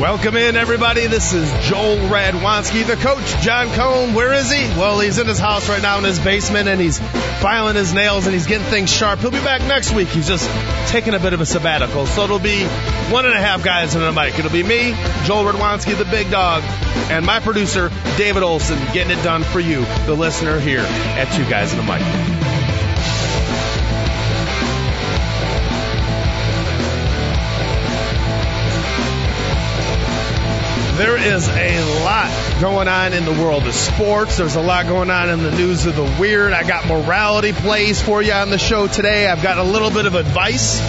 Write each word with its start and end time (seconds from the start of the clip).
Welcome 0.00 0.36
in, 0.36 0.56
everybody. 0.56 1.06
This 1.06 1.32
is 1.32 1.50
Joel 1.66 1.96
Radwanski, 1.96 2.86
the 2.86 2.96
coach, 2.96 3.24
John 3.42 3.68
Cohn. 3.68 4.12
Where 4.12 4.34
is 4.34 4.52
he? 4.52 4.62
Well, 4.78 5.00
he's 5.00 5.18
in 5.18 5.26
his 5.26 5.38
house 5.38 5.70
right 5.70 5.80
now 5.80 5.96
in 5.96 6.04
his 6.04 6.18
basement 6.18 6.68
and 6.68 6.78
he's 6.78 6.98
filing 6.98 7.76
his 7.76 7.94
nails 7.94 8.26
and 8.26 8.34
he's 8.34 8.46
getting 8.46 8.66
things 8.66 8.92
sharp. 8.92 9.20
He'll 9.20 9.30
be 9.30 9.38
back 9.38 9.62
next 9.62 9.94
week. 9.94 10.08
He's 10.08 10.28
just 10.28 10.50
taking 10.90 11.14
a 11.14 11.18
bit 11.18 11.32
of 11.32 11.40
a 11.40 11.46
sabbatical. 11.46 12.04
So 12.04 12.24
it'll 12.24 12.38
be 12.38 12.66
one 13.10 13.24
and 13.24 13.32
a 13.32 13.40
half 13.40 13.64
guys 13.64 13.94
in 13.94 14.02
a 14.02 14.12
mic. 14.12 14.38
It'll 14.38 14.52
be 14.52 14.62
me, 14.62 14.92
Joel 15.24 15.50
Radwanski, 15.50 15.96
the 15.96 16.04
big 16.04 16.30
dog, 16.30 16.62
and 17.10 17.24
my 17.24 17.40
producer, 17.40 17.90
David 18.18 18.42
Olson, 18.42 18.78
getting 18.92 19.18
it 19.18 19.22
done 19.22 19.44
for 19.44 19.60
you, 19.60 19.86
the 20.04 20.14
listener 20.14 20.60
here 20.60 20.80
at 20.80 21.32
Two 21.32 21.48
Guys 21.48 21.72
in 21.72 21.80
a 21.80 21.82
Mic. 21.82 22.45
There 30.96 31.18
is 31.18 31.46
a 31.46 32.04
lot 32.04 32.60
going 32.62 32.88
on 32.88 33.12
in 33.12 33.26
the 33.26 33.32
world 33.32 33.64
of 33.64 33.74
sports. 33.74 34.38
There's 34.38 34.56
a 34.56 34.62
lot 34.62 34.86
going 34.86 35.10
on 35.10 35.28
in 35.28 35.42
the 35.42 35.50
news 35.50 35.84
of 35.84 35.94
the 35.94 36.16
weird. 36.18 36.54
I 36.54 36.66
got 36.66 36.86
morality 36.86 37.52
plays 37.52 38.00
for 38.00 38.22
you 38.22 38.32
on 38.32 38.48
the 38.48 38.56
show 38.56 38.86
today. 38.86 39.26
I've 39.26 39.42
got 39.42 39.58
a 39.58 39.62
little 39.62 39.90
bit 39.90 40.06
of 40.06 40.14
advice. 40.14 40.80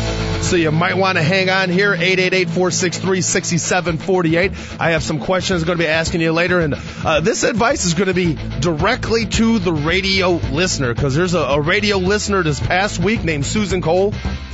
So 0.47 0.55
you 0.55 0.71
might 0.71 0.95
want 0.95 1.17
to 1.17 1.23
hang 1.23 1.49
on 1.49 1.69
here, 1.69 1.93
888-463-6748. 1.97 4.79
I 4.79 4.91
have 4.91 5.03
some 5.03 5.19
questions 5.19 5.63
I'm 5.63 5.67
going 5.67 5.77
to 5.77 5.83
be 5.83 5.89
asking 5.89 6.21
you 6.21 6.31
later. 6.31 6.61
And 6.61 6.75
uh, 7.03 7.19
this 7.19 7.43
advice 7.43 7.83
is 7.83 7.93
going 7.93 8.07
to 8.07 8.13
be 8.13 8.35
directly 8.61 9.25
to 9.25 9.59
the 9.59 9.73
radio 9.73 10.39
listener 10.53 10.93
because 10.93 11.15
there's 11.15 11.33
a, 11.33 11.39
a 11.39 11.59
radio 11.59 11.97
listener 11.97 12.43
this 12.43 12.61
past 12.61 12.97
week 12.97 13.25
named 13.25 13.45
Susan 13.45 13.81
Cole. 13.81 14.13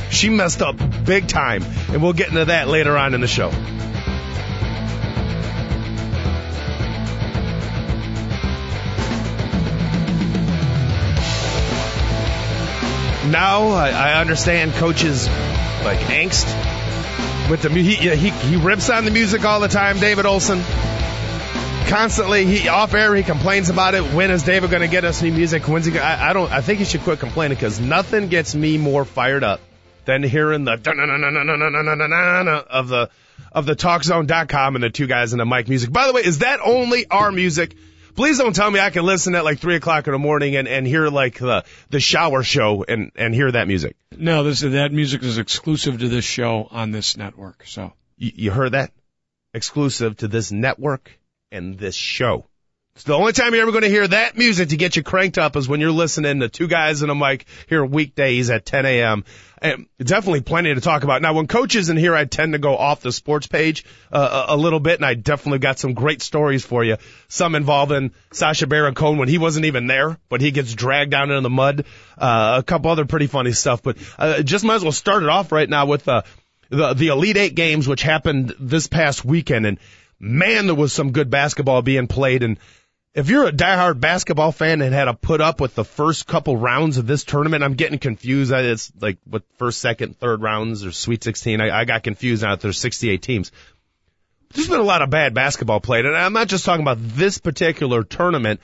She 0.10 0.30
messed 0.30 0.64
up 0.64 0.78
big 1.06 1.28
time. 1.28 1.62
And 1.92 2.02
we'll 2.02 2.14
get 2.14 2.30
into 2.30 2.46
that 2.46 2.70
later 2.70 2.98
on 2.98 3.14
in 3.14 3.22
the 3.22 3.28
show. 3.28 3.52
Now 13.32 13.70
I, 13.70 13.90
I 13.90 14.22
understand 14.22 14.74
coaches 14.74 15.28
like 15.28 16.00
angst 16.00 16.48
with 17.50 17.62
the 17.62 17.70
he, 17.70 17.96
he 17.96 18.30
he 18.30 18.56
rips 18.56 18.90
on 18.90 19.06
the 19.06 19.12
music 19.12 19.46
all 19.46 19.60
the 19.60 19.68
time. 19.68 20.00
David 20.00 20.26
Olson 20.26 20.64
constantly 21.88 22.46
he 22.46 22.68
off 22.68 22.94
air 22.94 23.14
he 23.16 23.24
complains 23.24 23.70
about 23.70 23.94
it. 23.94 24.04
When 24.14 24.32
is 24.32 24.44
David 24.44 24.70
going 24.70 24.82
to 24.82 24.88
get 24.88 25.04
us 25.04 25.22
new 25.22 25.32
music? 25.32 25.68
When's 25.68 25.86
he? 25.86 25.98
I, 26.00 26.30
I 26.30 26.34
don't. 26.34 26.52
I 26.52 26.62
think 26.62 26.80
he 26.80 26.86
should 26.86 27.02
quit 27.02 27.20
complaining 27.20 27.56
because 27.56 27.80
nothing 27.80 28.30
gets 28.30 28.56
me 28.56 28.78
more 28.78 29.06
fired 29.06 29.44
up 29.44 29.60
than 30.06 30.24
hearing 30.24 30.64
the 30.66 30.74
of 32.70 32.88
the 32.88 33.10
of 33.52 33.66
the 33.66 33.76
TalkZone.com 33.76 34.76
and 34.76 34.84
the 34.84 34.90
two 34.90 35.08
guys 35.08 35.34
in 35.34 35.40
the 35.40 35.46
mic 35.46 35.68
music. 35.70 35.92
By 35.92 36.08
the 36.08 36.14
way, 36.14 36.22
is 36.24 36.40
that 36.40 36.60
only 36.64 37.06
our 37.10 37.32
music? 37.32 37.76
Please 38.16 38.38
don't 38.38 38.56
tell 38.56 38.70
me 38.70 38.80
I 38.80 38.92
can 38.92 39.06
listen 39.06 39.34
at 39.34 39.44
like 39.44 39.60
three 39.60 39.76
o'clock 39.76 40.06
in 40.08 40.14
the 40.14 40.20
morning 40.20 40.56
and, 40.56 40.68
and 40.68 40.86
hear 40.86 41.08
like 41.08 41.40
the, 41.40 41.66
the 41.90 42.00
shower 42.00 42.44
show 42.44 42.86
and, 42.88 43.12
and 43.16 43.34
hear 43.34 43.52
that 43.52 43.68
music. 43.68 43.96
No, 44.16 44.44
this, 44.44 44.62
that 44.62 44.92
music 44.92 45.24
is 45.24 45.40
exclusive 45.40 46.00
to 46.00 46.08
this 46.08 46.26
show 46.26 46.68
on 46.70 46.92
this 46.92 47.18
network. 47.18 47.64
So 47.66 47.94
you, 48.18 48.32
you 48.36 48.52
heard 48.52 48.74
that? 48.74 48.92
Exclusive 49.54 50.18
to 50.18 50.28
this 50.28 50.52
network 50.52 51.20
and 51.52 51.78
this 51.78 51.96
show. 51.96 52.46
It's 52.96 53.06
the 53.06 53.16
only 53.16 53.34
time 53.34 53.54
you're 53.54 53.64
ever 53.64 53.72
going 53.72 53.84
to 53.84 53.90
hear 53.90 54.08
that 54.08 54.38
music 54.38 54.70
to 54.70 54.78
get 54.78 54.96
you 54.96 55.02
cranked 55.02 55.40
up 55.40 55.56
is 55.56 55.68
when 55.68 55.80
you're 55.80 55.92
listening 55.92 56.42
to 56.42 56.50
two 56.50 56.68
guys 56.68 57.02
in 57.02 57.10
a 57.10 57.16
mic 57.16 57.46
here 57.68 57.84
weekdays 57.84 58.52
at 58.52 58.68
10 58.68 58.86
a.m. 58.86 59.26
Definitely 59.64 60.42
plenty 60.42 60.76
to 60.76 60.82
talk 60.82 61.06
about. 61.06 61.22
Now, 61.22 61.34
when 61.34 61.48
coach 61.48 61.76
isn't 61.76 61.96
here, 61.96 62.14
I 62.14 62.26
tend 62.26 62.52
to 62.52 62.60
go 62.60 62.76
off 62.76 63.00
the 63.00 63.14
sports 63.14 63.48
page 63.48 63.86
uh, 64.12 64.48
a, 64.50 64.56
a 64.56 64.58
little 64.58 64.82
bit, 64.82 64.98
and 64.98 65.06
I 65.06 65.14
definitely 65.14 65.60
got 65.60 65.80
some 65.80 65.94
great 65.94 66.22
stories 66.22 66.66
for 66.66 66.84
you. 66.84 66.98
Some 67.30 67.56
involving 67.56 68.12
Sacha 68.34 68.68
Baron 68.68 68.94
Cohen 68.94 69.18
when 69.18 69.30
he 69.30 69.38
wasn't 69.38 69.66
even 69.66 69.88
there, 69.88 70.20
but 70.28 70.42
he 70.42 70.52
gets 70.52 70.74
dragged 70.74 71.12
down 71.12 71.30
into 71.30 71.40
the 71.40 71.50
mud. 71.50 71.86
Uh, 72.18 72.56
a 72.60 72.64
couple 72.64 72.92
other 72.92 73.06
pretty 73.06 73.28
funny 73.28 73.54
stuff, 73.54 73.82
but 73.82 73.98
uh, 74.20 74.44
just 74.44 74.66
might 74.66 74.76
as 74.76 74.84
well 74.84 74.92
start 74.92 75.24
it 75.24 75.30
off 75.30 75.54
right 75.54 75.70
now 75.70 75.86
with 75.86 76.10
uh, 76.10 76.24
the 76.70 76.94
the 76.94 77.08
Elite 77.08 77.38
Eight 77.38 77.56
games, 77.56 77.88
which 77.88 78.02
happened 78.02 78.54
this 78.60 78.88
past 78.88 79.24
weekend, 79.24 79.66
and 79.66 79.80
man, 80.20 80.66
there 80.66 80.76
was 80.76 80.92
some 80.92 81.14
good 81.14 81.30
basketball 81.30 81.82
being 81.82 82.08
played, 82.08 82.44
and 82.44 82.60
if 83.16 83.30
you're 83.30 83.48
a 83.48 83.52
diehard 83.52 84.00
basketball 84.00 84.52
fan 84.52 84.82
and 84.82 84.94
had 84.94 85.06
to 85.06 85.14
put 85.14 85.40
up 85.40 85.62
with 85.62 85.76
the 85.76 85.86
first 85.86 86.26
couple 86.26 86.58
rounds 86.58 86.98
of 86.98 87.06
this 87.06 87.24
tournament, 87.24 87.64
I'm 87.64 87.76
getting 87.76 88.00
confused. 88.00 88.52
It's 88.52 88.92
like 89.00 89.18
what 89.26 89.44
first, 89.58 89.80
second, 89.80 90.18
third 90.18 90.42
rounds 90.42 90.84
or 90.84 90.92
Sweet 90.92 91.24
16. 91.24 91.62
I, 91.62 91.82
I 91.82 91.86
got 91.86 92.04
confused 92.04 92.42
now 92.42 92.52
that 92.52 92.62
there's 92.62 92.80
68 92.80 93.22
teams. 93.22 93.52
There's 94.54 94.68
been 94.68 94.80
a 94.80 94.84
lot 94.84 95.02
of 95.02 95.10
bad 95.10 95.34
basketball 95.34 95.80
played, 95.80 96.06
and 96.06 96.16
I'm 96.16 96.34
not 96.34 96.48
just 96.48 96.66
talking 96.66 96.84
about 96.84 96.98
this 97.00 97.40
particular 97.40 98.04
tournament. 98.04 98.62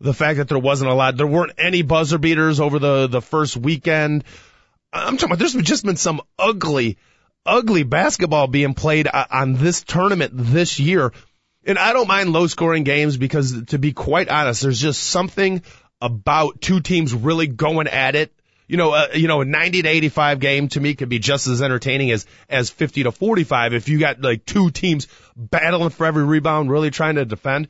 The 0.00 0.14
fact 0.14 0.38
that 0.38 0.48
there 0.48 0.58
wasn't 0.58 0.90
a 0.90 0.94
lot, 0.94 1.16
there 1.16 1.26
weren't 1.26 1.52
any 1.58 1.82
buzzer 1.82 2.18
beaters 2.18 2.60
over 2.60 2.78
the 2.78 3.06
the 3.06 3.22
first 3.22 3.56
weekend. 3.56 4.24
I'm 4.92 5.16
talking 5.16 5.30
about 5.30 5.38
there's 5.38 5.54
just 5.54 5.84
been 5.84 5.96
some 5.96 6.20
ugly, 6.38 6.98
ugly 7.44 7.82
basketball 7.82 8.46
being 8.46 8.74
played 8.74 9.08
uh, 9.08 9.24
on 9.30 9.54
this 9.54 9.82
tournament 9.82 10.32
this 10.34 10.78
year 10.78 11.12
and 11.66 11.78
I 11.78 11.92
don't 11.92 12.08
mind 12.08 12.32
low 12.32 12.46
scoring 12.46 12.84
games 12.84 13.16
because 13.16 13.64
to 13.66 13.78
be 13.78 13.92
quite 13.92 14.28
honest, 14.28 14.62
there's 14.62 14.80
just 14.80 15.02
something 15.02 15.62
about 16.00 16.60
two 16.60 16.80
teams 16.80 17.12
really 17.12 17.46
going 17.46 17.88
at 17.88 18.14
it. 18.14 18.32
You 18.68 18.76
know, 18.76 18.92
uh, 18.92 19.08
you 19.14 19.28
know, 19.28 19.42
a 19.42 19.44
90 19.44 19.82
to 19.82 19.88
85 19.88 20.40
game 20.40 20.68
to 20.68 20.80
me 20.80 20.94
could 20.94 21.08
be 21.08 21.18
just 21.18 21.46
as 21.46 21.62
entertaining 21.62 22.10
as, 22.10 22.26
as 22.48 22.68
50 22.70 23.04
to 23.04 23.12
45 23.12 23.74
if 23.74 23.88
you 23.88 23.98
got 23.98 24.20
like 24.20 24.44
two 24.44 24.70
teams 24.70 25.06
battling 25.36 25.90
for 25.90 26.06
every 26.06 26.24
rebound, 26.24 26.70
really 26.70 26.90
trying 26.90 27.16
to 27.16 27.24
defend. 27.24 27.68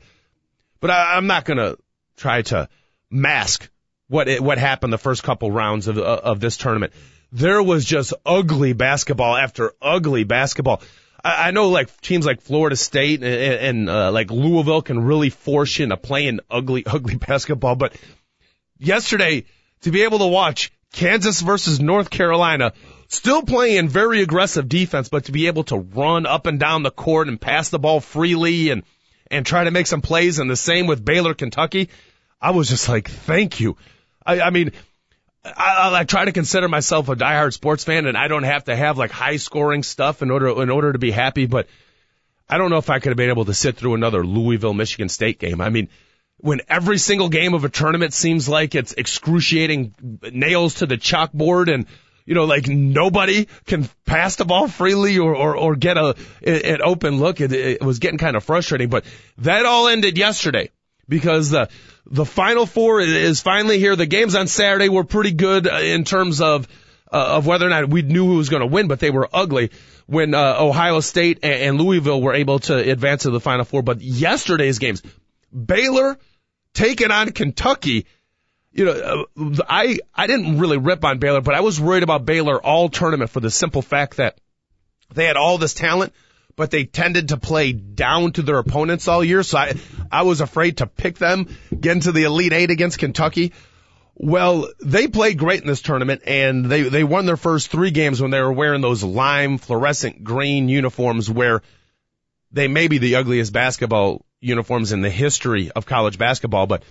But 0.79 0.91
I, 0.91 1.15
I'm 1.15 1.27
not 1.27 1.45
going 1.45 1.57
to 1.57 1.77
try 2.17 2.41
to 2.43 2.67
mask 3.11 3.69
what 4.07 4.27
it, 4.27 4.41
what 4.41 4.57
happened 4.57 4.91
the 4.91 4.97
first 4.97 5.23
couple 5.23 5.51
rounds 5.51 5.87
of, 5.87 5.97
of 5.97 6.39
this 6.39 6.57
tournament. 6.57 6.93
There 7.31 7.61
was 7.61 7.85
just 7.85 8.13
ugly 8.25 8.73
basketball 8.73 9.35
after 9.35 9.73
ugly 9.81 10.23
basketball. 10.23 10.81
I, 11.23 11.47
I 11.47 11.51
know 11.51 11.69
like 11.69 12.01
teams 12.01 12.25
like 12.25 12.41
Florida 12.41 12.75
State 12.75 13.23
and, 13.23 13.33
and 13.33 13.89
uh, 13.89 14.11
like 14.11 14.31
Louisville 14.31 14.81
can 14.81 14.99
really 14.99 15.29
force 15.29 15.77
you 15.77 15.83
into 15.83 15.97
playing 15.97 16.39
ugly, 16.49 16.83
ugly 16.85 17.15
basketball. 17.15 17.75
But 17.75 17.95
yesterday, 18.79 19.45
to 19.81 19.91
be 19.91 20.03
able 20.03 20.19
to 20.19 20.27
watch 20.27 20.71
Kansas 20.93 21.41
versus 21.41 21.79
North 21.79 22.09
Carolina, 22.09 22.73
still 23.07 23.43
playing 23.43 23.89
very 23.89 24.21
aggressive 24.21 24.67
defense, 24.67 25.09
but 25.09 25.25
to 25.25 25.31
be 25.31 25.47
able 25.47 25.63
to 25.65 25.77
run 25.77 26.25
up 26.25 26.47
and 26.47 26.59
down 26.59 26.83
the 26.83 26.91
court 26.91 27.27
and 27.27 27.39
pass 27.39 27.69
the 27.69 27.79
ball 27.79 27.99
freely 27.99 28.69
and 28.69 28.83
and 29.29 29.45
try 29.45 29.65
to 29.65 29.71
make 29.71 29.87
some 29.87 30.01
plays, 30.01 30.39
and 30.39 30.49
the 30.49 30.55
same 30.55 30.87
with 30.87 31.03
Baylor, 31.03 31.33
Kentucky, 31.33 31.89
I 32.39 32.51
was 32.51 32.69
just 32.69 32.87
like, 32.87 33.09
thank 33.09 33.59
you. 33.59 33.75
I, 34.25 34.39
I 34.39 34.49
mean, 34.51 34.71
I, 35.55 35.99
I 35.99 36.03
try 36.03 36.25
to 36.25 36.31
consider 36.31 36.67
myself 36.67 37.09
a 37.09 37.15
diehard 37.15 37.53
sports 37.53 37.83
fan, 37.83 38.05
and 38.05 38.17
I 38.17 38.27
don't 38.27 38.43
have 38.43 38.65
to 38.65 38.75
have 38.75 38.97
like 38.97 39.11
high 39.11 39.37
scoring 39.37 39.83
stuff 39.83 40.21
in 40.21 40.31
order 40.31 40.61
in 40.61 40.69
order 40.69 40.93
to 40.93 40.99
be 40.99 41.11
happy. 41.11 41.45
But 41.45 41.67
I 42.49 42.57
don't 42.57 42.69
know 42.69 42.77
if 42.77 42.89
I 42.89 42.99
could 42.99 43.09
have 43.09 43.17
been 43.17 43.29
able 43.29 43.45
to 43.45 43.53
sit 43.53 43.77
through 43.77 43.95
another 43.95 44.25
Louisville 44.25 44.73
Michigan 44.73 45.09
State 45.09 45.39
game. 45.39 45.61
I 45.61 45.69
mean, 45.69 45.89
when 46.37 46.61
every 46.67 46.97
single 46.97 47.29
game 47.29 47.53
of 47.53 47.63
a 47.63 47.69
tournament 47.69 48.13
seems 48.13 48.47
like 48.47 48.75
it's 48.75 48.93
excruciating 48.93 49.95
nails 50.31 50.75
to 50.75 50.85
the 50.85 50.97
chalkboard 50.97 51.73
and 51.73 51.87
you 52.25 52.35
know, 52.35 52.43
like 52.43 52.67
nobody 52.67 53.47
can 53.65 53.89
pass 54.05 54.35
the 54.35 54.43
ball 54.43 54.67
freely 54.67 55.17
or, 55.17 55.33
or, 55.33 55.55
or 55.55 55.75
get 55.77 55.97
a, 55.97 56.13
an 56.45 56.81
open 56.83 57.19
look. 57.19 57.39
It, 57.39 57.53
it 57.53 57.81
was 57.81 57.99
getting 57.99 58.17
kind 58.17 58.35
of 58.35 58.43
frustrating, 58.43 58.89
but 58.89 59.05
that 59.37 59.65
all 59.65 59.87
ended 59.87 60.17
yesterday 60.17 60.69
because 61.07 61.49
the, 61.49 61.69
the 62.05 62.25
Final 62.25 62.65
Four 62.65 63.01
is 63.01 63.41
finally 63.41 63.79
here. 63.79 63.95
The 63.95 64.05
games 64.05 64.35
on 64.35 64.47
Saturday 64.47 64.89
were 64.89 65.03
pretty 65.03 65.31
good 65.31 65.67
uh, 65.67 65.77
in 65.77 66.03
terms 66.03 66.41
of 66.41 66.67
uh, 67.11 67.37
of 67.37 67.47
whether 67.47 67.65
or 67.65 67.69
not 67.69 67.89
we 67.89 68.01
knew 68.01 68.25
who 68.25 68.37
was 68.37 68.49
going 68.49 68.61
to 68.61 68.67
win, 68.67 68.87
but 68.87 68.99
they 68.99 69.11
were 69.11 69.29
ugly 69.31 69.71
when 70.07 70.33
uh, 70.33 70.55
Ohio 70.59 70.99
State 70.99 71.39
and, 71.43 71.53
and 71.53 71.81
Louisville 71.81 72.21
were 72.21 72.33
able 72.33 72.59
to 72.59 72.75
advance 72.75 73.23
to 73.23 73.31
the 73.31 73.39
Final 73.39 73.65
Four. 73.65 73.81
But 73.81 74.01
yesterday's 74.01 74.79
games, 74.79 75.01
Baylor 75.53 76.17
taking 76.73 77.11
on 77.11 77.31
Kentucky. 77.31 78.05
you 78.71 78.85
know, 78.85 79.25
uh, 79.37 79.63
I 79.67 79.99
I 80.13 80.27
didn't 80.27 80.59
really 80.59 80.77
rip 80.77 81.03
on 81.05 81.19
Baylor, 81.19 81.41
but 81.41 81.55
I 81.55 81.61
was 81.61 81.79
worried 81.79 82.03
about 82.03 82.25
Baylor 82.25 82.61
all 82.61 82.89
tournament 82.89 83.29
for 83.29 83.39
the 83.39 83.51
simple 83.51 83.81
fact 83.81 84.17
that 84.17 84.39
they 85.13 85.25
had 85.25 85.37
all 85.37 85.57
this 85.57 85.73
talent, 85.73 86.13
but 86.57 86.71
they 86.71 86.83
tended 86.83 87.29
to 87.29 87.37
play 87.37 87.71
down 87.71 88.33
to 88.33 88.41
their 88.41 88.57
opponents 88.57 89.07
all 89.07 89.23
year. 89.23 89.43
So 89.43 89.59
I 89.59 89.75
I 90.11 90.23
was 90.23 90.41
afraid 90.41 90.77
to 90.77 90.87
pick 90.87 91.17
them, 91.17 91.55
get 91.79 91.93
into 91.93 92.11
the 92.11 92.23
Elite 92.23 92.51
Eight 92.51 92.71
against 92.71 92.99
Kentucky. 92.99 93.53
Well, 94.15 94.67
they 94.83 95.07
played 95.07 95.37
great 95.37 95.61
in 95.61 95.67
this 95.67 95.83
tournament 95.83 96.23
and 96.25 96.65
they, 96.65 96.81
they 96.81 97.03
won 97.03 97.27
their 97.27 97.37
first 97.37 97.69
three 97.69 97.91
games 97.91 98.19
when 98.19 98.31
they 98.31 98.41
were 98.41 98.51
wearing 98.51 98.81
those 98.81 99.03
lime 99.03 99.59
fluorescent 99.59 100.23
green 100.23 100.69
uniforms 100.69 101.29
where 101.29 101.61
they 102.51 102.67
may 102.67 102.87
be 102.87 102.97
the 102.97 103.17
ugliest 103.17 103.53
basketball 103.53 104.25
uniforms 104.41 104.91
in 104.91 105.01
the 105.01 105.09
history 105.11 105.69
of 105.69 105.85
college 105.85 106.17
basketball, 106.17 106.65
but 106.65 106.81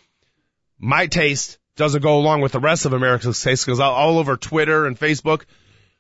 my 0.78 1.08
taste 1.08 1.58
doesn't 1.74 2.02
go 2.02 2.16
along 2.16 2.42
with 2.42 2.52
the 2.52 2.60
rest 2.60 2.86
of 2.86 2.92
America's 2.92 3.40
taste 3.42 3.66
because 3.66 3.80
all 3.80 4.18
over 4.18 4.36
Twitter 4.36 4.86
and 4.86 4.98
Facebook, 4.98 5.42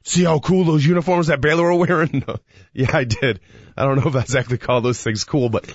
see 0.06 0.24
how 0.24 0.38
cool 0.38 0.64
those 0.64 0.86
uniforms 0.86 1.26
that 1.26 1.40
Baylor 1.40 1.64
were 1.64 1.86
wearing? 1.86 2.24
yeah, 2.72 2.90
I 2.92 3.04
did. 3.04 3.40
I 3.76 3.84
don't 3.84 3.96
know 3.96 4.08
if 4.08 4.16
I 4.16 4.20
exactly 4.20 4.56
call 4.56 4.80
those 4.80 5.02
things 5.02 5.24
cool, 5.24 5.48
but 5.48 5.66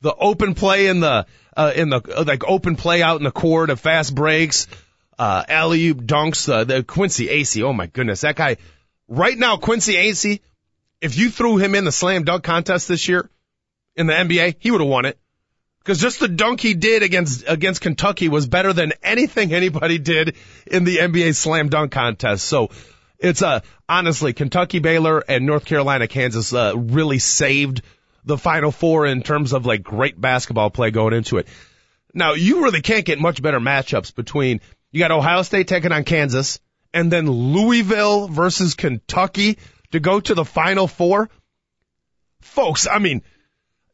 the 0.00 0.14
open 0.14 0.54
play 0.54 0.88
in 0.88 1.00
the, 1.00 1.26
uh, 1.56 1.72
in 1.74 1.88
the, 1.88 2.02
uh, 2.16 2.24
like 2.26 2.44
open 2.44 2.76
play 2.76 3.02
out 3.02 3.18
in 3.18 3.24
the 3.24 3.30
court 3.30 3.70
of 3.70 3.80
fast 3.80 4.14
breaks, 4.14 4.66
uh, 5.18 5.44
alley 5.48 5.86
oop 5.86 6.02
dunks, 6.02 6.52
uh, 6.52 6.64
the 6.64 6.82
Quincy 6.82 7.28
Acy. 7.28 7.62
Oh 7.62 7.72
my 7.72 7.86
goodness. 7.86 8.22
That 8.22 8.36
guy, 8.36 8.56
right 9.08 9.38
now, 9.38 9.56
Quincy 9.56 9.94
Acy, 9.94 10.40
if 11.00 11.16
you 11.16 11.30
threw 11.30 11.56
him 11.56 11.74
in 11.74 11.84
the 11.84 11.92
slam 11.92 12.24
dunk 12.24 12.42
contest 12.44 12.88
this 12.88 13.08
year 13.08 13.30
in 13.96 14.06
the 14.06 14.12
NBA, 14.12 14.56
he 14.58 14.70
would 14.70 14.80
have 14.80 14.90
won 14.90 15.04
it. 15.04 15.18
Cause 15.82 15.98
just 15.98 16.20
the 16.20 16.28
dunk 16.28 16.60
he 16.60 16.74
did 16.74 17.02
against, 17.02 17.44
against 17.48 17.80
Kentucky 17.80 18.28
was 18.28 18.46
better 18.46 18.74
than 18.74 18.92
anything 19.02 19.54
anybody 19.54 19.98
did 19.98 20.36
in 20.66 20.84
the 20.84 20.98
NBA 20.98 21.34
slam 21.34 21.70
dunk 21.70 21.92
contest. 21.92 22.44
So 22.44 22.68
it's, 23.20 23.42
uh, 23.42 23.60
honestly, 23.88 24.32
Kentucky, 24.32 24.78
Baylor, 24.78 25.22
and 25.26 25.46
North 25.46 25.64
Carolina, 25.64 26.08
Kansas, 26.08 26.52
uh, 26.52 26.72
really 26.76 27.18
saved 27.18 27.82
the 28.24 28.38
final 28.38 28.70
four 28.70 29.06
in 29.06 29.22
terms 29.22 29.52
of 29.52 29.66
like 29.66 29.82
great 29.82 30.20
basketball 30.20 30.70
play 30.70 30.90
going 30.90 31.14
into 31.14 31.38
it. 31.38 31.48
Now 32.12 32.34
you 32.34 32.64
really 32.64 32.82
can't 32.82 33.04
get 33.04 33.20
much 33.20 33.40
better 33.40 33.60
matchups 33.60 34.14
between, 34.14 34.60
you 34.90 34.98
got 34.98 35.10
Ohio 35.10 35.42
State 35.42 35.68
taking 35.68 35.92
on 35.92 36.04
Kansas 36.04 36.60
and 36.92 37.10
then 37.10 37.30
Louisville 37.30 38.28
versus 38.28 38.74
Kentucky 38.74 39.58
to 39.92 40.00
go 40.00 40.20
to 40.20 40.34
the 40.34 40.44
final 40.44 40.86
four. 40.86 41.30
Folks, 42.40 42.86
I 42.86 42.98
mean, 42.98 43.22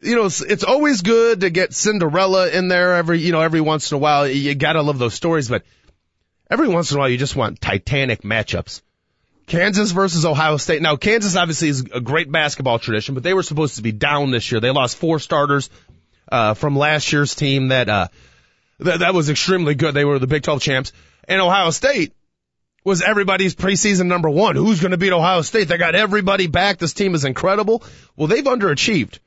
you 0.00 0.14
know, 0.14 0.26
it's, 0.26 0.40
it's 0.40 0.64
always 0.64 1.02
good 1.02 1.40
to 1.40 1.50
get 1.50 1.72
Cinderella 1.72 2.48
in 2.48 2.68
there 2.68 2.94
every, 2.94 3.18
you 3.20 3.32
know, 3.32 3.40
every 3.40 3.60
once 3.60 3.90
in 3.90 3.96
a 3.96 3.98
while. 3.98 4.26
You 4.26 4.54
gotta 4.54 4.82
love 4.82 4.98
those 4.98 5.14
stories, 5.14 5.48
but 5.48 5.64
every 6.50 6.68
once 6.68 6.90
in 6.90 6.96
a 6.96 7.00
while 7.00 7.08
you 7.08 7.18
just 7.18 7.36
want 7.36 7.60
titanic 7.60 8.22
matchups. 8.22 8.82
Kansas 9.46 9.92
versus 9.92 10.24
Ohio 10.24 10.56
State. 10.56 10.82
Now, 10.82 10.96
Kansas 10.96 11.36
obviously 11.36 11.68
is 11.68 11.84
a 11.92 12.00
great 12.00 12.30
basketball 12.30 12.78
tradition, 12.78 13.14
but 13.14 13.22
they 13.22 13.34
were 13.34 13.44
supposed 13.44 13.76
to 13.76 13.82
be 13.82 13.92
down 13.92 14.30
this 14.30 14.50
year. 14.50 14.60
They 14.60 14.70
lost 14.70 14.96
four 14.96 15.18
starters, 15.18 15.70
uh, 16.30 16.54
from 16.54 16.76
last 16.76 17.12
year's 17.12 17.34
team 17.34 17.68
that, 17.68 17.88
uh, 17.88 18.08
that, 18.80 19.14
was 19.14 19.30
extremely 19.30 19.74
good. 19.74 19.94
They 19.94 20.04
were 20.04 20.18
the 20.18 20.26
Big 20.26 20.42
12 20.42 20.60
champs. 20.60 20.92
And 21.28 21.40
Ohio 21.40 21.70
State 21.70 22.12
was 22.84 23.02
everybody's 23.02 23.54
preseason 23.54 24.06
number 24.06 24.28
one. 24.28 24.56
Who's 24.56 24.80
going 24.80 24.90
to 24.90 24.96
beat 24.96 25.12
Ohio 25.12 25.42
State? 25.42 25.68
They 25.68 25.78
got 25.78 25.94
everybody 25.94 26.48
back. 26.48 26.78
This 26.78 26.92
team 26.92 27.14
is 27.14 27.24
incredible. 27.24 27.84
Well, 28.16 28.28
they've 28.28 28.44
underachieved. 28.44 29.18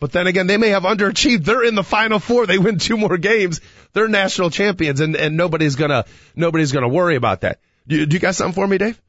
But 0.00 0.12
then 0.12 0.26
again, 0.26 0.46
they 0.46 0.56
may 0.56 0.70
have 0.70 0.82
underachieved. 0.82 1.44
They're 1.44 1.64
in 1.64 1.74
the 1.74 1.84
final 1.84 2.18
four. 2.18 2.46
They 2.46 2.58
win 2.58 2.78
two 2.78 2.96
more 2.96 3.16
games. 3.16 3.60
They're 3.92 4.08
national 4.08 4.50
champions 4.50 5.00
and, 5.00 5.16
and 5.16 5.36
nobody's 5.36 5.76
gonna, 5.76 6.04
nobody's 6.34 6.72
gonna 6.72 6.88
worry 6.88 7.16
about 7.16 7.42
that. 7.42 7.60
Do, 7.86 8.04
do 8.04 8.14
you 8.14 8.20
got 8.20 8.34
something 8.34 8.54
for 8.54 8.66
me, 8.66 8.78
Dave? 8.78 9.00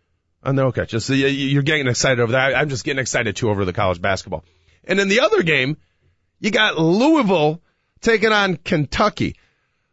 Oh, 0.45 0.51
no, 0.51 0.67
okay. 0.67 0.85
Just, 0.85 1.09
you're 1.09 1.63
getting 1.63 1.87
excited 1.87 2.19
over 2.19 2.33
that. 2.33 2.55
I'm 2.55 2.69
just 2.69 2.83
getting 2.83 2.99
excited 2.99 3.35
too 3.35 3.49
over 3.49 3.65
the 3.65 3.73
college 3.73 3.99
basketball. 3.99 4.43
And 4.83 4.99
in 4.99 5.09
the 5.09 5.21
other 5.21 5.41
game, 5.41 5.77
you 6.39 6.51
got 6.51 6.77
Louisville 6.77 7.61
taking 8.01 8.31
on 8.31 8.57
Kentucky. 8.57 9.37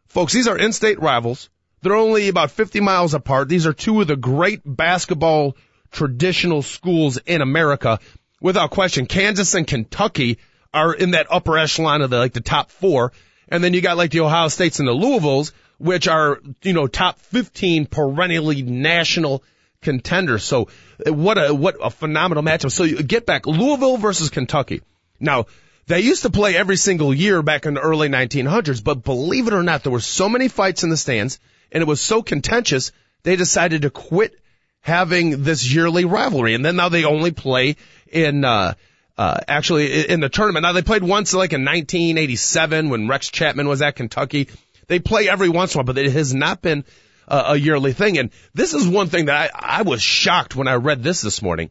Folks, 0.09 0.35
these 0.35 0.49
are 0.49 0.59
in-state 0.59 1.01
rivals. 1.01 1.49
They're 1.81 1.97
only 1.97 2.29
about 2.29 2.51
50 2.51 2.81
miles 2.81 3.15
apart. 3.15 3.49
These 3.49 3.67
are 3.67 3.73
two 3.73 4.03
of 4.03 4.07
the 4.07 4.17
great 4.17 4.61
basketball 4.65 5.57
traditional 5.91 6.61
schools 6.61 7.17
in 7.17 7.41
America. 7.41 7.99
Without 8.41 8.71
question, 8.71 9.07
Kansas 9.07 9.55
and 9.55 9.67
Kentucky 9.67 10.39
are 10.75 10.93
in 10.93 11.13
that 11.13 11.29
upper 11.31 11.57
echelon 11.57 12.03
of 12.03 12.11
the, 12.11 12.19
like 12.19 12.35
the 12.35 12.41
top 12.43 12.71
four. 12.71 13.13
And 13.49 13.65
then 13.65 13.73
you 13.73 13.81
got 13.81 13.97
like 13.97 14.11
the 14.11 14.21
Ohio 14.21 14.49
States 14.49 14.79
and 14.81 14.89
the 14.89 14.93
Louisvilles, 14.93 15.53
which 15.79 16.09
are, 16.09 16.41
you 16.63 16.75
know, 16.75 16.87
top 16.87 17.19
15 17.21 17.87
perennially 17.87 18.63
national 18.63 19.43
contenders. 19.83 20.45
So 20.45 20.69
what 21.07 21.37
a, 21.39 21.55
what 21.55 21.77
a 21.83 21.91
phenomenal 21.91 22.43
matchup. 22.43 22.73
So 22.73 22.85
you 22.85 23.03
get 23.03 23.27
back 23.27 23.47
Louisville 23.47 23.99
versus 23.99 24.31
Kentucky. 24.31 24.83
Now, 25.21 25.47
they 25.87 26.01
used 26.01 26.23
to 26.23 26.31
play 26.31 26.57
every 26.57 26.77
single 26.77 27.13
year 27.13 27.43
back 27.43 27.67
in 27.67 27.75
the 27.75 27.81
early 27.81 28.09
1900s, 28.09 28.83
but 28.83 29.03
believe 29.03 29.49
it 29.49 29.53
or 29.53 29.63
not, 29.63 29.83
there 29.83 29.93
were 29.93 30.01
so 30.01 30.29
many 30.29 30.49
fights 30.49 30.85
in 30.85 30.91
the 30.91 30.97
stands 30.97 31.39
and 31.73 31.83
it 31.83 31.87
was 31.87 32.01
so 32.01 32.23
contentious, 32.23 32.93
they 33.25 33.37
decided 33.37 33.83
to 33.83 33.91
quit 33.91 34.39
having 34.81 35.43
this 35.43 35.69
yearly 35.71 36.05
rivalry. 36.05 36.55
And 36.55 36.65
then 36.65 36.77
now 36.77 36.89
they 36.89 37.05
only 37.05 37.31
play 37.31 37.77
in, 38.11 38.45
uh, 38.45 38.75
uh, 39.17 39.39
actually 39.47 40.09
in 40.09 40.21
the 40.21 40.29
tournament. 40.29 40.63
Now 40.63 40.73
they 40.73 40.83
played 40.83 41.03
once 41.03 41.35
like 41.35 41.53
in 41.53 41.65
1987 41.65 42.89
when 42.89 43.09
Rex 43.09 43.31
Chapman 43.31 43.69
was 43.69 43.83
at 43.83 43.97
Kentucky. 43.97 44.49
They 44.89 44.99
play 44.99 45.29
every 45.29 45.49
once 45.49 45.75
in 45.75 45.79
a 45.79 45.85
while, 45.85 45.95
but 45.95 45.99
it 45.99 46.13
has 46.13 46.35
not 46.35 46.63
been 46.63 46.85
a, 47.29 47.57
yearly 47.57 47.93
thing. 47.93 48.19
And 48.19 48.31
this 48.55 48.75
is 48.75 48.87
one 48.87 49.09
thing 49.09 49.27
that 49.27 49.53
I, 49.55 49.79
I 49.79 49.83
was 49.83 50.03
shocked 50.03 50.57
when 50.57 50.69
I 50.69 50.75
read 50.75 51.03
this 51.03 51.21
this 51.21 51.43
morning. 51.43 51.71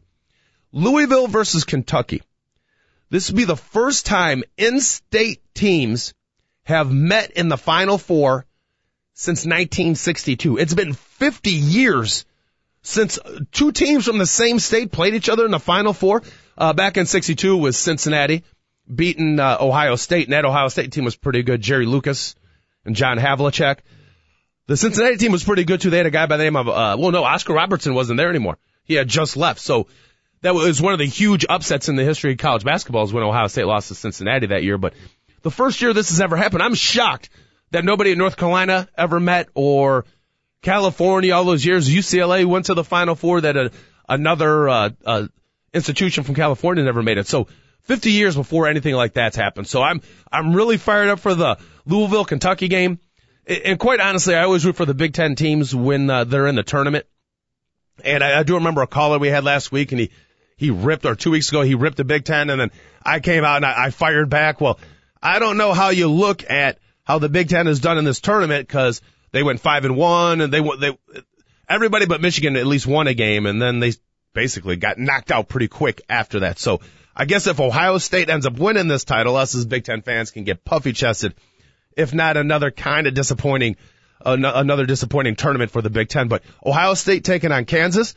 Louisville 0.72 1.28
versus 1.28 1.64
Kentucky. 1.64 2.22
This 3.10 3.28
would 3.28 3.36
be 3.36 3.44
the 3.44 3.56
first 3.56 4.06
time 4.06 4.42
in-state 4.56 5.42
teams 5.54 6.14
have 6.64 6.90
met 6.90 7.32
in 7.32 7.48
the 7.48 7.58
Final 7.58 7.98
Four 7.98 8.46
since 9.14 9.40
1962. 9.40 10.56
It's 10.56 10.74
been 10.74 10.94
50 10.94 11.50
years 11.50 12.24
since 12.82 13.18
two 13.52 13.72
teams 13.72 14.06
from 14.06 14.18
the 14.18 14.26
same 14.26 14.58
state 14.58 14.90
played 14.90 15.14
each 15.14 15.28
other 15.28 15.44
in 15.44 15.50
the 15.50 15.60
Final 15.60 15.92
Four. 15.92 16.22
Uh, 16.56 16.72
back 16.72 16.96
in 16.96 17.06
62 17.06 17.56
was 17.56 17.76
Cincinnati 17.76 18.44
beating 18.92 19.38
uh, 19.38 19.58
Ohio 19.60 19.96
State, 19.96 20.26
and 20.26 20.32
that 20.32 20.44
Ohio 20.44 20.68
State 20.68 20.92
team 20.92 21.04
was 21.04 21.16
pretty 21.16 21.42
good. 21.42 21.60
Jerry 21.60 21.86
Lucas 21.86 22.34
and 22.84 22.96
John 22.96 23.18
Havlicek. 23.18 23.78
The 24.66 24.76
Cincinnati 24.76 25.16
team 25.16 25.32
was 25.32 25.44
pretty 25.44 25.64
good 25.64 25.80
too. 25.80 25.90
They 25.90 25.96
had 25.96 26.06
a 26.06 26.10
guy 26.10 26.26
by 26.26 26.36
the 26.36 26.44
name 26.44 26.56
of, 26.56 26.68
uh, 26.68 26.96
well, 26.98 27.10
no, 27.10 27.24
Oscar 27.24 27.52
Robertson 27.52 27.94
wasn't 27.94 28.18
there 28.18 28.30
anymore. 28.30 28.58
He 28.84 28.94
had 28.94 29.08
just 29.08 29.36
left. 29.36 29.60
So 29.60 29.88
that 30.42 30.54
was 30.54 30.80
one 30.80 30.92
of 30.92 30.98
the 30.98 31.06
huge 31.06 31.44
upsets 31.48 31.88
in 31.88 31.96
the 31.96 32.04
history 32.04 32.32
of 32.32 32.38
college 32.38 32.64
basketball 32.64 33.04
is 33.04 33.12
when 33.12 33.24
Ohio 33.24 33.46
State 33.48 33.66
lost 33.66 33.88
to 33.88 33.94
Cincinnati 33.94 34.48
that 34.48 34.62
year. 34.62 34.78
But 34.78 34.94
the 35.42 35.50
first 35.50 35.80
year 35.82 35.92
this 35.92 36.10
has 36.10 36.20
ever 36.20 36.36
happened, 36.36 36.62
I'm 36.62 36.74
shocked 36.74 37.30
that 37.70 37.84
nobody 37.84 38.12
in 38.12 38.18
North 38.18 38.36
Carolina 38.36 38.88
ever 38.96 39.18
met 39.18 39.48
or 39.54 40.04
California 40.62 41.34
all 41.34 41.44
those 41.44 41.64
years. 41.64 41.88
UCLA 41.88 42.44
went 42.44 42.66
to 42.66 42.74
the 42.74 42.84
Final 42.84 43.14
Four 43.14 43.40
that 43.40 43.56
a, 43.56 43.70
another 44.08 44.68
uh, 44.68 44.90
uh, 45.04 45.26
institution 45.72 46.24
from 46.24 46.34
California 46.34 46.84
never 46.84 47.02
made 47.02 47.18
it. 47.18 47.26
So 47.26 47.48
50 47.82 48.12
years 48.12 48.36
before 48.36 48.68
anything 48.68 48.94
like 48.94 49.14
that's 49.14 49.36
happened. 49.36 49.66
So 49.66 49.82
I'm 49.82 50.02
I'm 50.30 50.54
really 50.54 50.76
fired 50.76 51.08
up 51.08 51.18
for 51.18 51.34
the 51.34 51.58
Louisville 51.84 52.24
Kentucky 52.24 52.68
game. 52.68 53.00
And 53.46 53.78
quite 53.78 54.00
honestly, 54.00 54.34
I 54.34 54.44
always 54.44 54.64
root 54.64 54.76
for 54.76 54.86
the 54.86 54.94
Big 54.94 55.14
Ten 55.14 55.34
teams 55.34 55.74
when 55.74 56.08
uh, 56.08 56.24
they're 56.24 56.46
in 56.46 56.54
the 56.54 56.62
tournament. 56.62 57.06
And 58.04 58.22
I, 58.22 58.40
I 58.40 58.42
do 58.44 58.54
remember 58.54 58.82
a 58.82 58.86
caller 58.86 59.18
we 59.18 59.28
had 59.28 59.44
last 59.44 59.72
week, 59.72 59.92
and 59.92 60.00
he 60.00 60.10
he 60.56 60.70
ripped, 60.70 61.04
or 61.06 61.16
two 61.16 61.32
weeks 61.32 61.48
ago, 61.48 61.62
he 61.62 61.74
ripped 61.74 61.96
the 61.96 62.04
Big 62.04 62.24
Ten, 62.24 62.50
and 62.50 62.60
then 62.60 62.70
I 63.02 63.20
came 63.20 63.44
out 63.44 63.56
and 63.56 63.66
I, 63.66 63.86
I 63.86 63.90
fired 63.90 64.30
back. 64.30 64.60
Well, 64.60 64.78
I 65.20 65.40
don't 65.40 65.56
know 65.56 65.72
how 65.72 65.88
you 65.88 66.08
look 66.08 66.48
at 66.48 66.78
how 67.04 67.18
the 67.18 67.28
Big 67.28 67.48
Ten 67.48 67.66
has 67.66 67.80
done 67.80 67.98
in 67.98 68.04
this 68.04 68.20
tournament 68.20 68.68
because 68.68 69.02
they 69.32 69.42
went 69.42 69.60
five 69.60 69.84
and 69.84 69.96
one, 69.96 70.40
and 70.40 70.52
they 70.52 70.60
they 70.60 70.96
everybody 71.68 72.06
but 72.06 72.20
Michigan 72.20 72.56
at 72.56 72.66
least 72.66 72.86
won 72.86 73.08
a 73.08 73.14
game, 73.14 73.46
and 73.46 73.60
then 73.60 73.80
they 73.80 73.92
basically 74.34 74.76
got 74.76 74.98
knocked 74.98 75.32
out 75.32 75.48
pretty 75.48 75.68
quick 75.68 76.00
after 76.08 76.40
that. 76.40 76.58
So 76.58 76.80
I 77.14 77.24
guess 77.24 77.46
if 77.46 77.60
Ohio 77.60 77.98
State 77.98 78.30
ends 78.30 78.46
up 78.46 78.58
winning 78.58 78.88
this 78.88 79.04
title, 79.04 79.36
us 79.36 79.54
as 79.54 79.66
Big 79.66 79.84
Ten 79.84 80.02
fans 80.02 80.30
can 80.30 80.44
get 80.44 80.64
puffy 80.64 80.92
chested. 80.92 81.34
If 81.96 82.14
not 82.14 82.36
another 82.36 82.70
kind 82.70 83.06
of 83.06 83.14
disappointing, 83.14 83.76
another 84.24 84.86
disappointing 84.86 85.36
tournament 85.36 85.70
for 85.70 85.82
the 85.82 85.90
Big 85.90 86.08
Ten. 86.08 86.28
But 86.28 86.42
Ohio 86.64 86.94
State 86.94 87.24
taking 87.24 87.52
on 87.52 87.64
Kansas, 87.64 88.14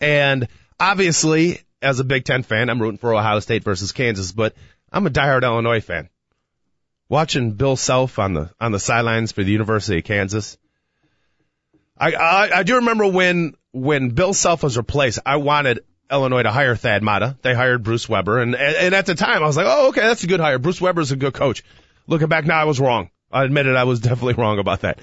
and 0.00 0.48
obviously 0.78 1.60
as 1.80 2.00
a 2.00 2.04
Big 2.04 2.24
Ten 2.24 2.42
fan, 2.42 2.70
I'm 2.70 2.80
rooting 2.80 2.98
for 2.98 3.14
Ohio 3.14 3.40
State 3.40 3.64
versus 3.64 3.92
Kansas. 3.92 4.32
But 4.32 4.54
I'm 4.90 5.06
a 5.06 5.10
diehard 5.10 5.42
Illinois 5.42 5.80
fan. 5.80 6.08
Watching 7.08 7.52
Bill 7.52 7.76
Self 7.76 8.18
on 8.18 8.34
the 8.34 8.50
on 8.60 8.72
the 8.72 8.80
sidelines 8.80 9.32
for 9.32 9.44
the 9.44 9.52
University 9.52 9.98
of 9.98 10.04
Kansas. 10.04 10.56
I, 11.98 12.12
I 12.12 12.58
I 12.58 12.62
do 12.62 12.76
remember 12.76 13.06
when 13.06 13.54
when 13.72 14.10
Bill 14.10 14.32
Self 14.32 14.62
was 14.62 14.76
replaced, 14.76 15.18
I 15.26 15.36
wanted 15.36 15.80
Illinois 16.10 16.42
to 16.42 16.50
hire 16.50 16.76
Thad 16.76 17.02
Matta. 17.02 17.36
They 17.42 17.54
hired 17.54 17.82
Bruce 17.82 18.08
Weber, 18.08 18.38
and 18.38 18.54
and 18.54 18.94
at 18.94 19.06
the 19.06 19.14
time 19.14 19.42
I 19.42 19.46
was 19.46 19.56
like, 19.56 19.66
oh 19.68 19.88
okay, 19.88 20.02
that's 20.02 20.24
a 20.24 20.26
good 20.26 20.40
hire. 20.40 20.58
Bruce 20.58 20.80
Weber's 20.80 21.12
a 21.12 21.16
good 21.16 21.34
coach. 21.34 21.64
Looking 22.06 22.28
back 22.28 22.44
now, 22.44 22.60
I 22.60 22.64
was 22.64 22.80
wrong. 22.80 23.10
I 23.30 23.44
admit 23.44 23.66
it, 23.66 23.76
I 23.76 23.84
was 23.84 24.00
definitely 24.08 24.34
wrong 24.34 24.58
about 24.58 24.80
that. 24.82 24.98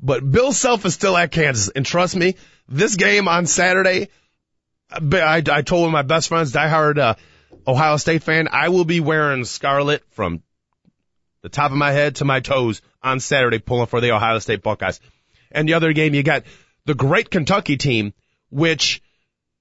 But 0.00 0.30
Bill 0.30 0.52
Self 0.52 0.84
is 0.84 0.94
still 0.94 1.16
at 1.16 1.30
Kansas. 1.30 1.68
And 1.68 1.86
trust 1.86 2.16
me, 2.16 2.36
this 2.68 2.96
game 2.96 3.28
on 3.28 3.46
Saturday, 3.46 4.08
I, 4.90 5.42
I 5.50 5.62
told 5.62 5.82
one 5.82 5.88
of 5.88 5.92
my 5.92 6.02
best 6.02 6.28
friends, 6.28 6.52
diehard 6.52 6.98
uh, 6.98 7.14
Ohio 7.66 7.96
State 7.96 8.22
fan, 8.22 8.48
I 8.50 8.68
will 8.68 8.84
be 8.84 9.00
wearing 9.00 9.44
scarlet 9.44 10.02
from 10.10 10.42
the 11.42 11.48
top 11.48 11.70
of 11.70 11.76
my 11.76 11.92
head 11.92 12.16
to 12.16 12.24
my 12.24 12.40
toes 12.40 12.82
on 13.02 13.20
Saturday 13.20 13.58
pulling 13.58 13.86
for 13.86 14.00
the 14.00 14.12
Ohio 14.12 14.38
State 14.38 14.62
Buckeyes. 14.62 15.00
And 15.50 15.68
the 15.68 15.74
other 15.74 15.92
game, 15.92 16.14
you 16.14 16.22
got 16.22 16.42
the 16.84 16.94
great 16.94 17.30
Kentucky 17.30 17.76
team, 17.76 18.12
which 18.50 19.02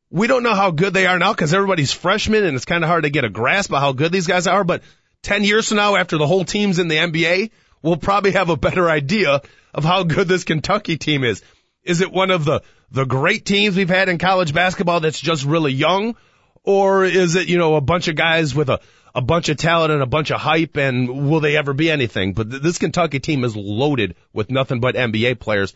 we 0.10 0.27
don't 0.27 0.43
know 0.43 0.55
how 0.55 0.72
good 0.72 0.93
they 0.93 1.05
are 1.05 1.19
now 1.19 1.34
because 1.34 1.53
everybody's 1.53 1.91
freshmen 1.91 2.43
and 2.43 2.55
it's 2.55 2.65
kind 2.65 2.84
of 2.84 2.89
hard 2.89 3.03
to 3.03 3.10
get 3.10 3.24
a 3.24 3.29
grasp 3.29 3.72
of 3.72 3.79
how 3.79 3.93
good 3.93 4.12
these 4.12 4.27
guys 4.27 4.48
are. 4.48 4.63
But 4.63 4.81
10 5.25 5.44
years 5.44 5.67
from 5.67 5.77
now, 5.77 5.96
after 5.96 6.17
the 6.17 6.27
whole 6.27 6.46
team's 6.46 6.77
in 6.77 6.88
the 6.88 6.98
NBA, 6.98 7.50
we'll 7.82 7.98
probably 7.98 8.32
have 8.32 8.50
a 8.50 8.55
better 8.55 8.88
idea 8.88 9.41
of 9.74 9.84
how 9.84 10.03
good 10.03 10.27
this 10.27 10.44
Kentucky 10.44 10.98
team 10.98 11.24
is. 11.24 11.41
Is 11.84 12.01
it 12.01 12.12
one 12.12 12.29
of 12.29 12.46
the, 12.46 12.62
the 12.91 13.05
great 13.05 13.44
teams 13.44 13.75
we've 13.75 13.89
had 13.89 14.08
in 14.08 14.20
college 14.20 14.53
basketball 14.53 15.00
that's 15.00 15.20
just 15.20 15.44
really 15.44 15.74
young? 15.74 16.15
Or 16.63 17.05
is 17.05 17.36
it, 17.36 17.48
you 17.48 17.58
know, 17.58 17.75
a 17.75 17.82
bunch 17.82 18.08
of 18.08 18.15
guys 18.15 18.53
with 18.53 18.70
a, 18.70 18.79
a 19.15 19.22
bunch 19.22 19.50
of 19.50 19.58
talent 19.58 19.91
and 19.91 20.03
a 20.03 20.08
bunch 20.08 20.29
of 20.29 20.39
hype 20.39 20.77
and 20.77 21.27
will 21.29 21.39
they 21.39 21.58
ever 21.58 21.74
be 21.74 21.89
anything? 21.89 22.34
But 22.34 22.51
th- 22.51 22.62
this 22.62 22.77
Kentucky 22.77 23.20
team 23.20 23.44
is 23.44 23.55
loaded 23.55 24.15
with 24.32 24.51
nothing 24.51 24.79
but 24.79 24.94
NBA 24.94 25.39
players. 25.39 25.74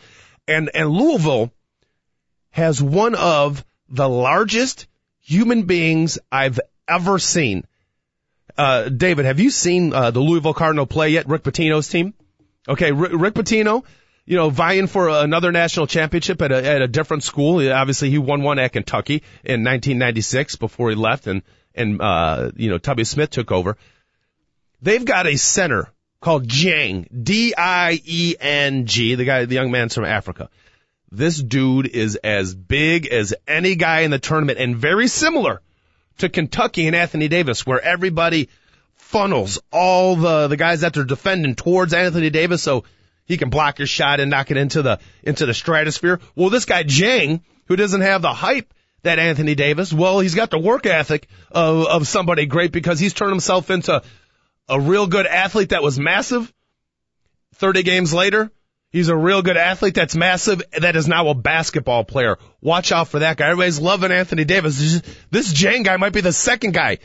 And, 0.48 0.70
and 0.76 0.90
Louisville 0.90 1.52
has 2.52 2.82
one 2.82 3.16
of 3.16 3.66
the 3.88 4.08
largest 4.08 4.86
human 5.22 5.64
beings 5.64 6.20
I've 6.32 6.60
ever 6.88 7.18
seen. 7.18 7.66
Uh, 8.58 8.90
David, 8.90 9.26
have 9.26 9.40
you 9.40 9.50
seen, 9.50 9.94
uh, 9.94 10.12
the 10.12 10.20
Louisville 10.20 10.54
Cardinal 10.54 10.86
play 10.86 11.10
yet? 11.10 11.28
Rick 11.28 11.44
Pitino's 11.44 11.88
team? 11.88 12.14
Okay, 12.68 12.92
Rick, 12.92 13.12
Rick 13.14 13.34
Pitino, 13.36 13.84
you 14.26 14.36
know, 14.36 14.50
vying 14.50 14.88
for 14.88 15.10
another 15.10 15.52
national 15.52 15.88
championship 15.88 16.42
at 16.42 16.52
a, 16.52 16.66
at 16.66 16.82
a 16.82 16.88
different 16.88 17.24
school. 17.24 17.68
Obviously, 17.72 18.10
he 18.10 18.18
won 18.18 18.44
one 18.44 18.60
at 18.60 18.74
Kentucky 18.74 19.24
in 19.44 19.64
1996 19.64 20.58
before 20.58 20.90
he 20.90 20.96
left 20.96 21.28
and, 21.28 21.42
and, 21.74 22.02
uh, 22.02 22.52
you 22.56 22.70
know, 22.70 22.78
Tubby 22.78 23.04
Smith 23.06 23.30
took 23.30 23.52
over. 23.52 23.78
They've 24.82 25.06
got 25.06 25.28
a 25.28 25.36
center 25.38 25.90
called 26.22 26.48
Dieng, 26.48 27.08
D-I-E-N-G, 27.24 29.16
the 29.16 29.26
guy, 29.26 29.46
the 29.46 29.56
young 29.56 29.72
man's 29.72 29.96
from 29.96 30.06
Africa. 30.06 30.50
This 31.12 31.42
dude 31.42 31.88
is 31.88 32.18
as 32.18 32.54
big 32.54 33.08
as 33.08 33.34
any 33.48 33.76
guy 33.76 34.02
in 34.02 34.12
the 34.12 34.20
tournament 34.20 34.60
and 34.60 34.76
very 34.76 35.08
similar 35.08 35.62
to 36.20 36.30
Kentucky 36.30 36.88
and 36.88 36.96
Anthony 36.96 37.28
Davis 37.28 37.66
where 37.66 37.82
everybody 37.82 38.50
funnels 38.96 39.60
all 39.72 40.16
the, 40.16 40.48
the 40.48 40.58
guys 40.58 40.82
that 40.82 40.94
they're 40.94 41.04
defending 41.04 41.56
towards 41.56 41.94
Anthony 41.94 42.30
Davis 42.30 42.62
so 42.62 42.84
he 43.26 43.38
can 43.38 43.50
block 43.50 43.80
your 43.80 43.88
shot 43.88 44.20
and 44.20 44.30
knock 44.30 44.52
it 44.52 44.58
into 44.58 44.82
the, 44.82 45.00
into 45.24 45.46
the 45.46 45.54
stratosphere. 45.54 46.20
Well, 46.36 46.50
this 46.50 46.66
guy 46.66 46.84
Dieng, 46.84 47.42
who 47.66 47.76
doesn't 47.76 48.02
have 48.02 48.22
the 48.22 48.34
hype 48.34 48.74
that 49.04 49.20
Anthony 49.20 49.56
Davis, 49.56 49.94
well, 49.94 50.20
he's 50.20 50.36
got 50.36 50.50
the 50.50 50.60
work 50.60 50.86
ethic 50.86 51.28
of, 51.52 51.86
of 51.86 52.08
somebody 52.08 52.46
great 52.46 52.72
because 52.72 53.00
he's 53.00 53.14
turned 53.14 53.32
himself 53.32 53.70
into 53.70 54.02
a 54.68 54.80
real 54.80 55.08
good 55.08 55.26
athlete 55.26 55.70
that 55.70 55.84
was 55.84 56.00
massive. 56.00 56.52
30 57.56 57.84
games 57.84 58.14
later, 58.14 58.52
he's 58.92 59.10
a 59.10 59.16
real 59.16 59.42
good 59.42 59.58
athlete 59.58 59.96
that's 59.96 60.16
massive 60.16 60.62
that 60.80 60.96
is 60.96 61.08
now 61.08 61.30
a 61.30 61.34
basketball 61.34 62.04
player. 62.04 62.38
Watch 62.62 62.92
out 62.92 63.08
for 63.08 63.20
that 63.20 63.38
guy. 63.38 63.50
Everybody's 63.50 63.80
loving 63.80 64.12
Anthony 64.12 64.46
Davis. 64.46 65.02
This 65.32 65.54
Dieng 65.54 65.84
guy 65.84 65.98
might 65.98 66.14
be 66.14 66.22
the 66.22 66.34
second 66.34 66.74
guy 66.74 67.00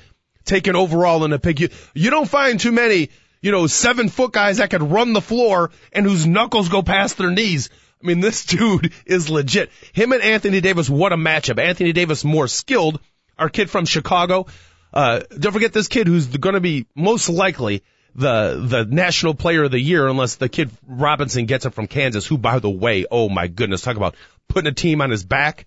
taken 0.44 0.76
overall 0.76 1.24
in 1.24 1.30
the 1.30 1.38
pick. 1.38 1.60
You, 1.60 1.68
you 1.94 2.10
don't 2.10 2.28
find 2.28 2.60
too 2.60 2.72
many, 2.72 3.10
you 3.40 3.52
know, 3.52 3.66
seven 3.66 4.08
foot 4.08 4.32
guys 4.32 4.58
that 4.58 4.70
could 4.70 4.82
run 4.82 5.12
the 5.12 5.20
floor 5.20 5.70
and 5.92 6.04
whose 6.04 6.26
knuckles 6.26 6.68
go 6.68 6.82
past 6.82 7.18
their 7.18 7.30
knees. 7.30 7.70
I 8.02 8.06
mean, 8.06 8.20
this 8.20 8.44
dude 8.46 8.92
is 9.06 9.30
legit. 9.30 9.70
Him 9.92 10.12
and 10.12 10.22
Anthony 10.22 10.60
Davis, 10.60 10.90
what 10.90 11.12
a 11.12 11.16
matchup. 11.16 11.58
Anthony 11.58 11.92
Davis 11.92 12.24
more 12.24 12.48
skilled. 12.48 13.00
Our 13.38 13.48
kid 13.48 13.68
from 13.68 13.84
Chicago. 13.84 14.46
Uh, 14.92 15.22
don't 15.36 15.52
forget 15.52 15.72
this 15.72 15.88
kid 15.88 16.06
who's 16.06 16.26
going 16.28 16.54
to 16.54 16.60
be 16.60 16.86
most 16.94 17.28
likely 17.28 17.82
the 18.14 18.64
the 18.66 18.84
national 18.84 19.34
player 19.34 19.64
of 19.64 19.70
the 19.70 19.80
year 19.80 20.06
unless 20.08 20.36
the 20.36 20.48
kid 20.48 20.70
Robinson 20.86 21.46
gets 21.46 21.66
it 21.66 21.74
from 21.74 21.86
Kansas, 21.86 22.26
who 22.26 22.38
by 22.38 22.58
the 22.58 22.70
way, 22.70 23.06
oh 23.10 23.28
my 23.28 23.48
goodness, 23.48 23.82
talk 23.82 23.96
about 23.96 24.14
putting 24.48 24.68
a 24.68 24.74
team 24.74 25.00
on 25.00 25.10
his 25.10 25.24
back. 25.24 25.66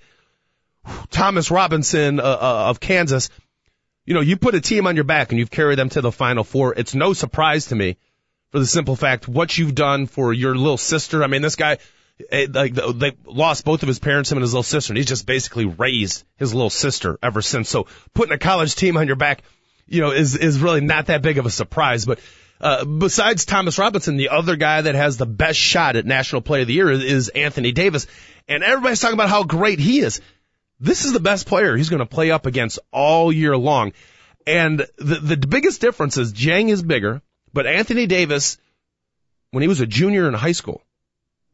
Thomas 1.10 1.52
Robinson 1.52 2.20
uh, 2.20 2.24
uh, 2.24 2.70
of 2.70 2.80
Kansas 2.80 3.30
you 4.08 4.14
know, 4.14 4.22
you 4.22 4.38
put 4.38 4.56
a 4.56 4.62
team 4.62 4.88
on 4.88 4.96
your 4.96 5.04
back 5.04 5.32
and 5.32 5.38
you've 5.38 5.52
carried 5.52 5.78
them 5.78 5.90
to 5.90 6.02
the 6.02 6.14
final 6.14 6.46
four. 6.46 6.74
It's 6.74 6.96
no 6.96 7.12
surprise 7.12 7.68
to 7.68 7.76
me 7.76 7.98
for 8.52 8.60
the 8.60 8.66
simple 8.66 8.96
fact 8.96 9.28
what 9.28 9.56
you've 9.58 9.76
done 9.76 10.08
for 10.08 10.32
your 10.32 10.56
little 10.56 10.78
sister. 10.78 11.26
I 11.26 11.28
mean, 11.28 11.42
this 11.42 11.58
guy, 11.58 11.80
eh, 12.32 12.48
like 12.50 12.74
they 12.74 13.12
lost 13.26 13.66
both 13.66 13.84
of 13.84 13.88
his 13.90 14.00
parents, 14.00 14.32
him 14.32 14.38
and 14.38 14.44
his 14.44 14.54
little 14.54 14.64
sister, 14.64 14.94
and 14.94 14.98
he's 14.98 15.08
just 15.08 15.26
basically 15.26 15.66
raised 15.66 16.24
his 16.38 16.54
little 16.54 16.70
sister 16.70 17.20
ever 17.22 17.42
since. 17.42 17.68
So 17.68 17.88
putting 18.14 18.34
a 18.34 18.38
college 18.38 18.76
team 18.76 18.96
on 18.96 19.08
your 19.08 19.18
back, 19.18 19.44
you 19.88 20.02
know, 20.02 20.12
is 20.12 20.36
is 20.36 20.60
really 20.60 20.82
not 20.82 21.08
that 21.08 21.22
big 21.22 21.38
of 21.38 21.46
a 21.46 21.50
surprise. 21.50 22.06
But 22.06 22.20
uh, 22.60 22.86
besides 22.86 23.46
Thomas 23.46 23.78
Robinson, 23.78 24.18
the 24.18 24.30
other 24.30 24.56
guy 24.56 24.82
that 24.82 24.96
has 24.96 25.18
the 25.18 25.26
best 25.26 25.60
shot 25.60 25.96
at 25.96 26.06
National 26.06 26.42
Player 26.42 26.62
of 26.62 26.68
the 26.68 26.74
Year 26.74 26.92
is, 26.92 27.04
is 27.04 27.30
Anthony 27.30 27.72
Davis, 27.72 28.08
and 28.48 28.64
everybody's 28.64 29.00
talking 29.00 29.16
about 29.16 29.30
how 29.30 29.44
great 29.44 29.80
he 29.80 30.00
is. 30.00 30.22
This 30.80 31.06
is 31.06 31.14
the 31.14 31.20
best 31.20 31.48
player 31.48 31.76
he's 31.76 31.90
going 31.90 32.00
to 32.00 32.06
play 32.06 32.32
up 32.32 32.46
against 32.46 32.80
all 32.92 33.32
year 33.32 33.58
long. 33.58 33.94
And 34.46 34.86
the, 34.98 35.16
the 35.16 35.38
biggest 35.38 35.82
difference 35.82 36.18
is 36.18 36.34
Dieng 36.34 36.70
is 36.70 36.82
bigger, 36.82 37.22
but 37.52 37.68
Anthony 37.68 38.06
Davis, 38.06 38.58
when 39.52 39.62
he 39.62 39.68
was 39.68 39.82
a 39.82 39.88
junior 39.88 40.28
in 40.28 40.34
high 40.34 40.52
school, 40.52 40.84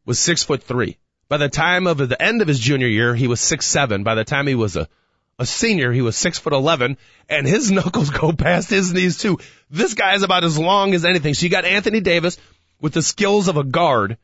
was 0.06 0.20
six 0.20 0.44
foot 0.44 0.62
three. 0.64 0.98
By 1.30 1.38
the 1.38 1.50
time 1.50 1.88
of 1.88 1.98
the 1.98 2.22
end 2.22 2.42
of 2.42 2.48
his 2.48 2.60
junior 2.60 2.88
year, 2.88 3.16
he 3.16 3.28
was 3.28 3.42
six 3.42 3.66
seven. 3.66 4.04
By 4.04 4.16
the 4.16 4.26
time 4.26 4.46
he 4.46 4.56
was 4.56 4.76
a, 4.76 4.88
a 5.44 5.46
senior, 5.46 5.92
he 5.92 6.02
was 6.02 6.18
six 6.18 6.40
foot 6.40 6.54
eleven, 6.54 6.98
and 7.30 7.48
his 7.48 7.72
knuckles 7.78 8.10
go 8.10 8.32
past 8.32 8.70
his 8.70 8.92
knees 8.92 9.18
too. 9.18 9.40
This 9.70 9.94
guy 9.94 10.16
is 10.16 10.24
about 10.24 10.44
as 10.44 10.58
long 10.58 10.94
as 10.94 11.06
anything. 11.06 11.36
So 11.36 11.44
you 11.44 11.50
got 11.50 11.66
Anthony 11.66 12.02
Davis 12.02 12.38
with 12.82 12.94
the 12.94 13.04
skills 13.04 13.48
of 13.48 13.58
a 13.58 13.64
guard, 13.64 14.18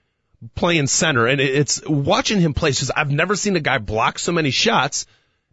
playing 0.56 0.88
center, 0.88 1.28
and 1.28 1.40
it's 1.40 1.82
watching 1.88 2.42
him 2.42 2.54
play. 2.54 2.72
Says 2.72 2.92
I've 2.96 3.12
never 3.12 3.36
seen 3.36 3.56
a 3.56 3.62
guy 3.62 3.78
block 3.78 4.18
so 4.18 4.32
many 4.32 4.50
shots 4.50 5.06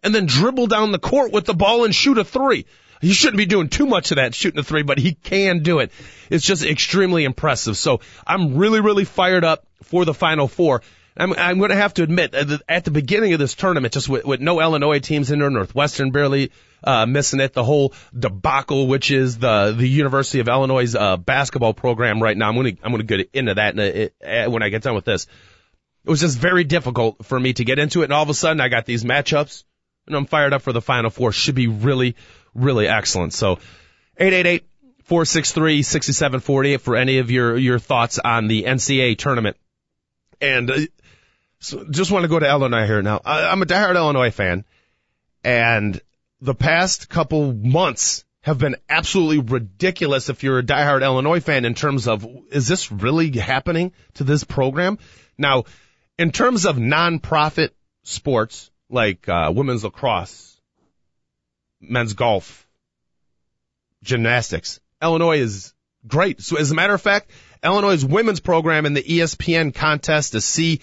and 0.02 0.14
then 0.14 0.26
dribble 0.26 0.68
down 0.68 0.92
the 0.92 0.98
court 0.98 1.32
with 1.32 1.44
the 1.44 1.54
ball 1.54 1.84
and 1.84 1.94
shoot 1.94 2.18
a 2.18 2.24
three. 2.24 2.66
He 3.00 3.12
shouldn't 3.12 3.36
be 3.36 3.46
doing 3.46 3.68
too 3.68 3.86
much 3.86 4.10
of 4.10 4.16
that 4.16 4.34
shooting 4.34 4.58
a 4.58 4.62
three, 4.62 4.82
but 4.82 4.98
he 4.98 5.14
can 5.14 5.62
do 5.62 5.80
it. 5.80 5.92
It's 6.30 6.44
just 6.44 6.64
extremely 6.64 7.24
impressive. 7.24 7.76
So 7.76 8.00
I'm 8.26 8.56
really, 8.56 8.80
really 8.80 9.04
fired 9.04 9.44
up 9.44 9.66
for 9.82 10.04
the 10.04 10.14
final 10.14 10.48
four. 10.48 10.82
I'm, 11.18 11.32
I'm 11.32 11.58
going 11.58 11.70
to 11.70 11.76
have 11.76 11.94
to 11.94 12.02
admit 12.02 12.34
at 12.34 12.84
the 12.84 12.90
beginning 12.90 13.32
of 13.32 13.38
this 13.38 13.54
tournament, 13.54 13.94
just 13.94 14.08
with, 14.08 14.24
with 14.24 14.40
no 14.40 14.60
Illinois 14.60 14.98
teams 14.98 15.30
in 15.30 15.38
there, 15.38 15.48
Northwestern 15.48 16.10
barely 16.10 16.52
uh, 16.84 17.06
missing 17.06 17.40
it, 17.40 17.52
the 17.52 17.64
whole 17.64 17.94
debacle, 18.16 18.86
which 18.86 19.10
is 19.10 19.38
the 19.38 19.74
the 19.76 19.88
University 19.88 20.40
of 20.40 20.48
Illinois 20.48 20.94
uh, 20.94 21.16
basketball 21.16 21.74
program 21.74 22.22
right 22.22 22.36
now. 22.36 22.48
I'm 22.48 22.54
going 22.54 22.76
to 22.76 22.82
I'm 22.82 22.92
going 22.92 23.06
to 23.06 23.16
get 23.16 23.30
into 23.32 23.54
that 23.54 23.78
in 23.78 24.10
a, 24.22 24.48
when 24.48 24.62
I 24.62 24.68
get 24.68 24.82
done 24.82 24.94
with 24.94 25.04
this. 25.06 25.26
It 26.04 26.10
was 26.10 26.20
just 26.20 26.38
very 26.38 26.64
difficult 26.64 27.24
for 27.24 27.40
me 27.40 27.52
to 27.54 27.64
get 27.64 27.78
into 27.78 28.02
it, 28.02 28.04
and 28.04 28.12
all 28.12 28.22
of 28.22 28.28
a 28.28 28.34
sudden 28.34 28.60
I 28.60 28.68
got 28.68 28.84
these 28.84 29.02
matchups, 29.02 29.64
and 30.06 30.14
I'm 30.14 30.26
fired 30.26 30.52
up 30.52 30.62
for 30.62 30.72
the 30.72 30.82
Final 30.82 31.10
Four. 31.10 31.32
Should 31.32 31.54
be 31.54 31.66
really, 31.66 32.14
really 32.54 32.86
excellent. 32.86 33.32
So, 33.32 33.58
eight 34.18 34.32
eight 34.32 34.46
eight 34.46 34.68
four 35.04 35.24
six 35.24 35.52
three 35.52 35.82
sixty 35.82 36.12
seven 36.12 36.40
forty 36.40 36.74
eight 36.74 36.82
for 36.82 36.94
any 36.94 37.18
of 37.18 37.30
your 37.30 37.56
your 37.56 37.78
thoughts 37.78 38.18
on 38.18 38.48
the 38.48 38.64
NCAA 38.64 39.16
tournament. 39.16 39.56
And 40.40 40.70
uh, 40.70 40.78
so 41.66 41.84
just 41.90 42.12
want 42.12 42.22
to 42.22 42.28
go 42.28 42.38
to 42.38 42.48
Illinois 42.48 42.86
here 42.86 43.02
now. 43.02 43.20
I, 43.24 43.48
I'm 43.48 43.60
a 43.60 43.66
diehard 43.66 43.96
Illinois 43.96 44.30
fan, 44.30 44.64
and 45.42 46.00
the 46.40 46.54
past 46.54 47.08
couple 47.08 47.52
months 47.52 48.24
have 48.42 48.58
been 48.58 48.76
absolutely 48.88 49.40
ridiculous 49.40 50.28
if 50.28 50.44
you're 50.44 50.60
a 50.60 50.62
diehard 50.62 51.02
Illinois 51.02 51.40
fan 51.40 51.64
in 51.64 51.74
terms 51.74 52.06
of 52.06 52.24
is 52.52 52.68
this 52.68 52.92
really 52.92 53.32
happening 53.32 53.92
to 54.14 54.22
this 54.22 54.44
program? 54.44 54.98
Now, 55.36 55.64
in 56.16 56.30
terms 56.30 56.66
of 56.66 56.76
nonprofit 56.76 57.70
sports 58.04 58.70
like 58.88 59.28
uh, 59.28 59.52
women's 59.52 59.82
lacrosse, 59.82 60.60
men's 61.80 62.14
golf, 62.14 62.68
gymnastics, 64.04 64.78
Illinois 65.02 65.40
is 65.40 65.74
great. 66.06 66.40
So 66.40 66.58
as 66.58 66.70
a 66.70 66.76
matter 66.76 66.94
of 66.94 67.02
fact, 67.02 67.32
Illinois' 67.64 68.04
women's 68.04 68.38
program 68.38 68.86
in 68.86 68.94
the 68.94 69.02
ESPN 69.02 69.74
contest 69.74 70.32
to 70.32 70.40
see 70.40 70.80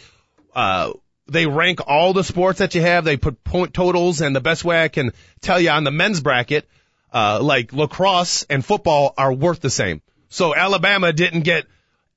uh, 0.56 0.94
they 1.28 1.46
rank 1.46 1.80
all 1.88 2.14
the 2.14 2.24
sports 2.24 2.60
that 2.60 2.76
you 2.76 2.82
have. 2.82 3.06
They 3.06 3.18
put 3.18 3.44
point 3.44 3.74
totals, 3.74 4.22
and 4.22 4.36
the 4.36 4.42
best 4.42 4.64
way 4.64 4.84
I 4.84 4.88
can 4.88 5.12
tell 5.42 5.60
you 5.60 5.70
on 5.70 5.84
the 5.84 5.92
men's 5.92 6.22
bracket, 6.22 6.68
uh, 7.12 7.40
like 7.42 7.74
lacrosse 7.74 8.44
and 8.50 8.64
football 8.64 9.14
are 9.18 9.34
worth 9.34 9.62
the 9.62 9.70
same. 9.70 10.02
So 10.30 10.56
Alabama 10.56 11.14
didn't 11.14 11.42
get 11.42 11.66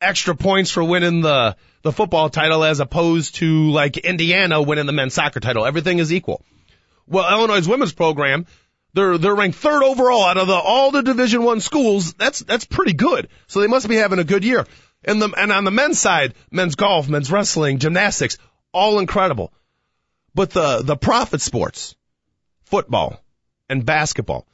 extra 0.01 0.35
points 0.35 0.71
for 0.71 0.83
winning 0.83 1.21
the 1.21 1.57
the 1.83 1.93
football 1.93 2.31
title 2.31 2.65
as 2.65 2.81
opposed 2.81 3.37
to 3.37 3.71
like 3.71 3.97
Indiana 3.97 4.61
winning 4.61 4.87
the 4.87 4.93
men's 4.93 5.15
soccer 5.15 5.41
title. 5.41 5.65
Everything 5.65 5.99
is 5.99 6.13
equal. 6.13 6.43
Well, 7.07 7.31
Illinois' 7.31 7.69
women's 7.69 7.93
program, 7.93 8.47
they're 8.93 9.19
they're 9.19 9.35
ranked 9.35 9.59
third 9.59 9.83
overall 9.83 10.25
out 10.25 10.39
of 10.39 10.49
the 10.49 10.55
all 10.55 10.91
the 10.91 11.03
Division 11.03 11.43
One 11.43 11.61
schools. 11.61 12.15
That's 12.15 12.41
that's 12.41 12.65
pretty 12.65 12.95
good. 12.95 13.29
So 13.47 13.61
they 13.61 13.69
must 13.69 13.89
be 13.89 13.97
having 13.97 14.19
a 14.19 14.25
good 14.25 14.45
year. 14.45 14.67
And 15.07 15.23
the, 15.23 15.33
and 15.37 15.53
on 15.53 15.65
the 15.65 15.71
men's 15.71 16.01
side, 16.01 16.35
men's 16.51 16.75
golf, 16.75 17.09
men's 17.09 17.31
wrestling, 17.31 17.79
gymnastics, 17.79 18.39
all 18.73 18.99
incredible. 18.99 19.53
But 20.35 20.51
the, 20.51 20.83
the 20.83 20.97
profit 20.97 21.41
sports, 21.41 21.95
football 22.65 23.21
and 23.69 23.87
basketball, 23.87 24.47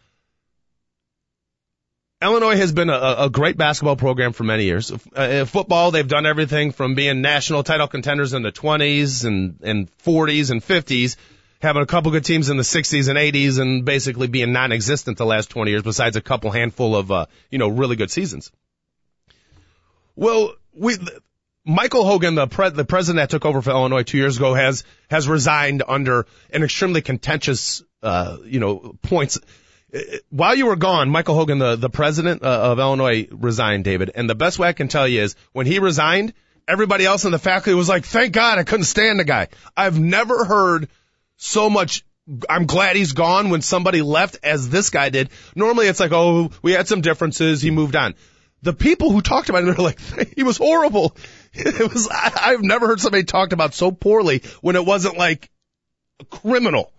Illinois 2.22 2.56
has 2.56 2.70
been 2.70 2.88
a, 2.88 3.16
a 3.18 3.30
great 3.30 3.56
basketball 3.56 3.96
program 3.96 4.32
for 4.32 4.44
many 4.44 4.64
years. 4.64 4.92
Uh, 5.14 5.44
football, 5.44 5.90
they've 5.90 6.06
done 6.06 6.24
everything 6.24 6.70
from 6.70 6.94
being 6.94 7.20
national 7.20 7.64
title 7.64 7.88
contenders 7.88 8.32
in 8.32 8.42
the 8.42 8.52
20s 8.52 9.24
and, 9.24 9.58
and 9.62 9.90
40s 9.98 10.52
and 10.52 10.62
50s, 10.62 11.16
having 11.60 11.82
a 11.82 11.86
couple 11.86 12.12
good 12.12 12.24
teams 12.24 12.48
in 12.48 12.56
the 12.56 12.62
60s 12.62 13.08
and 13.08 13.18
80s, 13.18 13.58
and 13.58 13.84
basically 13.84 14.28
being 14.28 14.52
non-existent 14.52 15.18
the 15.18 15.26
last 15.26 15.50
20 15.50 15.72
years, 15.72 15.82
besides 15.82 16.16
a 16.16 16.20
couple 16.20 16.52
handful 16.52 16.94
of, 16.94 17.10
uh, 17.10 17.26
you 17.50 17.58
know, 17.58 17.68
really 17.68 17.96
good 17.96 18.10
seasons. 18.10 18.52
Well, 20.16 20.54
we, 20.74 20.96
Michael 21.64 22.04
Hogan, 22.04 22.34
the 22.34 22.46
pre- 22.46 22.70
the 22.70 22.84
president 22.84 23.22
that 23.22 23.30
took 23.30 23.44
over 23.44 23.62
for 23.62 23.70
Illinois 23.70 24.02
two 24.02 24.18
years 24.18 24.36
ago, 24.36 24.54
has 24.54 24.84
has 25.10 25.28
resigned 25.28 25.82
under 25.86 26.26
an 26.52 26.62
extremely 26.62 27.02
contentious, 27.02 27.82
uh, 28.02 28.38
you 28.44 28.60
know, 28.60 28.96
points 29.02 29.38
while 30.30 30.54
you 30.54 30.66
were 30.66 30.76
gone, 30.76 31.10
Michael 31.10 31.34
Hogan, 31.34 31.58
the, 31.58 31.76
the 31.76 31.90
president 31.90 32.42
uh, 32.42 32.46
of 32.46 32.78
Illinois, 32.78 33.28
resigned, 33.30 33.84
David. 33.84 34.10
And 34.14 34.28
the 34.28 34.34
best 34.34 34.58
way 34.58 34.68
I 34.68 34.72
can 34.72 34.88
tell 34.88 35.06
you 35.06 35.22
is 35.22 35.36
when 35.52 35.66
he 35.66 35.78
resigned, 35.78 36.32
everybody 36.66 37.04
else 37.04 37.24
in 37.24 37.32
the 37.32 37.38
faculty 37.38 37.74
was 37.74 37.88
like, 37.88 38.04
thank 38.04 38.32
God 38.32 38.58
I 38.58 38.64
couldn't 38.64 38.84
stand 38.84 39.20
the 39.20 39.24
guy. 39.24 39.48
I've 39.76 39.98
never 39.98 40.44
heard 40.44 40.88
so 41.36 41.68
much 41.68 42.04
I'm 42.48 42.66
glad 42.66 42.94
he's 42.94 43.14
gone 43.14 43.50
when 43.50 43.62
somebody 43.62 44.00
left 44.00 44.38
as 44.44 44.68
this 44.68 44.90
guy 44.90 45.08
did. 45.08 45.30
Normally 45.56 45.88
it's 45.88 45.98
like, 45.98 46.12
oh, 46.12 46.52
we 46.62 46.70
had 46.70 46.86
some 46.86 47.00
differences. 47.00 47.60
He 47.60 47.72
moved 47.72 47.96
on. 47.96 48.14
The 48.62 48.72
people 48.72 49.10
who 49.10 49.20
talked 49.20 49.48
about 49.48 49.62
him, 49.62 49.66
they're 49.66 49.74
like, 49.76 50.00
he 50.36 50.42
was 50.42 50.56
horrible. 50.56 51.16
It 51.54 51.92
was, 51.92 52.08
I, 52.10 52.32
I've 52.52 52.62
never 52.62 52.86
heard 52.86 52.98
somebody 52.98 53.24
talked 53.24 53.52
about 53.52 53.74
so 53.74 53.90
poorly 53.90 54.42
when 54.62 54.74
it 54.74 54.86
wasn't 54.86 55.18
like 55.18 55.50
a 56.18 56.24
criminal. 56.24 56.90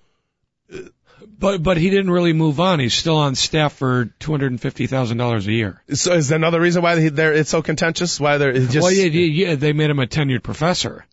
But 1.40 1.64
but 1.64 1.78
he 1.78 1.90
didn't 1.90 2.12
really 2.12 2.34
move 2.34 2.60
on. 2.60 2.80
He's 2.80 2.94
still 2.94 3.18
on 3.18 3.34
staff 3.34 3.74
for 3.74 4.06
two 4.20 4.32
hundred 4.32 4.52
and 4.52 4.62
fifty 4.62 4.86
thousand 4.86 5.18
dollars 5.18 5.48
a 5.48 5.52
year. 5.52 5.82
So 5.92 6.14
is 6.14 6.30
that 6.30 6.36
another 6.36 6.62
reason 6.62 6.84
why 6.84 7.00
he, 7.00 7.10
they're, 7.10 7.34
it's 7.34 7.50
so 7.50 7.64
contentious? 7.64 8.20
Why 8.20 8.38
they're 8.38 8.54
just 8.54 8.80
well, 8.80 8.92
yeah, 8.92 9.06
yeah, 9.06 9.48
yeah, 9.48 9.56
they 9.56 9.74
made 9.74 9.90
him 9.90 9.98
a 9.98 10.06
tenured 10.06 10.44
professor. 10.44 11.06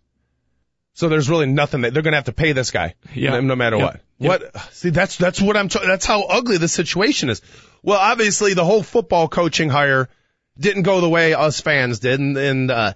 So 0.93 1.09
there's 1.09 1.31
really 1.31 1.47
nothing 1.47 1.81
that 1.81 1.95
they're 1.95 2.03
going 2.03 2.13
to 2.13 2.19
have 2.19 2.27
to 2.27 2.33
pay 2.33 2.53
this 2.53 2.71
guy, 2.71 2.95
yeah. 3.15 3.31
no, 3.31 3.41
no 3.41 3.57
matter 3.57 3.79
what. 3.79 4.01
What? 4.19 4.55
See, 4.73 4.91
that's 4.91 5.17
that's 5.17 5.41
what 5.41 5.57
I'm. 5.57 5.69
T- 5.69 5.81
that's 5.83 6.05
how 6.05 6.25
ugly 6.25 6.59
the 6.59 6.69
situation 6.69 7.31
is. 7.31 7.41
Well, 7.83 7.99
obviously 7.99 8.53
the 8.53 8.67
whole 8.67 8.83
football 8.83 9.27
coaching 9.27 9.71
hire 9.71 10.11
didn't 10.61 10.83
go 10.83 11.01
the 11.01 11.09
way 11.09 11.35
us 11.35 11.61
fans 11.61 11.99
did, 11.99 12.21
and, 12.21 12.37
and 12.37 12.71
uh, 12.71 12.93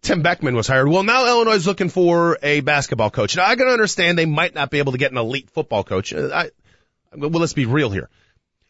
Tim 0.00 0.22
Beckman 0.22 0.54
was 0.54 0.68
hired. 0.68 0.88
Well, 0.88 1.02
now 1.02 1.26
Illinois 1.26 1.56
is 1.56 1.66
looking 1.66 1.88
for 1.88 2.38
a 2.42 2.60
basketball 2.60 3.10
coach. 3.10 3.36
Now 3.36 3.46
I 3.46 3.56
can 3.56 3.66
understand 3.66 4.16
they 4.16 4.26
might 4.26 4.54
not 4.54 4.70
be 4.70 4.78
able 4.78 4.92
to 4.92 4.98
get 4.98 5.10
an 5.12 5.18
elite 5.18 5.50
football 5.50 5.84
coach. 5.84 6.14
Uh, 6.14 6.30
I, 6.32 6.50
well, 7.14 7.30
let's 7.30 7.52
be 7.52 7.66
real 7.66 7.90
here. 7.90 8.08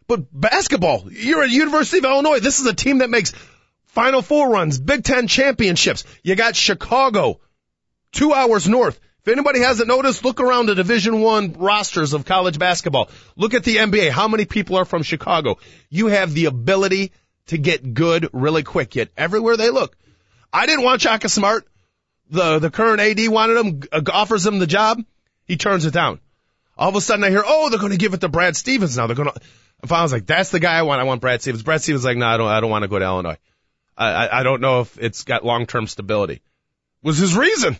But 0.06 0.26
basketball, 0.32 1.12
you're 1.12 1.42
at 1.42 1.50
University 1.50 1.98
of 1.98 2.04
Illinois. 2.04 2.40
This 2.40 2.60
is 2.60 2.66
a 2.66 2.74
team 2.74 2.98
that 2.98 3.10
makes 3.10 3.34
Final 3.86 4.22
Four 4.22 4.50
runs, 4.50 4.78
Big 4.78 5.04
Ten 5.04 5.28
championships. 5.28 6.04
You 6.22 6.34
got 6.34 6.56
Chicago, 6.56 7.40
two 8.12 8.32
hours 8.32 8.66
north. 8.66 8.98
If 9.20 9.32
anybody 9.32 9.60
hasn't 9.60 9.88
noticed, 9.88 10.24
look 10.24 10.40
around 10.40 10.66
the 10.66 10.74
Division 10.74 11.20
One 11.20 11.52
rosters 11.52 12.14
of 12.14 12.24
college 12.24 12.58
basketball. 12.58 13.10
Look 13.36 13.52
at 13.52 13.64
the 13.64 13.76
NBA. 13.76 14.10
How 14.10 14.28
many 14.28 14.46
people 14.46 14.76
are 14.76 14.86
from 14.86 15.02
Chicago? 15.02 15.58
You 15.90 16.06
have 16.06 16.32
the 16.32 16.46
ability 16.46 17.12
to 17.48 17.58
get 17.58 17.94
good 17.94 18.28
really 18.32 18.62
quick. 18.62 18.94
Yet 18.94 19.10
everywhere 19.16 19.56
they 19.56 19.70
look, 19.70 19.96
I 20.52 20.66
didn't 20.66 20.84
want 20.84 21.02
Shaka 21.02 21.28
Smart. 21.28 21.66
The 22.30 22.58
the 22.58 22.70
current 22.70 23.00
AD 23.00 23.28
wanted 23.28 23.56
him, 23.56 23.82
uh, 23.90 24.02
offers 24.12 24.46
him 24.46 24.58
the 24.58 24.66
job. 24.66 25.02
He 25.44 25.56
turns 25.56 25.86
it 25.86 25.94
down. 25.94 26.20
All 26.76 26.88
of 26.88 26.94
a 26.94 27.00
sudden 27.00 27.24
I 27.24 27.30
hear, 27.30 27.42
oh, 27.44 27.70
they're 27.70 27.80
going 27.80 27.92
to 27.92 27.98
give 27.98 28.14
it 28.14 28.20
to 28.20 28.28
Brad 28.28 28.56
Stevens 28.56 28.96
now. 28.96 29.06
They're 29.06 29.16
going 29.16 29.30
to. 29.30 29.40
If 29.82 29.92
I 29.92 30.02
was 30.02 30.12
like, 30.12 30.26
that's 30.26 30.50
the 30.50 30.60
guy 30.60 30.78
I 30.78 30.82
want. 30.82 31.00
I 31.00 31.04
want 31.04 31.20
Brad 31.20 31.40
Stevens. 31.40 31.62
Brad 31.62 31.82
Stevens 31.82 32.04
like, 32.04 32.16
no, 32.16 32.26
I 32.26 32.36
don't. 32.36 32.48
I 32.48 32.60
don't 32.60 32.70
want 32.70 32.82
to 32.82 32.88
go 32.88 32.98
to 32.98 33.04
Illinois. 33.04 33.38
I, 33.96 34.12
I, 34.12 34.40
I 34.40 34.42
don't 34.42 34.60
know 34.60 34.80
if 34.82 34.98
it's 34.98 35.24
got 35.24 35.44
long 35.44 35.66
term 35.66 35.86
stability. 35.86 36.42
Was 37.02 37.18
his 37.18 37.36
reason? 37.36 37.76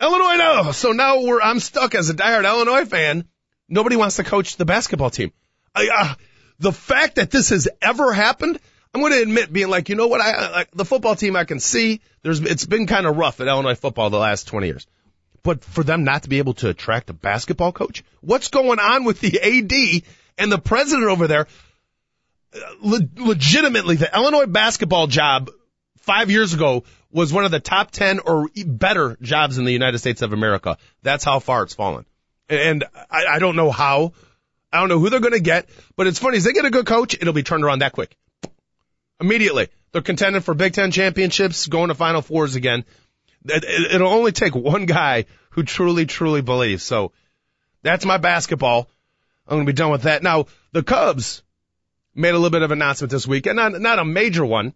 Illinois, 0.00 0.36
no. 0.36 0.72
So 0.72 0.92
now 0.92 1.22
we're. 1.22 1.40
I'm 1.40 1.60
stuck 1.60 1.94
as 1.94 2.10
a 2.10 2.14
diehard 2.14 2.44
Illinois 2.44 2.84
fan. 2.84 3.24
Nobody 3.68 3.96
wants 3.96 4.16
to 4.16 4.24
coach 4.24 4.56
the 4.56 4.64
basketball 4.64 5.10
team. 5.10 5.32
I, 5.74 5.88
uh, 5.94 6.14
the 6.58 6.72
fact 6.72 7.16
that 7.16 7.30
this 7.30 7.50
has 7.50 7.68
ever 7.82 8.12
happened, 8.12 8.58
I'm 8.94 9.00
going 9.00 9.12
to 9.12 9.22
admit 9.22 9.52
being 9.52 9.68
like, 9.68 9.88
you 9.88 9.94
know 9.94 10.06
what? 10.06 10.20
I, 10.20 10.50
like 10.50 10.70
the 10.72 10.84
football 10.84 11.14
team. 11.14 11.36
I 11.36 11.44
can 11.44 11.60
see 11.60 12.00
there's. 12.22 12.40
It's 12.40 12.66
been 12.66 12.86
kind 12.86 13.06
of 13.06 13.16
rough 13.16 13.40
at 13.40 13.48
Illinois 13.48 13.74
football 13.74 14.10
the 14.10 14.18
last 14.18 14.48
20 14.48 14.66
years. 14.66 14.86
But 15.42 15.64
for 15.64 15.84
them 15.84 16.04
not 16.04 16.24
to 16.24 16.28
be 16.28 16.38
able 16.38 16.54
to 16.54 16.68
attract 16.68 17.10
a 17.10 17.12
basketball 17.12 17.72
coach, 17.72 18.02
what's 18.20 18.48
going 18.48 18.78
on 18.78 19.04
with 19.04 19.20
the 19.20 19.40
AD 19.40 20.02
and 20.36 20.50
the 20.50 20.58
president 20.58 21.08
over 21.08 21.26
there? 21.26 21.46
Uh, 22.54 22.58
Le- 22.80 23.08
legitimately, 23.16 23.96
the 23.96 24.14
Illinois 24.14 24.46
basketball 24.46 25.06
job 25.06 25.50
five 25.98 26.30
years 26.30 26.54
ago 26.54 26.84
was 27.10 27.32
one 27.32 27.44
of 27.44 27.50
the 27.50 27.60
top 27.60 27.90
10 27.90 28.20
or 28.20 28.48
better 28.66 29.16
jobs 29.22 29.58
in 29.58 29.64
the 29.64 29.72
United 29.72 29.98
States 29.98 30.22
of 30.22 30.32
America. 30.32 30.76
That's 31.02 31.24
how 31.24 31.38
far 31.38 31.62
it's 31.62 31.74
fallen. 31.74 32.04
And 32.48 32.84
I, 33.10 33.26
I 33.32 33.38
don't 33.38 33.56
know 33.56 33.70
how. 33.70 34.12
I 34.70 34.80
don't 34.80 34.90
know 34.90 34.98
who 34.98 35.08
they're 35.08 35.20
going 35.20 35.32
to 35.32 35.40
get, 35.40 35.68
but 35.96 36.06
it's 36.06 36.18
funny. 36.18 36.36
As 36.36 36.44
they 36.44 36.52
get 36.52 36.66
a 36.66 36.70
good 36.70 36.84
coach, 36.84 37.14
it'll 37.14 37.32
be 37.32 37.42
turned 37.42 37.64
around 37.64 37.78
that 37.78 37.92
quick. 37.92 38.16
Immediately. 39.20 39.68
They're 39.92 40.02
contending 40.02 40.42
for 40.42 40.54
Big 40.54 40.74
Ten 40.74 40.90
championships, 40.90 41.66
going 41.66 41.88
to 41.88 41.94
Final 41.94 42.22
Fours 42.22 42.56
again. 42.56 42.84
It- 43.44 43.64
it- 43.64 43.94
It'll 43.94 44.12
only 44.12 44.32
take 44.32 44.54
one 44.54 44.86
guy 44.86 45.24
who 45.50 45.62
truly, 45.62 46.06
truly 46.06 46.42
believes. 46.42 46.82
So 46.84 47.12
that's 47.82 48.04
my 48.04 48.18
basketball. 48.18 48.90
I'm 49.46 49.56
going 49.56 49.66
to 49.66 49.72
be 49.72 49.76
done 49.76 49.90
with 49.90 50.02
that. 50.02 50.22
Now, 50.22 50.46
the 50.72 50.82
Cubs 50.82 51.42
made 52.14 52.30
a 52.30 52.38
little 52.38 52.50
bit 52.50 52.62
of 52.62 52.70
an 52.70 52.78
announcement 52.78 53.10
this 53.10 53.26
week, 53.26 53.46
and 53.46 53.56
not, 53.56 53.80
not 53.80 53.98
a 53.98 54.04
major 54.04 54.44
one, 54.44 54.74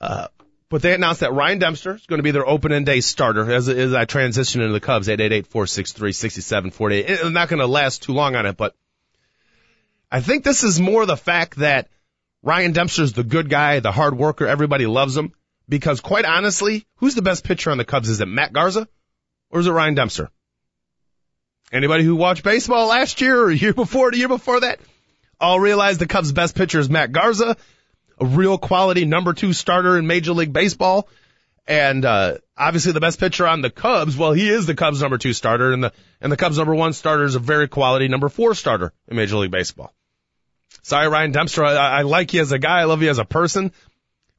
uh, 0.00 0.26
but 0.68 0.82
they 0.82 0.94
announced 0.94 1.20
that 1.20 1.32
Ryan 1.32 1.58
Dempster 1.58 1.94
is 1.94 2.06
going 2.06 2.18
to 2.18 2.22
be 2.24 2.30
their 2.32 2.46
opening 2.46 2.84
day 2.84 3.00
starter 3.00 3.50
as, 3.52 3.68
as 3.68 3.92
I 3.94 4.04
transition 4.04 4.62
into 4.62 4.72
the 4.72 4.80
Cubs, 4.80 5.08
888-463-6748. 5.08 7.24
I'm 7.24 7.32
not 7.32 7.48
going 7.48 7.60
to 7.60 7.66
last 7.66 8.02
too 8.02 8.12
long 8.12 8.34
on 8.34 8.46
it, 8.46 8.56
but 8.56 8.74
I 10.10 10.20
think 10.20 10.42
this 10.42 10.64
is 10.64 10.80
more 10.80 11.06
the 11.06 11.16
fact 11.16 11.56
that 11.56 11.88
Ryan 12.42 12.72
Dempster's 12.72 13.12
the 13.12 13.24
good 13.24 13.50
guy, 13.50 13.80
the 13.80 13.92
hard 13.92 14.16
worker, 14.16 14.46
everybody 14.46 14.86
loves 14.86 15.16
him. 15.16 15.32
Because 15.68 16.00
quite 16.00 16.24
honestly, 16.24 16.84
who's 16.96 17.14
the 17.14 17.22
best 17.22 17.44
pitcher 17.44 17.70
on 17.70 17.78
the 17.78 17.84
Cubs? 17.84 18.08
Is 18.08 18.20
it 18.20 18.26
Matt 18.26 18.52
Garza 18.52 18.88
or 19.50 19.60
is 19.60 19.66
it 19.66 19.72
Ryan 19.72 19.94
Dempster? 19.94 20.30
Anybody 21.72 22.02
who 22.02 22.16
watched 22.16 22.42
baseball 22.42 22.88
last 22.88 23.20
year 23.20 23.40
or 23.40 23.50
year 23.50 23.72
before, 23.72 24.10
the 24.10 24.18
year 24.18 24.28
before 24.28 24.60
that, 24.60 24.80
all 25.40 25.60
realize 25.60 25.98
the 25.98 26.08
Cubs' 26.08 26.32
best 26.32 26.56
pitcher 26.56 26.80
is 26.80 26.90
Matt 26.90 27.12
Garza, 27.12 27.56
a 28.18 28.26
real 28.26 28.58
quality 28.58 29.04
number 29.04 29.32
two 29.32 29.52
starter 29.52 29.96
in 29.96 30.08
Major 30.08 30.32
League 30.32 30.52
Baseball. 30.52 31.08
And, 31.68 32.04
uh, 32.04 32.38
obviously 32.56 32.92
the 32.92 33.00
best 33.00 33.20
pitcher 33.20 33.46
on 33.46 33.62
the 33.62 33.70
Cubs, 33.70 34.16
well, 34.16 34.32
he 34.32 34.48
is 34.48 34.66
the 34.66 34.74
Cubs 34.74 35.00
number 35.00 35.18
two 35.18 35.32
starter 35.32 35.72
and 35.72 35.84
the, 35.84 35.92
and 36.20 36.32
the 36.32 36.36
Cubs 36.36 36.58
number 36.58 36.74
one 36.74 36.92
starter 36.92 37.24
is 37.24 37.36
a 37.36 37.38
very 37.38 37.68
quality 37.68 38.08
number 38.08 38.28
four 38.28 38.56
starter 38.56 38.92
in 39.06 39.16
Major 39.16 39.36
League 39.36 39.52
Baseball. 39.52 39.94
Sorry, 40.82 41.08
Ryan 41.08 41.32
Dempster. 41.32 41.64
I, 41.64 41.98
I 41.98 42.02
like 42.02 42.32
you 42.32 42.40
as 42.40 42.52
a 42.52 42.58
guy. 42.58 42.80
I 42.80 42.84
love 42.84 43.02
you 43.02 43.10
as 43.10 43.18
a 43.18 43.24
person. 43.24 43.72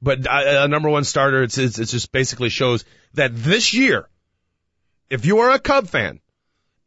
But 0.02 0.28
uh, 0.28 0.64
a 0.64 0.68
number 0.68 0.90
one 0.90 1.04
starter, 1.04 1.44
it's, 1.44 1.58
it's, 1.58 1.78
it 1.78 1.86
just 1.86 2.12
basically 2.12 2.50
shows 2.50 2.86
that 3.14 3.36
this 3.36 3.74
year, 3.74 4.10
if 5.10 5.26
you 5.26 5.40
are 5.40 5.52
a 5.52 5.60
Cub 5.60 5.88
fan, 5.88 6.20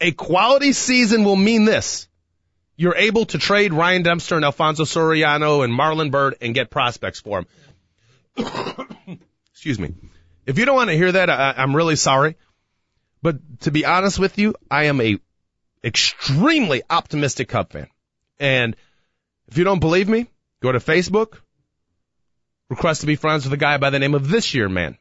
a 0.00 0.10
quality 0.12 0.72
season 0.72 1.24
will 1.24 1.36
mean 1.36 1.64
this. 1.64 2.08
You're 2.76 2.96
able 2.96 3.26
to 3.26 3.38
trade 3.38 3.72
Ryan 3.72 4.02
Dempster 4.02 4.34
and 4.34 4.44
Alfonso 4.44 4.82
Soriano 4.82 5.62
and 5.62 5.72
Marlon 5.72 6.10
Byrd 6.10 6.36
and 6.40 6.54
get 6.54 6.70
prospects 6.70 7.20
for 7.20 7.38
him. 7.38 7.46
Excuse 9.52 9.78
me. 9.78 9.94
If 10.44 10.58
you 10.58 10.64
don't 10.64 10.74
want 10.74 10.90
to 10.90 10.96
hear 10.96 11.12
that, 11.12 11.30
I, 11.30 11.54
I'm 11.56 11.76
really 11.76 11.96
sorry. 11.96 12.36
But 13.22 13.60
to 13.60 13.70
be 13.70 13.84
honest 13.84 14.18
with 14.18 14.38
you, 14.38 14.56
I 14.68 14.84
am 14.84 15.00
a 15.00 15.18
extremely 15.84 16.82
optimistic 16.90 17.48
Cub 17.48 17.70
fan. 17.70 17.86
And 18.40 18.74
if 19.54 19.58
you 19.58 19.62
don't 19.62 19.78
believe 19.78 20.08
me, 20.08 20.26
go 20.60 20.72
to 20.72 20.80
Facebook, 20.80 21.38
request 22.68 23.02
to 23.02 23.06
be 23.06 23.14
friends 23.14 23.44
with 23.44 23.52
a 23.52 23.56
guy 23.56 23.78
by 23.78 23.90
the 23.90 24.00
name 24.00 24.16
of 24.16 24.28
This 24.28 24.52
Year 24.52 24.68
Man. 24.68 24.98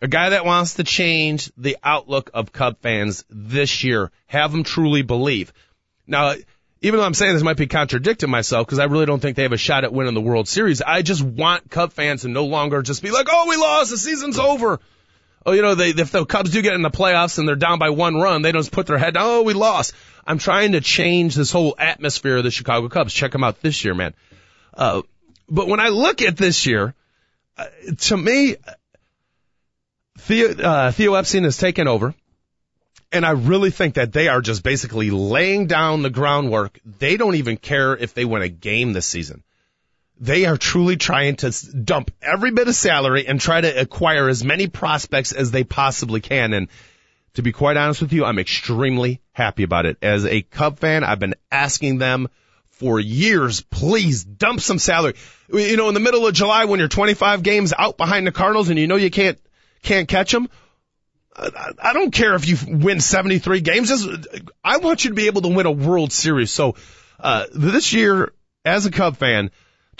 A 0.00 0.08
guy 0.08 0.30
that 0.30 0.44
wants 0.44 0.74
to 0.74 0.82
change 0.82 1.52
the 1.56 1.76
outlook 1.84 2.28
of 2.34 2.50
Cub 2.50 2.78
fans 2.80 3.24
this 3.30 3.84
year. 3.84 4.10
Have 4.26 4.50
them 4.50 4.64
truly 4.64 5.02
believe. 5.02 5.52
Now, 6.04 6.34
even 6.80 6.98
though 6.98 7.06
I'm 7.06 7.14
saying 7.14 7.34
this 7.34 7.44
might 7.44 7.56
be 7.56 7.68
contradicting 7.68 8.28
myself 8.28 8.66
because 8.66 8.80
I 8.80 8.86
really 8.86 9.06
don't 9.06 9.20
think 9.20 9.36
they 9.36 9.44
have 9.44 9.52
a 9.52 9.56
shot 9.56 9.84
at 9.84 9.92
winning 9.92 10.14
the 10.14 10.20
World 10.20 10.48
Series, 10.48 10.82
I 10.82 11.02
just 11.02 11.22
want 11.22 11.70
Cub 11.70 11.92
fans 11.92 12.22
to 12.22 12.28
no 12.28 12.46
longer 12.46 12.82
just 12.82 13.04
be 13.04 13.12
like, 13.12 13.28
oh, 13.30 13.46
we 13.48 13.56
lost, 13.56 13.92
the 13.92 13.98
season's 13.98 14.40
over. 14.40 14.80
Oh, 15.44 15.52
you 15.52 15.62
know, 15.62 15.74
they, 15.74 15.90
if 15.90 16.12
the 16.12 16.24
Cubs 16.24 16.50
do 16.50 16.62
get 16.62 16.74
in 16.74 16.82
the 16.82 16.90
playoffs 16.90 17.38
and 17.38 17.48
they're 17.48 17.56
down 17.56 17.78
by 17.78 17.90
one 17.90 18.14
run, 18.14 18.42
they 18.42 18.52
don't 18.52 18.60
just 18.60 18.72
put 18.72 18.86
their 18.86 18.98
head 18.98 19.14
down, 19.14 19.24
oh, 19.24 19.42
we 19.42 19.54
lost. 19.54 19.94
I'm 20.24 20.38
trying 20.38 20.72
to 20.72 20.80
change 20.80 21.34
this 21.34 21.50
whole 21.50 21.74
atmosphere 21.78 22.36
of 22.36 22.44
the 22.44 22.50
Chicago 22.50 22.88
Cubs. 22.88 23.12
Check 23.12 23.32
them 23.32 23.42
out 23.42 23.60
this 23.60 23.84
year, 23.84 23.94
man. 23.94 24.14
Uh, 24.72 25.02
but 25.48 25.66
when 25.66 25.80
I 25.80 25.88
look 25.88 26.22
at 26.22 26.36
this 26.36 26.64
year, 26.64 26.94
uh, 27.58 27.66
to 27.98 28.16
me, 28.16 28.56
Theo, 30.18 30.50
uh, 30.50 30.92
Theo 30.92 31.14
Epstein 31.14 31.44
has 31.44 31.56
taken 31.56 31.88
over. 31.88 32.14
And 33.10 33.26
I 33.26 33.32
really 33.32 33.70
think 33.70 33.94
that 33.94 34.12
they 34.12 34.28
are 34.28 34.40
just 34.40 34.62
basically 34.62 35.10
laying 35.10 35.66
down 35.66 36.00
the 36.00 36.08
groundwork. 36.08 36.80
They 36.98 37.18
don't 37.18 37.34
even 37.34 37.58
care 37.58 37.94
if 37.94 38.14
they 38.14 38.24
win 38.24 38.40
a 38.40 38.48
game 38.48 38.94
this 38.94 39.04
season. 39.04 39.42
They 40.22 40.46
are 40.46 40.56
truly 40.56 40.96
trying 40.96 41.34
to 41.36 41.50
dump 41.74 42.12
every 42.22 42.52
bit 42.52 42.68
of 42.68 42.76
salary 42.76 43.26
and 43.26 43.40
try 43.40 43.60
to 43.60 43.80
acquire 43.80 44.28
as 44.28 44.44
many 44.44 44.68
prospects 44.68 45.32
as 45.32 45.50
they 45.50 45.64
possibly 45.64 46.20
can. 46.20 46.52
And 46.52 46.68
to 47.34 47.42
be 47.42 47.50
quite 47.50 47.76
honest 47.76 48.00
with 48.00 48.12
you, 48.12 48.24
I'm 48.24 48.38
extremely 48.38 49.20
happy 49.32 49.64
about 49.64 49.84
it. 49.84 49.96
As 50.00 50.24
a 50.24 50.42
Cub 50.42 50.78
fan, 50.78 51.02
I've 51.02 51.18
been 51.18 51.34
asking 51.50 51.98
them 51.98 52.28
for 52.70 53.00
years, 53.00 53.62
please 53.62 54.22
dump 54.22 54.60
some 54.60 54.78
salary. 54.78 55.14
You 55.52 55.76
know, 55.76 55.88
in 55.88 55.94
the 55.94 56.00
middle 56.00 56.24
of 56.24 56.34
July 56.34 56.66
when 56.66 56.78
you're 56.78 56.86
25 56.86 57.42
games 57.42 57.72
out 57.76 57.96
behind 57.96 58.24
the 58.24 58.32
Cardinals 58.32 58.68
and 58.68 58.78
you 58.78 58.86
know 58.86 58.94
you 58.94 59.10
can't, 59.10 59.40
can't 59.82 60.06
catch 60.06 60.30
them, 60.30 60.48
I 61.34 61.92
don't 61.94 62.12
care 62.12 62.36
if 62.36 62.46
you 62.46 62.56
win 62.68 63.00
73 63.00 63.60
games. 63.60 63.90
I 64.62 64.76
want 64.76 65.02
you 65.02 65.10
to 65.10 65.16
be 65.16 65.26
able 65.26 65.42
to 65.42 65.48
win 65.48 65.66
a 65.66 65.72
World 65.72 66.12
Series. 66.12 66.52
So, 66.52 66.76
uh, 67.18 67.46
this 67.52 67.92
year, 67.92 68.32
as 68.64 68.86
a 68.86 68.90
Cub 68.92 69.16
fan, 69.16 69.50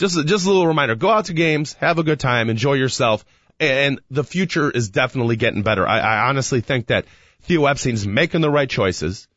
just, 0.02 0.26
just 0.26 0.46
a 0.46 0.48
little 0.48 0.66
reminder, 0.66 0.96
go 0.96 1.10
out 1.10 1.26
to 1.26 1.32
games, 1.32 1.74
have 1.74 1.96
a 1.96 2.02
good 2.02 2.18
time, 2.18 2.50
enjoy 2.50 2.72
yourself, 2.72 3.24
and 3.60 4.00
the 4.10 4.24
future 4.24 4.68
is 4.68 4.90
definitely 4.90 5.36
getting 5.36 5.62
better. 5.62 5.86
I, 5.86 6.00
I 6.00 6.28
honestly 6.28 6.60
think 6.60 6.88
that 6.88 7.04
Theo 7.42 7.66
Epstein's 7.66 8.04
making 8.04 8.40
the 8.40 8.50
right 8.50 8.68
choices, 8.68 9.28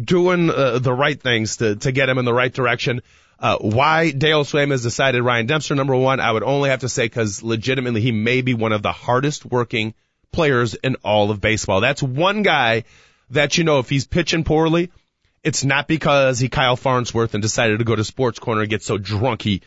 doing 0.00 0.48
uh, 0.48 0.78
the 0.78 0.94
right 0.94 1.20
things 1.20 1.58
to, 1.58 1.76
to 1.76 1.92
get 1.92 2.08
him 2.08 2.16
in 2.16 2.24
the 2.24 2.32
right 2.32 2.52
direction. 2.52 3.02
Uh, 3.38 3.58
why 3.58 4.12
Dale 4.12 4.44
Sveum 4.44 4.70
has 4.70 4.82
decided 4.82 5.22
Ryan 5.22 5.44
Dempster 5.44 5.74
number 5.74 5.94
one, 5.94 6.20
I 6.20 6.32
would 6.32 6.42
only 6.42 6.70
have 6.70 6.80
to 6.80 6.88
say 6.88 7.04
because 7.04 7.42
legitimately 7.42 8.00
he 8.00 8.12
may 8.12 8.40
be 8.40 8.54
one 8.54 8.72
of 8.72 8.82
the 8.82 8.92
hardest 8.92 9.44
working 9.44 9.92
players 10.32 10.72
in 10.72 10.96
all 11.04 11.30
of 11.30 11.42
baseball. 11.42 11.82
That's 11.82 12.02
one 12.02 12.42
guy 12.42 12.84
that 13.30 13.58
you 13.58 13.64
know 13.64 13.78
if 13.78 13.90
he's 13.90 14.06
pitching 14.06 14.44
poorly, 14.44 14.90
it's 15.42 15.64
not 15.64 15.86
because 15.86 16.38
he 16.38 16.48
Kyle 16.48 16.76
Farnsworth 16.76 17.34
and 17.34 17.42
decided 17.42 17.80
to 17.80 17.84
go 17.84 17.94
to 17.94 18.04
Sports 18.04 18.38
Corner 18.38 18.62
and 18.62 18.70
get 18.70 18.82
so 18.82 18.96
drunk 18.96 19.42
he 19.42 19.60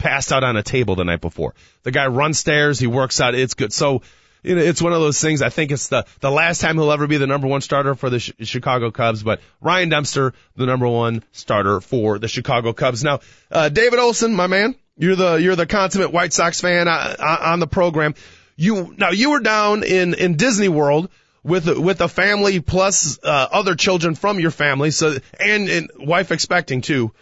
passed 0.00 0.32
out 0.32 0.42
on 0.42 0.56
a 0.56 0.62
table 0.62 0.96
the 0.96 1.04
night 1.04 1.20
before. 1.20 1.54
The 1.84 1.92
guy 1.92 2.06
runs 2.08 2.38
stairs, 2.38 2.80
he 2.80 2.88
works 2.88 3.20
out, 3.20 3.34
it's 3.34 3.54
good. 3.54 3.72
So 3.72 4.02
you 4.42 4.54
know, 4.54 4.62
it's 4.62 4.80
one 4.80 4.92
of 4.92 5.00
those 5.00 5.20
things. 5.20 5.42
I 5.42 5.50
think 5.50 5.70
it's 5.70 5.88
the 5.88 6.06
the 6.20 6.30
last 6.30 6.60
time 6.60 6.76
he'll 6.76 6.90
ever 6.90 7.06
be 7.06 7.18
the 7.18 7.26
number 7.26 7.46
one 7.46 7.60
starter 7.60 7.94
for 7.94 8.08
the 8.08 8.18
Sh- 8.18 8.32
Chicago 8.42 8.90
Cubs. 8.90 9.22
But 9.22 9.40
Ryan 9.60 9.90
Dempster, 9.90 10.32
the 10.56 10.66
number 10.66 10.88
one 10.88 11.22
starter 11.32 11.80
for 11.80 12.18
the 12.18 12.26
Chicago 12.28 12.72
Cubs. 12.72 13.04
Now, 13.04 13.20
uh, 13.50 13.68
David 13.68 13.98
Olson, 13.98 14.34
my 14.34 14.46
man, 14.46 14.76
you're 14.96 15.16
the 15.16 15.34
you're 15.34 15.56
the 15.56 15.66
consummate 15.66 16.12
White 16.12 16.32
Sox 16.32 16.60
fan 16.60 16.88
uh, 16.88 17.16
uh 17.18 17.38
on 17.52 17.60
the 17.60 17.66
program. 17.66 18.14
You 18.56 18.94
now 18.96 19.10
you 19.10 19.30
were 19.30 19.40
down 19.40 19.82
in 19.82 20.14
in 20.14 20.36
Disney 20.36 20.68
World 20.68 21.10
with 21.42 21.68
with 21.78 22.00
a 22.00 22.08
family 22.08 22.60
plus 22.60 23.18
uh, 23.22 23.48
other 23.52 23.74
children 23.74 24.14
from 24.14 24.40
your 24.40 24.50
family, 24.50 24.90
so 24.90 25.18
and, 25.38 25.68
and 25.68 25.90
wife 25.98 26.32
expecting 26.32 26.80
too. 26.80 27.12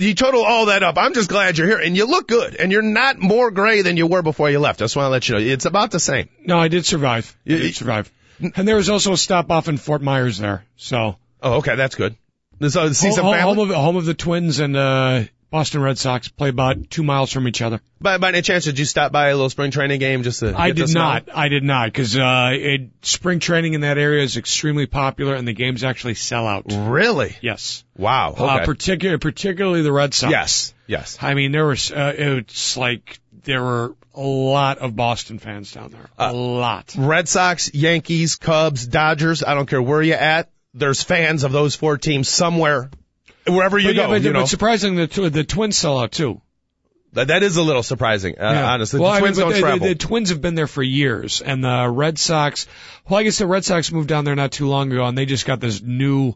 You 0.00 0.14
total 0.14 0.44
all 0.44 0.66
that 0.66 0.82
up. 0.82 0.96
I'm 0.98 1.14
just 1.14 1.28
glad 1.28 1.58
you're 1.58 1.66
here, 1.66 1.78
and 1.78 1.96
you 1.96 2.06
look 2.06 2.28
good, 2.28 2.56
and 2.56 2.70
you're 2.72 2.82
not 2.82 3.18
more 3.18 3.50
gray 3.50 3.82
than 3.82 3.96
you 3.96 4.06
were 4.06 4.22
before 4.22 4.50
you 4.50 4.58
left. 4.58 4.80
I 4.80 4.84
just 4.84 4.96
want 4.96 5.06
to 5.06 5.10
let 5.10 5.28
you 5.28 5.34
know 5.34 5.40
it's 5.40 5.64
about 5.64 5.90
the 5.90 6.00
same. 6.00 6.28
No, 6.44 6.58
I 6.58 6.68
did 6.68 6.86
survive. 6.86 7.36
I 7.46 7.50
did 7.50 7.74
survive, 7.74 8.10
and 8.40 8.66
there 8.68 8.76
was 8.76 8.88
also 8.88 9.12
a 9.12 9.16
stop 9.16 9.50
off 9.50 9.68
in 9.68 9.76
Fort 9.76 10.02
Myers 10.02 10.38
there. 10.38 10.64
So. 10.76 11.16
Oh, 11.42 11.54
okay, 11.54 11.74
that's 11.74 11.96
good. 11.96 12.14
So 12.68 12.92
see 12.92 13.10
some 13.10 13.24
home, 13.24 13.34
family. 13.34 13.54
Home 13.56 13.70
of, 13.70 13.76
home 13.76 13.96
of 13.96 14.04
the 14.04 14.14
twins 14.14 14.60
and 14.60 14.76
uh 14.76 15.24
Boston 15.52 15.82
Red 15.82 15.98
Sox 15.98 16.28
play 16.28 16.48
about 16.48 16.88
two 16.88 17.02
miles 17.02 17.30
from 17.30 17.46
each 17.46 17.60
other. 17.60 17.82
By, 18.00 18.16
by 18.16 18.30
any 18.30 18.40
chance, 18.40 18.64
did 18.64 18.78
you 18.78 18.86
stop 18.86 19.12
by 19.12 19.28
a 19.28 19.34
little 19.34 19.50
spring 19.50 19.70
training 19.70 20.00
game 20.00 20.22
just 20.22 20.40
to? 20.40 20.58
I 20.58 20.72
did 20.72 20.94
not. 20.94 21.28
I 21.32 21.48
did 21.48 21.62
not 21.62 21.88
because 21.88 22.16
uh, 22.16 22.52
it, 22.54 22.88
spring 23.02 23.38
training 23.38 23.74
in 23.74 23.82
that 23.82 23.98
area 23.98 24.24
is 24.24 24.38
extremely 24.38 24.86
popular, 24.86 25.34
and 25.34 25.46
the 25.46 25.52
games 25.52 25.84
actually 25.84 26.14
sell 26.14 26.46
out. 26.46 26.64
Really? 26.72 27.36
Yes. 27.42 27.84
Wow. 27.98 28.30
Okay. 28.30 28.44
Uh, 28.44 28.64
particular, 28.64 29.18
particularly 29.18 29.82
the 29.82 29.92
Red 29.92 30.14
Sox. 30.14 30.30
Yes. 30.30 30.74
Yes. 30.86 31.18
I 31.20 31.34
mean, 31.34 31.52
there 31.52 31.66
was. 31.66 31.92
Uh, 31.92 32.14
it's 32.16 32.78
like 32.78 33.20
there 33.44 33.62
were 33.62 33.94
a 34.14 34.22
lot 34.22 34.78
of 34.78 34.96
Boston 34.96 35.38
fans 35.38 35.70
down 35.70 35.90
there. 35.90 36.08
A 36.18 36.28
uh, 36.28 36.32
lot. 36.32 36.94
Red 36.96 37.28
Sox, 37.28 37.74
Yankees, 37.74 38.36
Cubs, 38.36 38.86
Dodgers. 38.86 39.44
I 39.44 39.52
don't 39.52 39.66
care 39.66 39.82
where 39.82 40.00
you're 40.00 40.16
at. 40.16 40.50
There's 40.72 41.02
fans 41.02 41.44
of 41.44 41.52
those 41.52 41.76
four 41.76 41.98
teams 41.98 42.30
somewhere 42.30 42.88
wherever 43.46 43.78
you 43.78 43.88
but, 43.88 43.96
go. 43.96 44.02
Yeah, 44.02 44.08
but, 44.08 44.22
you 44.22 44.32
know? 44.32 44.40
but 44.40 44.48
surprisingly, 44.48 45.06
the, 45.06 45.30
the 45.30 45.44
Twins 45.44 45.76
sell 45.76 45.98
out 45.98 46.12
too. 46.12 46.40
That, 47.14 47.28
that 47.28 47.42
is 47.42 47.58
a 47.58 47.62
little 47.62 47.82
surprising, 47.82 48.38
uh, 48.38 48.52
yeah. 48.52 48.72
honestly. 48.72 48.98
Well, 48.98 49.12
the 49.12 49.18
Twins 49.20 49.38
I 49.38 49.42
mean, 49.42 49.50
don't 49.50 49.54
the, 49.54 49.60
travel. 49.60 49.86
The, 49.86 49.94
the, 49.94 49.98
Twins 49.98 50.28
have 50.30 50.40
been 50.40 50.54
there 50.54 50.66
for 50.66 50.82
years, 50.82 51.42
and 51.42 51.62
the 51.62 51.88
Red 51.88 52.18
Sox. 52.18 52.66
Well, 53.06 53.20
I 53.20 53.22
guess 53.24 53.36
the 53.36 53.46
Red 53.46 53.66
Sox 53.66 53.92
moved 53.92 54.08
down 54.08 54.24
there 54.24 54.34
not 54.34 54.52
too 54.52 54.66
long 54.66 54.90
ago, 54.90 55.04
and 55.04 55.16
they 55.16 55.26
just 55.26 55.44
got 55.44 55.60
this 55.60 55.82
new. 55.82 56.34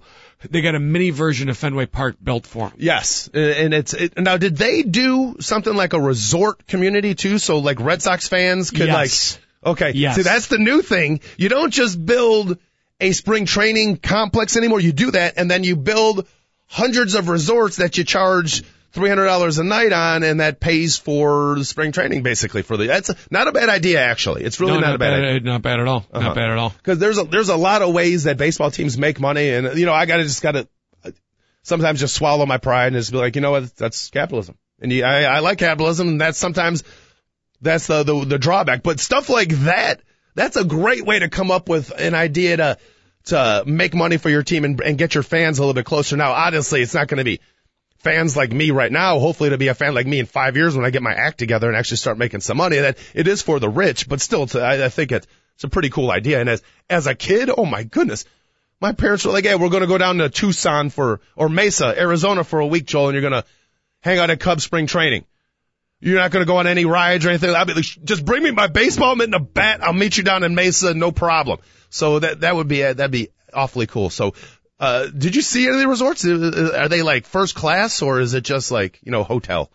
They 0.50 0.60
got 0.60 0.74
a 0.74 0.78
mini 0.78 1.10
version 1.10 1.48
of 1.48 1.56
Fenway 1.56 1.86
Park 1.86 2.16
built 2.22 2.46
for 2.46 2.68
them. 2.68 2.76
Yes, 2.78 3.30
and 3.32 3.72
it's 3.72 3.94
it, 3.94 4.18
now. 4.18 4.36
Did 4.36 4.58
they 4.58 4.82
do 4.82 5.36
something 5.40 5.74
like 5.74 5.94
a 5.94 6.00
resort 6.00 6.66
community 6.66 7.14
too? 7.14 7.38
So 7.38 7.58
like 7.58 7.80
Red 7.80 8.02
Sox 8.02 8.28
fans 8.28 8.70
could 8.70 8.88
yes. 8.88 9.38
like. 9.64 9.72
Okay. 9.72 9.92
Yes. 9.98 10.16
See, 10.16 10.22
that's 10.22 10.48
the 10.48 10.58
new 10.58 10.82
thing. 10.82 11.20
You 11.38 11.48
don't 11.48 11.72
just 11.72 12.04
build 12.04 12.58
a 13.00 13.12
spring 13.12 13.46
training 13.46 13.96
complex 13.96 14.56
anymore. 14.56 14.80
You 14.80 14.92
do 14.92 15.10
that, 15.12 15.34
and 15.38 15.50
then 15.50 15.64
you 15.64 15.74
build 15.74 16.26
hundreds 16.66 17.14
of 17.14 17.28
resorts 17.28 17.76
that 17.76 17.96
you 17.96 18.04
charge 18.04 18.62
$300 18.96 19.58
a 19.58 19.62
night 19.62 19.92
on 19.92 20.22
and 20.22 20.40
that 20.40 20.58
pays 20.58 20.96
for 20.96 21.62
spring 21.62 21.92
training 21.92 22.22
basically 22.22 22.62
for 22.62 22.76
the, 22.76 22.86
that's 22.86 23.10
a, 23.10 23.16
not 23.30 23.46
a 23.46 23.52
bad 23.52 23.68
idea 23.68 24.00
actually. 24.00 24.42
It's 24.42 24.58
really 24.58 24.72
no, 24.72 24.80
not, 24.80 24.86
not, 24.86 24.94
a 24.94 24.98
bad, 24.98 25.10
bad 25.10 25.24
idea. 25.24 25.40
Not 25.40 25.62
bad 25.62 25.80
at 25.80 25.86
all. 25.86 26.06
Uh-huh. 26.10 26.28
Not 26.28 26.34
bad 26.34 26.50
at 26.50 26.56
all. 26.56 26.74
Cause 26.82 26.98
there's 26.98 27.18
a, 27.18 27.24
there's 27.24 27.50
a 27.50 27.56
lot 27.56 27.82
of 27.82 27.92
ways 27.92 28.24
that 28.24 28.38
baseball 28.38 28.70
teams 28.70 28.96
make 28.96 29.20
money 29.20 29.50
and 29.50 29.78
you 29.78 29.86
know, 29.86 29.92
I 29.92 30.06
gotta 30.06 30.22
just 30.22 30.42
gotta 30.42 30.66
sometimes 31.62 32.00
just 32.00 32.14
swallow 32.14 32.46
my 32.46 32.58
pride 32.58 32.88
and 32.88 32.96
just 32.96 33.12
be 33.12 33.18
like, 33.18 33.34
you 33.34 33.42
know 33.42 33.50
what, 33.50 33.76
that's 33.76 34.08
capitalism. 34.10 34.56
And 34.80 34.92
you, 34.92 35.04
I, 35.04 35.24
I 35.24 35.38
like 35.40 35.58
capitalism 35.58 36.08
and 36.08 36.20
that's 36.20 36.38
sometimes, 36.38 36.82
that's 37.60 37.86
the, 37.86 38.02
the, 38.02 38.24
the 38.24 38.38
drawback. 38.38 38.82
But 38.82 39.00
stuff 39.00 39.28
like 39.28 39.50
that, 39.64 40.00
that's 40.34 40.56
a 40.56 40.64
great 40.64 41.04
way 41.04 41.18
to 41.18 41.28
come 41.28 41.50
up 41.50 41.68
with 41.68 41.90
an 41.90 42.14
idea 42.14 42.56
to, 42.56 42.78
to 43.26 43.64
make 43.66 43.94
money 43.94 44.16
for 44.16 44.30
your 44.30 44.42
team 44.42 44.64
and, 44.64 44.80
and 44.80 44.98
get 44.98 45.14
your 45.14 45.22
fans 45.22 45.58
a 45.58 45.62
little 45.62 45.74
bit 45.74 45.84
closer. 45.84 46.16
Now, 46.16 46.32
obviously, 46.32 46.80
it's 46.80 46.94
not 46.94 47.08
going 47.08 47.18
to 47.18 47.24
be 47.24 47.40
fans 47.98 48.36
like 48.36 48.52
me 48.52 48.70
right 48.70 48.90
now. 48.90 49.18
Hopefully, 49.18 49.48
it'll 49.48 49.58
be 49.58 49.68
a 49.68 49.74
fan 49.74 49.94
like 49.94 50.06
me 50.06 50.20
in 50.20 50.26
five 50.26 50.56
years 50.56 50.76
when 50.76 50.84
I 50.84 50.90
get 50.90 51.02
my 51.02 51.12
act 51.12 51.38
together 51.38 51.68
and 51.68 51.76
actually 51.76 51.98
start 51.98 52.18
making 52.18 52.40
some 52.40 52.56
money. 52.56 52.78
That 52.78 52.98
it 53.14 53.26
is 53.26 53.42
for 53.42 53.58
the 53.58 53.68
rich, 53.68 54.08
but 54.08 54.20
still, 54.20 54.46
to, 54.48 54.60
I, 54.60 54.86
I 54.86 54.88
think 54.88 55.12
it's, 55.12 55.26
it's 55.54 55.64
a 55.64 55.68
pretty 55.68 55.90
cool 55.90 56.10
idea. 56.10 56.40
And 56.40 56.48
as 56.48 56.62
as 56.88 57.06
a 57.06 57.14
kid, 57.14 57.50
oh 57.56 57.66
my 57.66 57.82
goodness, 57.82 58.24
my 58.80 58.92
parents 58.92 59.24
were 59.24 59.32
like, 59.32 59.44
"Hey, 59.44 59.56
we're 59.56 59.70
going 59.70 59.82
to 59.82 59.88
go 59.88 59.98
down 59.98 60.18
to 60.18 60.28
Tucson 60.28 60.90
for 60.90 61.20
or 61.34 61.48
Mesa, 61.48 61.98
Arizona 61.98 62.44
for 62.44 62.60
a 62.60 62.66
week, 62.66 62.86
Joel, 62.86 63.08
and 63.08 63.14
you're 63.14 63.28
going 63.28 63.42
to 63.42 63.48
hang 64.00 64.18
out 64.18 64.30
at 64.30 64.40
Cub 64.40 64.60
Spring 64.60 64.86
Training." 64.86 65.24
You're 65.98 66.20
not 66.20 66.30
going 66.30 66.44
to 66.44 66.46
go 66.46 66.58
on 66.58 66.66
any 66.66 66.84
rides 66.84 67.24
or 67.24 67.30
anything. 67.30 67.54
I'll 67.54 67.64
be 67.64 67.72
like, 67.72 67.84
just 68.04 68.22
bring 68.22 68.42
me 68.42 68.50
my 68.50 68.66
baseball 68.66 69.16
mitt 69.16 69.28
and 69.28 69.34
a 69.34 69.40
bat. 69.40 69.82
I'll 69.82 69.94
meet 69.94 70.18
you 70.18 70.24
down 70.24 70.44
in 70.44 70.54
Mesa, 70.54 70.92
no 70.92 71.10
problem. 71.10 71.58
So 71.90 72.18
that 72.18 72.40
that 72.40 72.56
would 72.56 72.68
be 72.68 72.82
that'd 72.82 73.10
be 73.10 73.28
awfully 73.52 73.86
cool. 73.86 74.10
So, 74.10 74.34
uh, 74.78 75.06
did 75.06 75.34
you 75.34 75.42
see 75.42 75.66
any 75.66 75.74
of 75.74 75.80
the 75.80 75.88
resorts? 75.88 76.24
Are 76.24 76.88
they 76.88 77.02
like 77.02 77.26
first 77.26 77.54
class 77.54 78.02
or 78.02 78.20
is 78.20 78.34
it 78.34 78.44
just 78.44 78.70
like 78.70 79.00
you 79.02 79.12
know 79.12 79.22
hotel? 79.22 79.70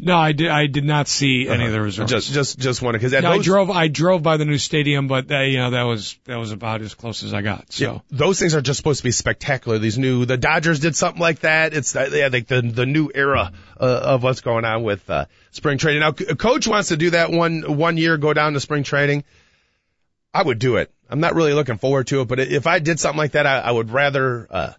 No, 0.00 0.16
I 0.16 0.32
did. 0.32 0.48
I 0.48 0.66
did 0.66 0.84
not 0.84 1.08
see 1.08 1.48
any 1.48 1.54
uh-huh. 1.54 1.66
of 1.66 1.72
the 1.72 1.80
resorts. 1.80 2.12
Just, 2.12 2.32
just, 2.32 2.58
just 2.58 2.82
one 2.82 2.92
because 2.92 3.12
no, 3.12 3.30
I 3.30 3.38
drove. 3.38 3.70
I 3.70 3.88
drove 3.88 4.22
by 4.22 4.36
the 4.36 4.44
new 4.44 4.58
stadium, 4.58 5.08
but 5.08 5.28
that, 5.28 5.42
you 5.42 5.58
know 5.58 5.70
that 5.70 5.84
was 5.84 6.18
that 6.24 6.36
was 6.36 6.52
about 6.52 6.82
as 6.82 6.94
close 6.94 7.22
as 7.22 7.32
I 7.32 7.42
got. 7.42 7.72
So 7.72 7.84
yeah, 7.84 7.98
those 8.10 8.38
things 8.38 8.54
are 8.54 8.60
just 8.60 8.76
supposed 8.76 8.98
to 8.98 9.04
be 9.04 9.10
spectacular. 9.10 9.78
These 9.78 9.98
new, 9.98 10.24
the 10.24 10.36
Dodgers 10.36 10.80
did 10.80 10.96
something 10.96 11.20
like 11.20 11.40
that. 11.40 11.72
It's 11.72 11.94
yeah, 11.94 12.28
like 12.30 12.46
the 12.46 12.62
the 12.62 12.86
new 12.86 13.10
era 13.14 13.52
uh, 13.80 13.84
of 13.84 14.22
what's 14.22 14.40
going 14.40 14.64
on 14.64 14.82
with 14.82 15.08
uh, 15.08 15.26
spring 15.52 15.78
training. 15.78 16.00
Now, 16.00 16.08
a 16.08 16.36
coach 16.36 16.66
wants 16.66 16.88
to 16.88 16.96
do 16.96 17.10
that 17.10 17.30
one 17.30 17.76
one 17.76 17.96
year, 17.96 18.18
go 18.18 18.32
down 18.32 18.52
to 18.52 18.60
spring 18.60 18.82
training. 18.82 19.24
I 20.34 20.42
would 20.42 20.58
do 20.58 20.76
it. 20.76 20.92
I'm 21.08 21.20
not 21.20 21.34
really 21.34 21.52
looking 21.52 21.78
forward 21.78 22.08
to 22.08 22.20
it, 22.22 22.28
but 22.28 22.40
if 22.40 22.66
I 22.66 22.78
did 22.78 22.98
something 22.98 23.18
like 23.18 23.32
that, 23.32 23.46
I, 23.46 23.60
I 23.60 23.70
would 23.70 23.90
rather 23.90 24.46
uh, 24.50 24.72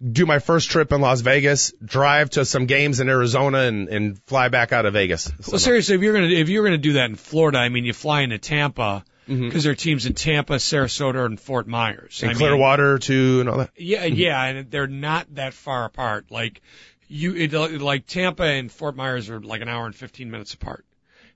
do 0.00 0.26
my 0.26 0.38
first 0.38 0.70
trip 0.70 0.92
in 0.92 1.00
Las 1.00 1.20
Vegas, 1.20 1.72
drive 1.84 2.30
to 2.30 2.44
some 2.44 2.66
games 2.66 3.00
in 3.00 3.08
Arizona, 3.08 3.60
and, 3.60 3.88
and 3.88 4.18
fly 4.24 4.48
back 4.48 4.72
out 4.72 4.86
of 4.86 4.92
Vegas. 4.92 5.32
Well, 5.48 5.58
seriously, 5.58 5.96
if 5.96 6.02
you're 6.02 6.14
gonna 6.14 6.28
if 6.28 6.48
you're 6.48 6.64
gonna 6.64 6.78
do 6.78 6.94
that 6.94 7.10
in 7.10 7.16
Florida, 7.16 7.58
I 7.58 7.68
mean, 7.68 7.84
you 7.84 7.92
fly 7.92 8.20
into 8.22 8.38
Tampa 8.38 9.04
because 9.26 9.40
mm-hmm. 9.40 9.58
there 9.58 9.72
are 9.72 9.74
teams 9.74 10.06
in 10.06 10.14
Tampa, 10.14 10.54
Sarasota, 10.54 11.26
and 11.26 11.38
Fort 11.38 11.66
Myers, 11.66 12.22
and 12.22 12.30
I 12.30 12.34
Clearwater 12.34 12.92
mean, 12.92 13.00
too, 13.00 13.40
and 13.40 13.48
all 13.48 13.58
that. 13.58 13.70
Yeah, 13.76 14.06
mm-hmm. 14.06 14.16
yeah, 14.16 14.44
and 14.44 14.70
they're 14.70 14.86
not 14.86 15.34
that 15.34 15.52
far 15.52 15.84
apart. 15.84 16.30
Like 16.30 16.62
you, 17.08 17.34
it, 17.34 17.52
like 17.52 18.06
Tampa 18.06 18.44
and 18.44 18.70
Fort 18.70 18.96
Myers 18.96 19.28
are 19.30 19.40
like 19.40 19.60
an 19.60 19.68
hour 19.68 19.86
and 19.86 19.94
15 19.94 20.30
minutes 20.30 20.54
apart, 20.54 20.86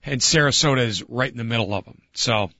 and 0.04 0.20
Sarasota 0.20 0.86
is 0.86 1.02
right 1.02 1.30
in 1.30 1.36
the 1.36 1.44
middle 1.44 1.74
of 1.74 1.84
them. 1.84 2.00
So 2.14 2.50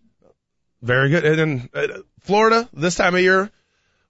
very 0.82 1.08
good. 1.10 1.24
And 1.24 1.38
then 1.38 1.68
uh, 1.74 1.98
Florida 2.20 2.68
this 2.72 2.96
time 2.96 3.14
of 3.14 3.20
year. 3.20 3.50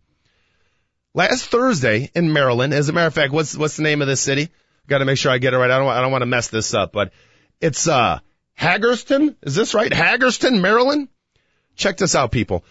Last 1.16 1.46
Thursday 1.46 2.12
in 2.14 2.34
Maryland, 2.34 2.74
as 2.74 2.90
a 2.90 2.94
matter 2.94 3.08
of 3.08 3.14
fact, 3.14 3.34
what's, 3.34 3.56
what's 3.56 3.78
the 3.78 3.84
name 3.84 4.02
of 4.02 4.08
this 4.08 4.22
city? 4.22 4.50
Got 4.88 4.98
to 5.00 5.06
make 5.06 5.18
sure 5.18 5.32
I 5.32 5.38
get 5.38 5.54
it 5.54 5.58
right. 5.58 5.72
I 5.72 5.78
don't, 5.78 5.88
I 5.88 6.02
don't 6.02 6.12
want 6.12 6.24
to 6.24 6.28
mess 6.28 6.50
this 6.50 6.74
up, 6.74 6.92
but 6.92 7.14
it's, 7.62 7.88
uh, 7.88 8.20
Hagerstown. 8.56 9.36
Is 9.42 9.56
this 9.56 9.74
right? 9.74 9.92
Hagerstown, 9.92 10.62
Maryland? 10.62 11.08
Check 11.76 11.98
this 11.98 12.16
out, 12.16 12.32
people. 12.32 12.64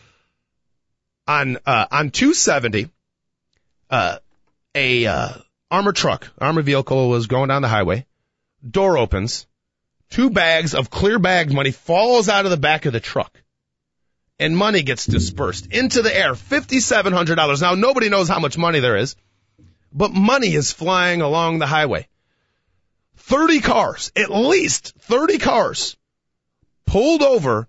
On, 1.27 1.57
uh, 1.67 1.87
on 1.91 2.11
270, 2.11 2.89
uh, 3.91 4.19
a, 4.75 5.07
uh, 5.07 5.29
armored 5.71 5.97
truck, 5.97 6.29
armored 6.39 6.65
vehicle 6.65 7.09
was 7.09 7.27
going 7.27 7.49
down 7.49 7.63
the 7.63 7.69
highway. 7.69 8.07
Door 8.69 8.99
opens. 8.99 9.47
Two 10.11 10.31
bags 10.31 10.75
of 10.75 10.91
clear 10.91 11.19
bagged 11.19 11.53
money 11.53 11.71
falls 11.71 12.29
out 12.29 12.45
of 12.45 12.51
the 12.51 12.57
back 12.57 12.87
of 12.87 12.93
the 12.93 13.01
truck 13.01 13.43
and 14.43 14.57
money 14.57 14.83
gets 14.83 15.07
dispersed 15.07 15.67
into 15.73 16.03
the 16.03 16.15
air. 16.15 16.35
$5,700. 16.35 17.63
Now 17.63 17.75
nobody 17.75 18.09
knows 18.09 18.29
how 18.29 18.41
much 18.41 18.59
money 18.59 18.81
there 18.81 18.97
is, 18.97 19.15
but 19.93 20.13
money 20.13 20.53
is 20.53 20.73
flying 20.73 21.23
along 21.23 21.61
the 21.61 21.67
highway. 21.67 22.09
30 23.19 23.61
cars, 23.61 24.11
at 24.17 24.33
least 24.33 24.95
30 24.99 25.39
cars 25.39 25.97
pulled 26.87 27.23
over 27.23 27.69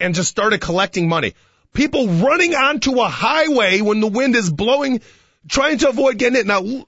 and 0.00 0.14
just 0.14 0.30
started 0.30 0.62
collecting 0.62 1.08
money. 1.08 1.34
People 1.74 2.08
running 2.08 2.54
onto 2.54 3.00
a 3.00 3.08
highway 3.08 3.80
when 3.80 4.00
the 4.00 4.06
wind 4.06 4.36
is 4.36 4.50
blowing, 4.50 5.02
trying 5.48 5.78
to 5.78 5.88
avoid 5.88 6.18
getting 6.18 6.38
it. 6.38 6.46
Now, 6.46 6.86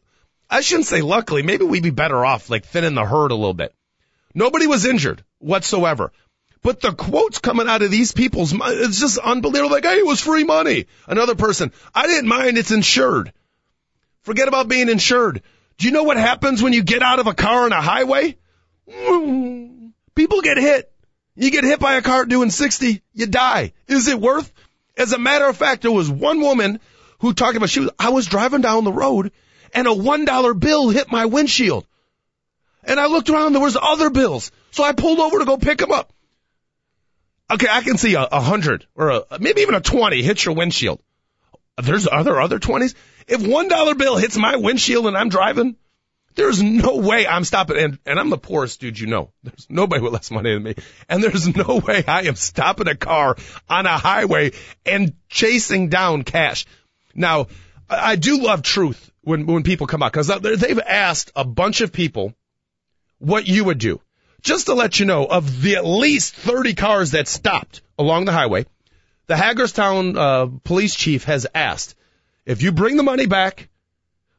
I 0.48 0.60
shouldn't 0.60 0.86
say 0.86 1.02
luckily, 1.02 1.42
maybe 1.42 1.64
we'd 1.64 1.82
be 1.82 1.90
better 1.90 2.24
off 2.24 2.48
like 2.48 2.64
thinning 2.64 2.94
the 2.94 3.04
herd 3.04 3.32
a 3.32 3.34
little 3.34 3.52
bit. 3.52 3.74
Nobody 4.32 4.66
was 4.66 4.86
injured 4.86 5.24
whatsoever. 5.38 6.12
But 6.62 6.80
the 6.80 6.92
quotes 6.92 7.38
coming 7.38 7.68
out 7.68 7.82
of 7.82 7.90
these 7.90 8.12
people's, 8.12 8.52
it's 8.52 9.00
just 9.00 9.18
unbelievable. 9.18 9.70
Like, 9.70 9.84
hey, 9.84 9.98
it 9.98 10.06
was 10.06 10.20
free 10.20 10.44
money. 10.44 10.86
Another 11.06 11.34
person, 11.34 11.72
I 11.94 12.06
didn't 12.06 12.28
mind, 12.28 12.56
it's 12.56 12.72
insured. 12.72 13.32
Forget 14.22 14.48
about 14.48 14.68
being 14.68 14.88
insured. 14.88 15.42
Do 15.78 15.86
you 15.86 15.92
know 15.92 16.04
what 16.04 16.16
happens 16.16 16.62
when 16.62 16.72
you 16.72 16.82
get 16.82 17.02
out 17.02 17.18
of 17.18 17.26
a 17.26 17.34
car 17.34 17.64
on 17.64 17.72
a 17.72 17.80
highway? 17.80 18.36
Mm-hmm. 18.88 19.88
People 20.14 20.40
get 20.42 20.58
hit. 20.58 20.92
You 21.36 21.50
get 21.50 21.64
hit 21.64 21.80
by 21.80 21.94
a 21.94 22.02
car 22.02 22.24
doing 22.24 22.50
60, 22.50 23.02
you 23.12 23.26
die. 23.26 23.72
Is 23.86 24.08
it 24.08 24.18
worth? 24.18 24.50
As 24.96 25.12
a 25.12 25.18
matter 25.18 25.46
of 25.46 25.56
fact, 25.56 25.82
there 25.82 25.92
was 25.92 26.10
one 26.10 26.40
woman 26.40 26.80
who 27.18 27.34
talked 27.34 27.56
about 27.56 27.70
she 27.70 27.80
was, 27.80 27.90
I 27.98 28.10
was 28.10 28.26
driving 28.26 28.60
down 28.60 28.84
the 28.84 28.92
road 28.92 29.32
and 29.74 29.86
a 29.86 29.92
one 29.92 30.24
dollar 30.24 30.54
bill 30.54 30.88
hit 30.88 31.10
my 31.10 31.26
windshield. 31.26 31.86
And 32.84 33.00
I 33.00 33.06
looked 33.06 33.28
around, 33.28 33.52
there 33.52 33.62
was 33.62 33.76
other 33.80 34.10
bills. 34.10 34.52
So 34.70 34.84
I 34.84 34.92
pulled 34.92 35.18
over 35.18 35.38
to 35.38 35.44
go 35.44 35.56
pick 35.56 35.78
them 35.78 35.92
up. 35.92 36.12
Okay, 37.50 37.68
I 37.70 37.82
can 37.82 37.96
see 37.96 38.14
a, 38.14 38.22
a 38.22 38.40
hundred 38.40 38.86
or 38.94 39.10
a, 39.10 39.38
maybe 39.38 39.62
even 39.62 39.74
a 39.74 39.80
twenty 39.80 40.22
hits 40.22 40.44
your 40.44 40.54
windshield. 40.54 41.00
There's 41.82 42.08
other 42.10 42.40
other 42.40 42.58
twenties. 42.58 42.94
If 43.28 43.46
one 43.46 43.68
dollar 43.68 43.94
bill 43.94 44.16
hits 44.16 44.36
my 44.36 44.56
windshield 44.56 45.06
and 45.06 45.16
I'm 45.16 45.28
driving, 45.28 45.76
there's 46.36 46.62
no 46.62 46.96
way 46.96 47.26
I'm 47.26 47.44
stopping. 47.44 47.78
And, 47.78 47.98
and 48.06 48.20
I'm 48.20 48.30
the 48.30 48.38
poorest 48.38 48.80
dude 48.80 48.98
you 48.98 49.06
know. 49.06 49.32
There's 49.42 49.66
nobody 49.68 50.02
with 50.02 50.12
less 50.12 50.30
money 50.30 50.54
than 50.54 50.62
me. 50.62 50.74
And 51.08 51.22
there's 51.22 51.54
no 51.54 51.82
way 51.84 52.04
I 52.06 52.22
am 52.22 52.36
stopping 52.36 52.88
a 52.88 52.94
car 52.94 53.36
on 53.68 53.86
a 53.86 53.98
highway 53.98 54.52
and 54.84 55.14
chasing 55.28 55.88
down 55.88 56.22
cash. 56.22 56.66
Now, 57.14 57.48
I 57.88 58.16
do 58.16 58.42
love 58.42 58.62
truth 58.62 59.10
when, 59.22 59.46
when 59.46 59.62
people 59.62 59.86
come 59.86 60.02
out 60.02 60.12
because 60.12 60.28
they've 60.28 60.78
asked 60.78 61.32
a 61.34 61.44
bunch 61.44 61.80
of 61.80 61.92
people 61.92 62.34
what 63.18 63.48
you 63.48 63.64
would 63.64 63.78
do. 63.78 64.00
Just 64.42 64.66
to 64.66 64.74
let 64.74 65.00
you 65.00 65.06
know, 65.06 65.26
of 65.26 65.62
the 65.62 65.76
at 65.76 65.84
least 65.84 66.34
30 66.34 66.74
cars 66.74 67.12
that 67.12 67.26
stopped 67.26 67.80
along 67.98 68.26
the 68.26 68.32
highway, 68.32 68.66
the 69.26 69.36
Hagerstown 69.36 70.16
uh, 70.16 70.46
police 70.62 70.94
chief 70.94 71.24
has 71.24 71.46
asked, 71.54 71.96
if 72.44 72.62
you 72.62 72.70
bring 72.70 72.96
the 72.96 73.02
money 73.02 73.26
back, 73.26 73.68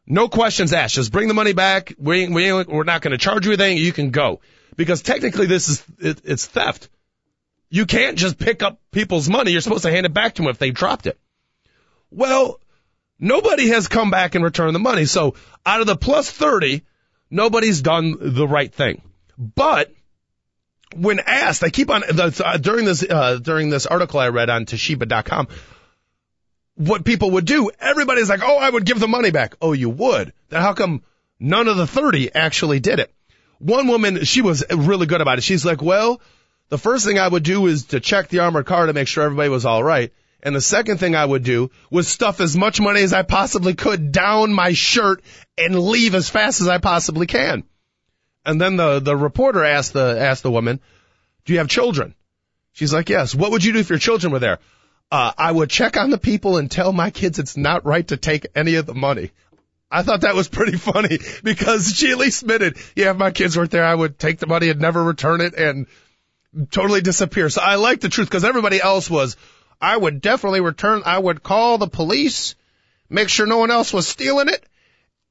no 0.08 0.30
questions 0.30 0.72
asked, 0.72 0.96
just 0.96 1.12
bring 1.12 1.28
the 1.28 1.34
money 1.34 1.54
back. 1.54 1.94
We, 1.98 2.28
we, 2.28 2.52
we're 2.54 2.84
not 2.84 3.02
going 3.02 3.12
to 3.12 3.18
charge 3.18 3.46
you 3.46 3.52
anything. 3.52 3.78
You 3.78 3.92
can 3.92 4.12
go. 4.12 4.40
Because 4.78 5.02
technically 5.02 5.48
this 5.48 5.68
is, 5.68 5.84
it, 6.00 6.22
it's 6.24 6.46
theft. 6.46 6.90
You 7.70 7.86
can't 7.86 8.18
just 8.18 8.40
pick 8.40 8.64
up 8.64 8.80
people's 8.92 9.28
money. 9.28 9.52
You're 9.52 9.62
supposed 9.62 9.84
to 9.84 9.92
hand 9.92 10.06
it 10.06 10.14
back 10.14 10.36
to 10.36 10.42
them 10.42 10.50
if 10.50 10.58
they 10.58 10.72
dropped 10.72 11.08
it. 11.08 11.20
Well, 12.10 12.62
nobody 13.20 13.68
has 13.70 13.90
come 13.90 14.10
back 14.10 14.36
and 14.36 14.44
returned 14.44 14.74
the 14.74 14.80
money. 14.80 15.06
So 15.06 15.36
out 15.66 15.82
of 15.82 15.88
the 15.88 15.98
plus 15.98 16.32
30, 16.32 16.84
nobody's 17.30 17.82
done 17.82 18.16
the 18.18 18.48
right 18.48 18.74
thing. 18.74 19.02
But 19.38 19.92
when 20.96 21.20
asked, 21.20 21.64
I 21.64 21.70
keep 21.70 21.90
on 21.90 22.04
uh, 22.04 22.58
during 22.58 22.86
this 22.86 23.04
uh, 23.04 23.40
during 23.42 23.70
this 23.70 23.86
article 23.86 24.20
I 24.22 24.30
read 24.30 24.50
on 24.50 24.66
Toshiba.com, 24.66 25.50
what 26.78 27.04
people 27.04 27.32
would 27.32 27.46
do, 27.46 27.70
everybody's 27.80 28.30
like, 28.30 28.42
"Oh, 28.44 28.58
I 28.58 28.70
would 28.70 28.86
give 28.86 29.00
the 29.00 29.08
money 29.08 29.32
back." 29.32 29.56
Oh, 29.62 29.74
you 29.74 29.90
would? 29.90 30.32
Then 30.50 30.62
how 30.62 30.74
come 30.74 31.04
none 31.40 31.68
of 31.68 31.78
the 31.78 31.88
thirty 31.88 32.34
actually 32.34 32.80
did 32.80 33.00
it? 33.00 33.14
One 33.60 33.88
woman, 33.88 34.24
she 34.24 34.42
was 34.42 34.64
really 34.72 35.08
good 35.08 35.22
about 35.22 35.40
it. 35.40 35.44
She's 35.44 35.66
like, 35.66 35.82
"Well, 35.82 36.22
the 36.70 36.78
first 36.78 37.06
thing 37.06 37.18
I 37.18 37.28
would 37.28 37.44
do 37.44 37.68
is 37.68 37.86
to 37.88 38.00
check 38.00 38.30
the 38.30 38.40
armored 38.40 38.66
car 38.66 38.86
to 38.86 38.94
make 38.94 39.08
sure 39.08 39.24
everybody 39.24 39.50
was 39.50 39.66
all 39.66 39.84
right. 39.84 40.12
And 40.44 40.56
the 40.56 40.62
second 40.62 41.00
thing 41.00 41.16
I 41.16 41.26
would 41.26 41.44
do 41.44 41.72
was 41.90 42.08
stuff 42.08 42.42
as 42.42 42.56
much 42.56 42.80
money 42.80 43.02
as 43.02 43.14
I 43.14 43.24
possibly 43.24 43.74
could 43.74 44.12
down 44.12 44.54
my 44.54 44.74
shirt 44.74 45.24
and 45.58 45.80
leave 45.80 46.14
as 46.14 46.30
fast 46.30 46.62
as 46.62 46.68
I 46.68 46.78
possibly 46.78 47.26
can. 47.26 47.64
And 48.46 48.62
then 48.62 48.76
the, 48.76 49.00
the 49.00 49.16
reporter 49.16 49.64
asked 49.64 49.94
the, 49.94 50.20
asked 50.20 50.44
the 50.44 50.52
woman, 50.52 50.80
do 51.46 51.54
you 51.54 51.60
have 51.60 51.68
children? 51.68 52.16
She's 52.74 52.94
like, 52.94 53.10
yes. 53.10 53.34
What 53.34 53.52
would 53.52 53.64
you 53.64 53.74
do 53.74 53.80
if 53.80 53.90
your 53.90 54.00
children 54.00 54.32
were 54.32 54.40
there? 54.40 54.60
Uh, 55.10 55.32
I 55.38 55.52
would 55.52 55.70
check 55.70 55.96
on 55.96 56.10
the 56.10 56.18
people 56.18 56.58
and 56.58 56.70
tell 56.70 56.92
my 56.92 57.12
kids 57.12 57.40
it's 57.40 57.56
not 57.56 57.86
right 57.86 58.06
to 58.10 58.18
take 58.18 58.48
any 58.56 58.76
of 58.76 58.86
the 58.86 58.94
money. 58.94 59.32
I 59.90 60.04
thought 60.04 60.22
that 60.22 60.36
was 60.36 60.50
pretty 60.50 60.78
funny 60.78 61.20
because 61.44 61.96
she 61.96 62.12
at 62.12 62.18
least 62.18 62.42
admitted, 62.42 62.78
yeah, 62.96 63.12
if 63.12 63.18
my 63.18 63.32
kids 63.32 63.58
weren't 63.58 63.72
there, 63.72 63.86
I 63.86 63.96
would 63.96 64.20
take 64.20 64.40
the 64.40 64.48
money 64.48 64.70
and 64.70 64.82
never 64.82 65.02
return 65.02 65.40
it 65.42 65.54
and 65.54 65.88
totally 66.72 67.02
disappear. 67.02 67.50
So 67.50 67.62
I 67.62 67.76
like 67.76 68.02
the 68.02 68.10
truth 68.10 68.28
because 68.28 68.44
everybody 68.44 68.82
else 68.82 69.10
was, 69.10 69.38
I 69.80 69.96
would 69.96 70.22
definitely 70.22 70.62
return, 70.62 71.04
I 71.06 71.18
would 71.18 71.42
call 71.42 71.78
the 71.78 71.88
police, 71.88 72.56
make 73.10 73.30
sure 73.30 73.46
no 73.46 73.60
one 73.60 73.72
else 73.72 73.94
was 73.94 74.08
stealing 74.08 74.50
it 74.50 74.66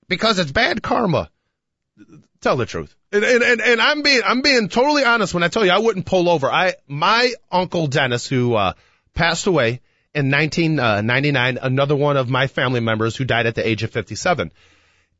because 0.09 0.39
it's 0.39 0.53
bad 0.53 0.83
karma. 0.83 1.31
Tell 2.41 2.57
the 2.57 2.67
truth. 2.67 2.95
And, 3.13 3.25
and, 3.25 3.43
and, 3.43 3.61
and 3.61 3.81
I'm 3.81 4.03
being, 4.03 4.23
I'm 4.25 4.41
being 4.41 4.69
totally 4.69 5.05
honest 5.05 5.35
when 5.35 5.43
I 5.43 5.49
tell 5.49 5.65
you 5.65 5.73
I 5.73 5.79
wouldn't 5.79 6.07
pull 6.07 6.29
over. 6.31 6.51
I, 6.51 6.75
my 6.87 7.33
uncle 7.51 7.89
Dennis, 7.89 8.27
who, 8.27 8.55
uh, 8.55 8.73
passed 9.17 9.47
away 9.49 9.81
in 10.15 10.31
1999, 10.31 11.59
another 11.61 11.97
one 11.97 12.17
of 12.17 12.31
my 12.31 12.47
family 12.47 12.81
members 12.81 13.17
who 13.17 13.25
died 13.25 13.47
at 13.47 13.55
the 13.55 13.67
age 13.67 13.83
of 13.83 13.91
57. 13.91 14.53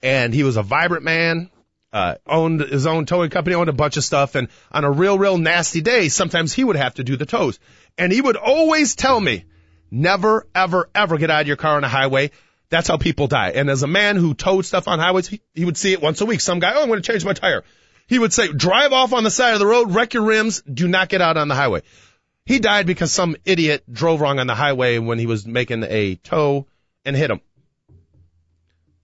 And 0.03 0.33
he 0.33 0.43
was 0.43 0.57
a 0.57 0.63
vibrant 0.63 1.05
man, 1.05 1.51
uh, 1.93 2.17
owned 2.27 2.61
his 2.61 2.87
own 2.87 3.07
towing 3.07 3.31
company, 3.31 3.57
owned 3.57 3.69
a 3.69 3.75
bunch 3.75 3.97
of 3.97 4.05
stuff. 4.05 4.35
And 4.35 4.49
on 4.71 4.85
a 4.85 4.91
real, 4.91 5.19
real 5.19 5.39
nasty 5.39 5.81
day, 5.81 6.09
sometimes 6.09 6.53
he 6.53 6.65
would 6.65 6.77
have 6.77 6.95
to 6.95 7.05
do 7.05 7.17
the 7.17 7.27
tows. 7.27 7.59
And 7.99 8.13
he 8.13 8.21
would 8.21 8.37
always 8.37 8.95
tell 8.95 9.21
me, 9.21 9.45
never, 9.91 10.47
ever, 10.55 10.89
ever 10.95 11.19
get 11.19 11.31
out 11.31 11.43
of 11.43 11.47
your 11.47 11.57
car 11.57 11.77
on 11.77 11.85
a 11.85 11.89
highway. 11.89 12.31
That's 12.69 12.89
how 12.89 12.97
people 12.97 13.27
die. 13.27 13.51
And 13.51 13.71
as 13.71 13.83
a 13.83 13.87
man 13.87 14.17
who 14.17 14.35
towed 14.35 14.65
stuff 14.65 14.89
on 14.89 14.99
highways, 14.99 15.29
he, 15.29 15.41
he 15.55 15.65
would 15.65 15.77
see 15.77 15.93
it 15.93 16.03
once 16.03 16.21
a 16.21 16.27
week. 16.27 16.41
Some 16.41 16.59
guy, 16.59 16.73
oh, 16.75 16.83
I'm 16.83 16.89
going 16.89 17.01
to 17.01 17.13
change 17.13 17.25
my 17.25 17.33
tire. 17.33 17.65
He 18.09 18.19
would 18.19 18.33
say, 18.33 18.49
drive 18.53 18.93
off 18.93 19.13
on 19.13 19.25
the 19.25 19.31
side 19.31 19.55
of 19.55 19.59
the 19.59 19.67
road, 19.67 19.95
wreck 19.95 20.15
your 20.15 20.25
rims, 20.25 20.63
do 20.63 20.87
not 20.87 21.09
get 21.09 21.21
out 21.21 21.37
on 21.37 21.49
the 21.49 21.55
highway. 21.55 21.83
He 22.47 22.61
died 22.61 22.87
because 22.87 23.13
some 23.13 23.37
idiot 23.45 23.83
drove 23.93 24.21
wrong 24.21 24.39
on 24.39 24.47
the 24.47 24.55
highway 24.55 24.99
when 24.99 25.19
he 25.19 25.27
was 25.27 25.47
making 25.47 25.83
a 25.83 26.15
tow 26.15 26.67
and 27.05 27.17
hit 27.17 27.31
him. 27.31 27.41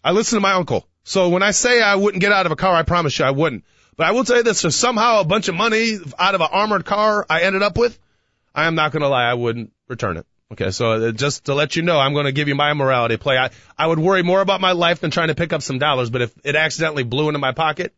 I 0.05 0.13
listen 0.13 0.37
to 0.37 0.41
my 0.41 0.53
uncle. 0.53 0.87
So 1.03 1.29
when 1.29 1.43
I 1.43 1.51
say 1.51 1.83
I 1.83 1.97
wouldn't 1.97 2.21
get 2.21 2.33
out 2.33 2.47
of 2.47 2.53
a 2.53 2.57
car, 2.57 2.75
I 2.75 2.85
promise 2.85 3.19
you 3.19 3.25
I 3.25 3.33
wouldn't. 3.33 3.65
But 3.97 4.07
I 4.07 4.13
will 4.13 4.25
tell 4.25 4.37
you 4.37 4.43
this, 4.45 4.65
if 4.65 4.73
somehow 4.73 5.21
a 5.21 5.25
bunch 5.25 5.49
of 5.49 5.57
money 5.57 5.99
out 6.19 6.37
of 6.37 6.41
an 6.41 6.49
armored 6.53 6.85
car 6.85 7.27
I 7.29 7.43
ended 7.43 7.63
up 7.63 7.77
with, 7.77 7.99
I 8.55 8.67
am 8.67 8.77
not 8.77 8.93
going 8.93 9.03
to 9.03 9.09
lie, 9.09 9.29
I 9.29 9.35
wouldn't 9.35 9.73
return 9.89 10.17
it. 10.17 10.27
Okay, 10.53 10.71
so 10.71 10.93
uh, 10.93 11.13
just 11.13 11.47
to 11.47 11.55
let 11.55 11.75
you 11.75 11.83
know, 11.83 11.99
I'm 11.99 12.13
going 12.13 12.27
to 12.27 12.33
give 12.33 12.47
you 12.47 12.55
my 12.55 12.75
morality 12.75 13.17
play. 13.17 13.39
I, 13.39 13.51
I 13.77 13.87
would 13.87 13.99
worry 13.99 14.23
more 14.23 14.41
about 14.41 14.61
my 14.61 14.73
life 14.73 15.01
than 15.01 15.11
trying 15.11 15.29
to 15.29 15.35
pick 15.35 15.53
up 15.53 15.63
some 15.63 15.79
dollars, 15.79 16.11
but 16.11 16.23
if 16.23 16.33
it 16.45 16.55
accidentally 16.55 17.05
blew 17.05 17.29
into 17.29 17.39
my 17.39 17.53
pocket, 17.53 17.93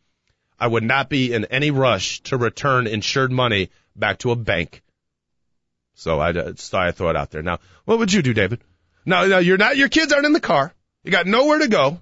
I 0.58 0.68
would 0.68 0.84
not 0.84 1.10
be 1.10 1.34
in 1.34 1.44
any 1.46 1.70
rush 1.70 2.20
to 2.22 2.36
return 2.38 2.86
insured 2.86 3.32
money 3.32 3.70
back 3.96 4.18
to 4.18 4.30
a 4.30 4.36
bank. 4.36 4.83
So 5.94 6.18
I 6.18 6.30
uh, 6.30 6.52
just 6.52 6.70
thought 6.70 6.86
I'd 6.86 6.96
throw 6.96 7.10
it 7.10 7.16
out 7.16 7.30
there. 7.30 7.42
Now, 7.42 7.60
what 7.84 7.98
would 7.98 8.12
you 8.12 8.22
do, 8.22 8.34
David? 8.34 8.60
Now, 9.06 9.24
now 9.26 9.38
you're 9.38 9.58
not, 9.58 9.76
your 9.76 9.88
kids 9.88 10.12
aren't 10.12 10.26
in 10.26 10.32
the 10.32 10.40
car. 10.40 10.74
You 11.02 11.10
got 11.10 11.26
nowhere 11.26 11.58
to 11.58 11.68
go 11.68 12.00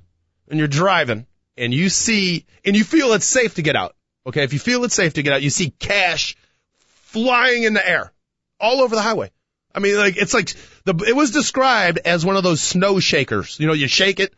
and 0.49 0.59
you're 0.59 0.69
driving 0.69 1.27
and 1.57 1.75
you 1.75 1.89
see, 1.89 2.47
and 2.65 2.77
you 2.77 2.85
feel 2.85 3.13
it's 3.13 3.27
safe 3.27 3.57
to 3.57 3.63
get 3.63 3.77
out. 3.77 3.95
Okay. 4.27 4.45
If 4.45 4.53
you 4.53 4.59
feel 4.59 4.85
it's 4.85 4.95
safe 4.95 5.15
to 5.15 5.23
get 5.23 5.33
out, 5.33 5.43
you 5.43 5.51
see 5.51 5.71
cash 5.71 6.37
flying 6.79 7.65
in 7.65 7.75
the 7.75 7.87
air 7.87 8.13
all 8.59 8.81
over 8.81 8.95
the 8.95 9.03
highway. 9.03 9.31
I 9.75 9.81
mean, 9.81 9.97
like, 9.97 10.17
it's 10.17 10.35
like 10.35 10.55
the, 10.85 10.95
it 11.07 11.17
was 11.17 11.31
described 11.31 11.99
as 12.05 12.25
one 12.25 12.37
of 12.37 12.43
those 12.43 12.61
snow 12.61 13.01
shakers. 13.01 13.59
You 13.59 13.67
know, 13.67 13.73
you 13.73 13.89
shake 13.89 14.21
it. 14.21 14.35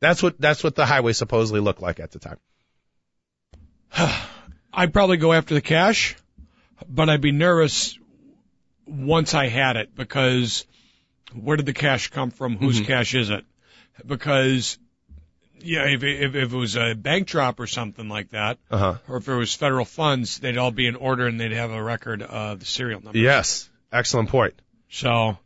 That's 0.00 0.22
what, 0.22 0.40
that's 0.40 0.62
what 0.62 0.74
the 0.74 0.86
highway 0.86 1.12
supposedly 1.12 1.60
looked 1.60 1.82
like 1.82 1.98
at 1.98 2.12
the 2.12 2.18
time. 2.18 2.38
I'd 4.72 4.92
probably 4.92 5.16
go 5.16 5.32
after 5.32 5.54
the 5.54 5.62
cash, 5.62 6.16
but 6.86 7.08
I'd 7.08 7.22
be 7.22 7.32
nervous 7.32 7.98
once 8.86 9.34
I 9.34 9.48
had 9.48 9.76
it 9.76 9.94
because 9.94 10.64
where 11.34 11.56
did 11.56 11.66
the 11.66 11.72
cash 11.72 12.08
come 12.10 12.30
from? 12.30 12.56
Whose 12.56 12.76
Mm-hmm. 12.76 12.86
cash 12.86 13.14
is 13.14 13.30
it? 13.30 13.44
Because 14.04 14.78
yeah, 15.60 15.84
if, 15.86 16.02
if 16.04 16.34
if 16.34 16.52
it 16.52 16.56
was 16.56 16.76
a 16.76 16.94
bank 16.94 17.26
drop 17.28 17.58
or 17.60 17.66
something 17.66 18.08
like 18.08 18.30
that, 18.30 18.58
Uh 18.70 18.78
huh. 18.78 18.94
or 19.08 19.16
if 19.16 19.28
it 19.28 19.34
was 19.34 19.54
federal 19.54 19.84
funds, 19.84 20.38
they'd 20.38 20.58
all 20.58 20.70
be 20.70 20.86
in 20.86 20.96
order 20.96 21.26
and 21.26 21.40
they'd 21.40 21.52
have 21.52 21.70
a 21.70 21.82
record 21.82 22.22
of 22.22 22.60
the 22.60 22.66
serial 22.66 23.00
number. 23.02 23.18
Yes. 23.18 23.68
Excellent 23.92 24.28
point. 24.28 24.54
So, 24.90 25.38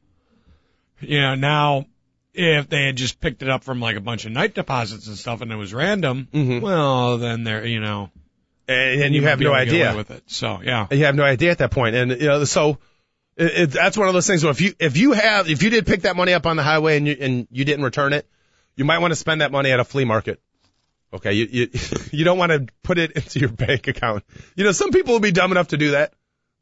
you 1.00 1.20
know, 1.20 1.34
now 1.34 1.86
if 2.34 2.68
they 2.68 2.86
had 2.86 2.96
just 2.96 3.20
picked 3.20 3.42
it 3.42 3.48
up 3.48 3.64
from 3.64 3.80
like 3.80 3.96
a 3.96 4.00
bunch 4.00 4.24
of 4.24 4.32
night 4.32 4.54
deposits 4.54 5.06
and 5.06 5.16
stuff 5.16 5.40
and 5.40 5.50
it 5.52 5.56
was 5.56 5.72
random, 5.72 6.28
Mhm. 6.32 6.60
well, 6.60 7.18
then 7.18 7.44
they're, 7.44 7.66
you 7.66 7.80
know, 7.80 8.10
And, 8.68 9.02
and 9.02 9.14
you 9.14 9.22
might 9.22 9.30
have 9.30 9.40
no 9.40 9.54
able 9.54 9.58
to 9.58 9.64
get 9.66 9.74
away 9.74 9.86
idea. 9.88 9.96
with 9.96 10.10
it. 10.10 10.22
So, 10.26 10.60
yeah. 10.62 10.86
You 10.90 11.04
have 11.06 11.14
no 11.14 11.24
idea 11.24 11.50
at 11.52 11.58
that 11.58 11.70
point. 11.70 11.96
And, 11.96 12.10
you 12.12 12.28
know, 12.28 12.44
so 12.44 12.78
it, 13.40 13.70
that's 13.70 13.96
one 13.96 14.06
of 14.08 14.14
those 14.14 14.26
things 14.26 14.44
where 14.44 14.50
if 14.50 14.60
you, 14.60 14.74
if 14.78 14.96
you 14.96 15.12
have, 15.12 15.48
if 15.48 15.62
you 15.62 15.70
did 15.70 15.86
pick 15.86 16.02
that 16.02 16.14
money 16.14 16.34
up 16.34 16.46
on 16.46 16.56
the 16.56 16.62
highway 16.62 16.98
and 16.98 17.06
you, 17.06 17.16
and 17.18 17.48
you 17.50 17.64
didn't 17.64 17.84
return 17.84 18.12
it, 18.12 18.28
you 18.76 18.84
might 18.84 18.98
want 18.98 19.12
to 19.12 19.16
spend 19.16 19.40
that 19.40 19.50
money 19.50 19.70
at 19.72 19.80
a 19.80 19.84
flea 19.84 20.04
market. 20.04 20.40
Okay. 21.12 21.32
You, 21.32 21.48
you, 21.50 21.68
you 22.12 22.24
don't 22.24 22.38
want 22.38 22.52
to 22.52 22.66
put 22.82 22.98
it 22.98 23.12
into 23.12 23.38
your 23.40 23.48
bank 23.48 23.88
account. 23.88 24.24
You 24.56 24.64
know, 24.64 24.72
some 24.72 24.90
people 24.90 25.14
will 25.14 25.20
be 25.20 25.32
dumb 25.32 25.52
enough 25.52 25.68
to 25.68 25.78
do 25.78 25.92
that. 25.92 26.12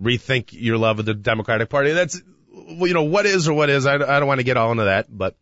rethink 0.02 0.50
your 0.52 0.78
love 0.78 1.00
of 1.00 1.06
the 1.06 1.14
Democratic 1.14 1.70
Party. 1.70 1.92
That's, 1.92 2.20
you 2.52 2.94
know, 2.94 3.04
what 3.04 3.26
is 3.26 3.48
or 3.48 3.54
what 3.54 3.70
is. 3.70 3.86
I, 3.86 3.96
I 3.96 4.20
don't 4.20 4.28
want 4.28 4.40
to 4.40 4.46
get 4.46 4.58
all 4.58 4.72
into 4.72 4.86
that, 4.86 5.06
but 5.10 5.36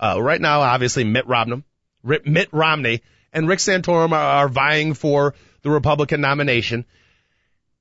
uh, 0.00 0.20
right 0.20 0.40
now, 0.40 0.60
obviously, 0.60 1.04
Mitt 1.04 1.26
Romney, 1.26 1.62
Mitt 2.02 2.48
Romney, 2.52 3.02
and 3.32 3.48
Rick 3.48 3.60
Santorum 3.60 4.12
are, 4.12 4.44
are 4.44 4.48
vying 4.48 4.94
for 4.94 5.34
the 5.62 5.70
Republican 5.70 6.20
nomination. 6.20 6.84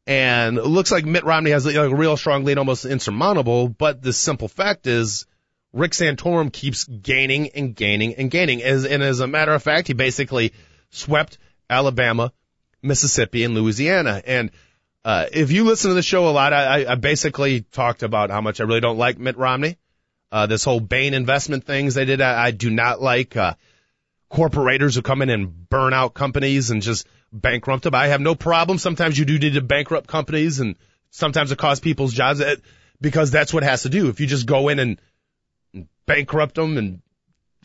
And 0.06 0.58
it 0.58 0.66
looks 0.66 0.92
like 0.92 1.06
Mitt 1.06 1.26
Romney 1.26 1.52
has 1.52 1.66
like, 1.66 1.76
a 1.76 1.94
real 1.94 2.18
strong 2.18 2.44
lead, 2.44 2.58
almost 2.58 2.86
insurmountable. 2.86 3.68
But 3.68 4.02
the 4.02 4.14
simple 4.14 4.48
fact 4.48 4.88
is, 4.88 5.26
Rick 5.73 5.91
Santorum 5.91 6.51
keeps 6.51 6.86
gaining 6.86 7.49
and 7.49 7.76
gaining 7.76 8.15
and 8.15 8.32
gaining. 8.32 8.63
As, 8.63 8.86
and 8.86 9.03
as 9.03 9.20
a 9.20 9.28
matter 9.28 9.53
of 9.53 9.61
fact, 9.61 9.88
he 9.88 9.93
basically 9.93 10.53
swept 10.89 11.38
Alabama, 11.70 12.32
Mississippi, 12.82 13.43
and 13.43 13.53
Louisiana. 13.53 14.22
And 14.26 14.51
uh, 15.03 15.26
if 15.32 15.51
you 15.51 15.65
listen 15.65 15.89
to 15.89 15.95
the 15.95 16.01
show 16.01 16.28
a 16.28 16.32
lot, 16.32 16.53
I, 16.53 16.86
I 16.86 16.95
basically 16.95 17.61
talked 17.61 18.03
about 18.03 18.30
how 18.30 18.41
much 18.41 18.59
I 18.59 18.63
really 18.63 18.82
don't 18.82 18.97
like 18.97 19.18
Mitt 19.18 19.38
Romney. 19.38 19.78
Uh, 20.32 20.45
this 20.45 20.63
whole 20.63 20.80
Bain 20.80 21.13
investment 21.13 21.63
things 21.65 21.93
they 21.93 22.05
did, 22.05 22.22
I, 22.22 22.47
I 22.47 22.51
do 22.51 22.70
not 22.70 23.01
like. 23.01 23.36
Uh, 23.36 23.53
corporators 24.32 24.95
who 24.95 25.01
come 25.01 25.22
in 25.22 25.30
and 25.30 25.70
burn 25.70 25.93
out 25.93 26.13
companies 26.13 26.70
and 26.70 26.82
just 26.82 27.07
bankrupt 27.32 27.84
them. 27.84 27.95
I 27.95 28.07
have 28.07 28.22
no 28.22 28.36
problem. 28.36 28.78
Sometimes 28.78 29.18
you 29.18 29.26
do 29.26 29.39
need 29.39 29.53
to 29.53 29.61
bankrupt 29.61 30.07
companies 30.07 30.59
and 30.59 30.76
sometimes 31.11 31.51
it 31.51 31.57
costs 31.57 31.84
people's 31.84 32.13
jobs 32.13 32.41
uh, 32.41 32.55
because 32.99 33.32
that's 33.32 33.53
what 33.53 33.63
it 33.63 33.68
has 33.68 33.84
to 33.84 33.89
do. 33.89 34.09
If 34.09 34.20
you 34.20 34.28
just 34.28 34.45
go 34.45 34.70
in 34.70 34.80
and 34.80 35.01
bankrupt 36.08 36.55
them 36.55 36.78
and 36.78 37.01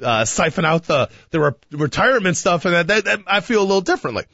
uh, 0.03 0.24
siphon 0.26 0.66
out 0.66 0.84
the 0.84 1.09
the 1.30 1.40
re- 1.40 1.53
retirement 1.70 2.36
stuff 2.36 2.66
and 2.66 2.74
that, 2.74 2.86
that, 2.88 3.05
that 3.05 3.20
I 3.26 3.40
feel 3.40 3.61
a 3.61 3.64
little 3.64 3.80
differently. 3.80 4.24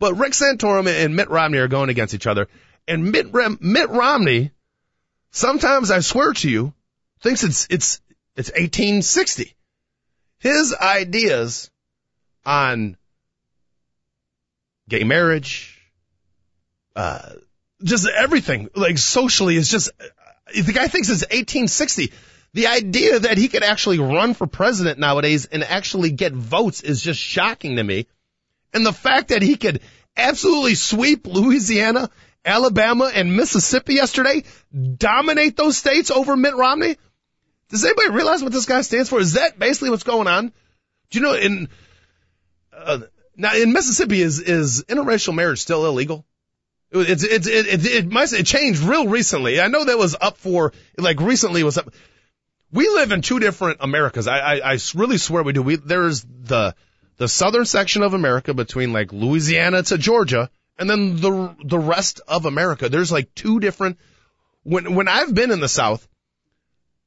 But 0.00 0.14
Rick 0.14 0.32
Santorum 0.32 0.88
and 0.88 1.14
Mitt 1.14 1.30
Romney 1.30 1.58
are 1.58 1.68
going 1.68 1.90
against 1.90 2.14
each 2.14 2.26
other, 2.26 2.48
and 2.86 3.12
Mitt 3.12 3.32
Ram- 3.32 3.58
Mitt 3.60 3.90
Romney, 3.90 4.50
sometimes 5.30 5.90
I 5.90 6.00
swear 6.00 6.32
to 6.32 6.50
you, 6.50 6.72
thinks 7.20 7.44
it's 7.44 7.66
it's 7.70 8.00
it's 8.36 8.50
1860. 8.50 9.54
His 10.40 10.74
ideas 10.74 11.70
on 12.46 12.96
gay 14.88 15.04
marriage, 15.04 15.78
uh, 16.94 17.32
just 17.82 18.08
everything, 18.08 18.68
like 18.74 18.98
socially 18.98 19.56
is 19.56 19.68
just, 19.68 19.90
the 20.54 20.72
guy 20.72 20.88
thinks 20.88 21.08
it's 21.08 21.22
1860. 21.22 22.12
The 22.54 22.68
idea 22.68 23.18
that 23.20 23.38
he 23.38 23.48
could 23.48 23.62
actually 23.62 23.98
run 23.98 24.34
for 24.34 24.46
president 24.46 24.98
nowadays 24.98 25.46
and 25.46 25.62
actually 25.62 26.10
get 26.10 26.32
votes 26.32 26.80
is 26.80 27.02
just 27.02 27.20
shocking 27.20 27.76
to 27.76 27.84
me. 27.84 28.06
And 28.72 28.84
the 28.84 28.92
fact 28.92 29.28
that 29.28 29.42
he 29.42 29.56
could 29.56 29.80
absolutely 30.16 30.74
sweep 30.74 31.26
Louisiana, 31.26 32.10
Alabama, 32.44 33.10
and 33.12 33.36
Mississippi 33.36 33.94
yesterday, 33.94 34.44
dominate 34.96 35.56
those 35.56 35.76
states 35.76 36.10
over 36.10 36.36
Mitt 36.36 36.56
Romney. 36.56 36.96
Does 37.70 37.84
anybody 37.84 38.10
realize 38.10 38.42
what 38.42 38.52
this 38.52 38.66
guy 38.66 38.80
stands 38.80 39.08
for? 39.08 39.20
Is 39.20 39.34
that 39.34 39.58
basically 39.58 39.90
what's 39.90 40.02
going 40.02 40.26
on? 40.26 40.52
Do 41.10 41.18
you 41.18 41.24
know 41.24 41.34
in 41.34 41.68
uh, 42.72 43.00
now 43.36 43.54
in 43.54 43.72
Mississippi 43.72 44.20
is 44.20 44.40
is 44.40 44.84
interracial 44.88 45.34
marriage 45.34 45.60
still 45.60 45.86
illegal? 45.86 46.24
It's 46.90 47.22
it's 47.24 47.46
it 47.46 47.66
it, 47.66 47.86
it, 47.86 48.32
it 48.32 48.46
changed 48.46 48.80
real 48.80 49.08
recently. 49.08 49.60
I 49.60 49.68
know 49.68 49.84
that 49.84 49.98
was 49.98 50.16
up 50.18 50.38
for 50.38 50.72
like 50.96 51.20
recently 51.20 51.62
was 51.62 51.76
up. 51.76 51.92
We 52.70 52.88
live 52.88 53.12
in 53.12 53.22
two 53.22 53.38
different 53.38 53.78
Americas. 53.80 54.26
I 54.26 54.38
I, 54.38 54.72
I 54.72 54.78
really 54.94 55.18
swear 55.18 55.42
we 55.42 55.52
do. 55.52 55.62
We 55.62 55.76
there's 55.76 56.22
the 56.24 56.74
the 57.16 57.28
southern 57.28 57.64
section 57.64 58.02
of 58.02 58.14
America 58.14 58.54
between 58.54 58.92
like 58.92 59.12
Louisiana 59.12 59.82
to 59.84 59.98
Georgia, 59.98 60.50
and 60.78 60.88
then 60.88 61.16
the 61.16 61.54
the 61.64 61.78
rest 61.78 62.20
of 62.28 62.46
America. 62.46 62.88
There's 62.88 63.12
like 63.12 63.34
two 63.34 63.60
different. 63.60 63.98
When 64.62 64.94
when 64.94 65.08
I've 65.08 65.34
been 65.34 65.50
in 65.50 65.60
the 65.60 65.68
South, 65.68 66.06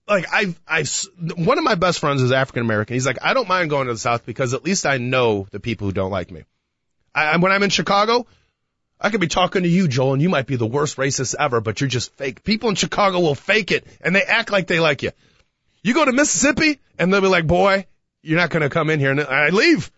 like 0.07 0.25
I've 0.31 0.59
I've 0.67 0.89
one 1.35 1.57
of 1.57 1.63
my 1.63 1.75
best 1.75 1.99
friends 1.99 2.21
is 2.21 2.31
African 2.31 2.63
American. 2.63 2.95
He's 2.95 3.05
like 3.05 3.19
I 3.21 3.33
don't 3.33 3.47
mind 3.47 3.69
going 3.69 3.87
to 3.87 3.93
the 3.93 3.99
South 3.99 4.25
because 4.25 4.53
at 4.53 4.63
least 4.63 4.85
I 4.85 4.97
know 4.97 5.47
the 5.51 5.59
people 5.59 5.87
who 5.87 5.93
don't 5.93 6.11
like 6.11 6.31
me. 6.31 6.43
I, 7.13 7.37
when 7.37 7.51
I'm 7.51 7.63
in 7.63 7.69
Chicago, 7.69 8.25
I 8.99 9.09
could 9.09 9.21
be 9.21 9.27
talking 9.27 9.63
to 9.63 9.69
you, 9.69 9.87
Joel, 9.87 10.13
and 10.13 10.21
you 10.21 10.29
might 10.29 10.47
be 10.47 10.55
the 10.55 10.65
worst 10.65 10.97
racist 10.97 11.35
ever, 11.37 11.59
but 11.59 11.81
you're 11.81 11.89
just 11.89 12.13
fake. 12.13 12.43
People 12.43 12.69
in 12.69 12.75
Chicago 12.75 13.19
will 13.19 13.35
fake 13.35 13.71
it 13.71 13.85
and 14.01 14.15
they 14.15 14.23
act 14.23 14.51
like 14.51 14.67
they 14.67 14.79
like 14.79 15.03
you. 15.03 15.11
You 15.83 15.93
go 15.93 16.05
to 16.05 16.11
Mississippi 16.11 16.79
and 16.97 17.11
they'll 17.11 17.21
be 17.21 17.27
like, 17.27 17.47
boy, 17.47 17.87
you're 18.21 18.39
not 18.39 18.49
going 18.49 18.61
to 18.61 18.69
come 18.69 18.89
in 18.89 18.99
here. 18.99 19.11
And 19.11 19.21
I 19.21 19.49
leave. 19.49 19.91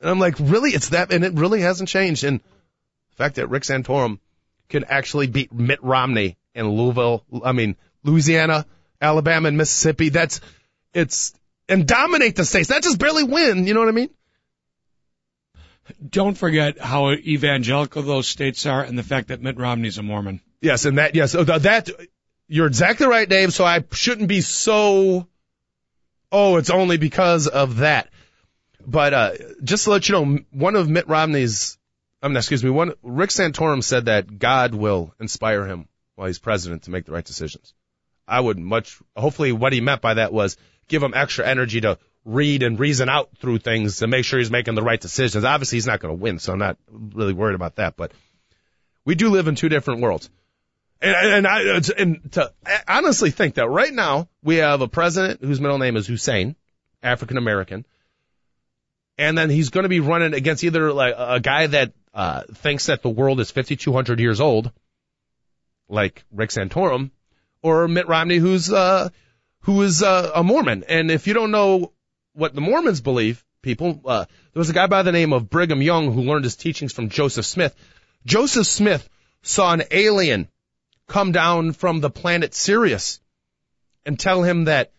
And 0.00 0.10
I'm 0.10 0.18
like, 0.18 0.36
really? 0.38 0.70
It's 0.70 0.90
that, 0.90 1.12
and 1.12 1.24
it 1.24 1.34
really 1.34 1.60
hasn't 1.60 1.88
changed. 1.88 2.24
And 2.24 2.40
the 2.40 3.16
fact 3.16 3.36
that 3.36 3.48
Rick 3.48 3.64
Santorum 3.64 4.18
can 4.68 4.84
actually 4.84 5.26
beat 5.26 5.52
Mitt 5.52 5.82
Romney 5.82 6.36
in 6.54 6.68
Louisville, 6.68 7.24
I 7.44 7.52
mean, 7.52 7.76
Louisiana, 8.02 8.66
Alabama, 9.00 9.48
and 9.48 9.56
Mississippi, 9.56 10.10
that's, 10.10 10.40
it's, 10.94 11.34
and 11.68 11.86
dominate 11.86 12.36
the 12.36 12.44
states, 12.44 12.70
not 12.70 12.82
just 12.82 12.98
barely 12.98 13.24
win, 13.24 13.66
you 13.66 13.74
know 13.74 13.80
what 13.80 13.88
I 13.88 13.92
mean? 13.92 14.10
Don't 16.08 16.36
forget 16.36 16.78
how 16.78 17.10
evangelical 17.12 18.02
those 18.02 18.26
states 18.26 18.66
are 18.66 18.82
and 18.82 18.98
the 18.98 19.02
fact 19.02 19.28
that 19.28 19.40
Mitt 19.40 19.56
Romney's 19.56 19.98
a 19.98 20.02
Mormon. 20.02 20.40
Yes, 20.60 20.84
and 20.84 20.98
that, 20.98 21.14
yes, 21.14 21.34
oh, 21.34 21.44
that, 21.44 21.90
you're 22.48 22.66
exactly 22.66 23.06
right, 23.06 23.28
Dave, 23.28 23.52
so 23.52 23.64
I 23.64 23.84
shouldn't 23.92 24.28
be 24.28 24.40
so, 24.40 25.26
oh, 26.30 26.56
it's 26.56 26.70
only 26.70 26.96
because 26.96 27.46
of 27.46 27.78
that. 27.78 28.08
But 28.86 29.14
uh, 29.14 29.32
just 29.64 29.84
to 29.84 29.90
let 29.90 30.08
you 30.08 30.14
know, 30.14 30.38
one 30.52 30.76
of 30.76 30.88
Mitt 30.88 31.08
Romney's, 31.08 31.76
um, 32.22 32.36
excuse 32.36 32.62
me, 32.62 32.70
one 32.70 32.92
Rick 33.02 33.30
Santorum 33.30 33.82
said 33.82 34.04
that 34.04 34.38
God 34.38 34.74
will 34.74 35.12
inspire 35.18 35.66
him 35.66 35.88
while 36.14 36.28
he's 36.28 36.38
president 36.38 36.84
to 36.84 36.90
make 36.90 37.04
the 37.04 37.12
right 37.12 37.24
decisions. 37.24 37.74
I 38.28 38.40
would 38.40 38.58
much, 38.58 38.98
hopefully, 39.16 39.52
what 39.52 39.72
he 39.72 39.80
meant 39.80 40.00
by 40.00 40.14
that 40.14 40.32
was 40.32 40.56
give 40.88 41.02
him 41.02 41.14
extra 41.14 41.46
energy 41.46 41.80
to 41.80 41.98
read 42.24 42.62
and 42.62 42.78
reason 42.78 43.08
out 43.08 43.30
through 43.38 43.58
things 43.58 43.98
to 43.98 44.06
make 44.06 44.24
sure 44.24 44.38
he's 44.38 44.50
making 44.50 44.74
the 44.74 44.82
right 44.82 45.00
decisions. 45.00 45.44
Obviously, 45.44 45.76
he's 45.76 45.86
not 45.86 46.00
going 46.00 46.16
to 46.16 46.22
win, 46.22 46.38
so 46.38 46.52
I'm 46.52 46.58
not 46.58 46.76
really 46.90 47.32
worried 47.32 47.54
about 47.54 47.76
that. 47.76 47.96
But 47.96 48.12
we 49.04 49.14
do 49.14 49.30
live 49.30 49.48
in 49.48 49.54
two 49.54 49.68
different 49.68 50.00
worlds. 50.00 50.30
And, 51.00 51.14
and 51.14 51.46
I, 51.46 51.80
and 51.98 52.32
to 52.32 52.52
honestly 52.88 53.30
think 53.30 53.56
that 53.56 53.68
right 53.68 53.92
now 53.92 54.28
we 54.42 54.56
have 54.56 54.80
a 54.80 54.88
president 54.88 55.42
whose 55.42 55.60
middle 55.60 55.78
name 55.78 55.96
is 55.96 56.06
Hussein, 56.06 56.56
African 57.02 57.36
American, 57.36 57.84
and 59.18 59.36
then 59.36 59.50
he's 59.50 59.70
going 59.70 59.82
to 59.82 59.88
be 59.88 60.00
running 60.00 60.34
against 60.34 60.64
either 60.64 60.92
like 60.92 61.14
a 61.16 61.40
guy 61.40 61.66
that 61.66 61.92
uh, 62.14 62.42
thinks 62.54 62.86
that 62.86 63.02
the 63.02 63.10
world 63.10 63.40
is 63.40 63.50
5,200 63.50 64.20
years 64.20 64.40
old, 64.40 64.72
like 65.88 66.24
Rick 66.32 66.50
Santorum, 66.50 67.10
or 67.62 67.88
Mitt 67.88 68.08
Romney, 68.08 68.38
who's 68.38 68.72
uh, 68.72 69.10
who 69.60 69.82
is 69.82 70.02
uh, 70.02 70.32
a 70.34 70.42
Mormon. 70.42 70.84
And 70.88 71.10
if 71.10 71.26
you 71.26 71.34
don't 71.34 71.50
know 71.50 71.92
what 72.32 72.54
the 72.54 72.60
Mormons 72.60 73.00
believe, 73.00 73.44
people, 73.60 74.00
uh, 74.06 74.24
there 74.52 74.60
was 74.60 74.70
a 74.70 74.74
guy 74.74 74.86
by 74.86 75.02
the 75.02 75.12
name 75.12 75.32
of 75.32 75.50
Brigham 75.50 75.82
Young 75.82 76.12
who 76.12 76.22
learned 76.22 76.44
his 76.44 76.56
teachings 76.56 76.92
from 76.92 77.10
Joseph 77.10 77.44
Smith. 77.44 77.74
Joseph 78.24 78.66
Smith 78.66 79.08
saw 79.42 79.72
an 79.72 79.82
alien 79.90 80.48
come 81.06 81.32
down 81.32 81.72
from 81.72 82.00
the 82.00 82.10
planet 82.10 82.54
Sirius 82.54 83.20
and 84.04 84.18
tell 84.18 84.42
him 84.42 84.64
that 84.64 84.92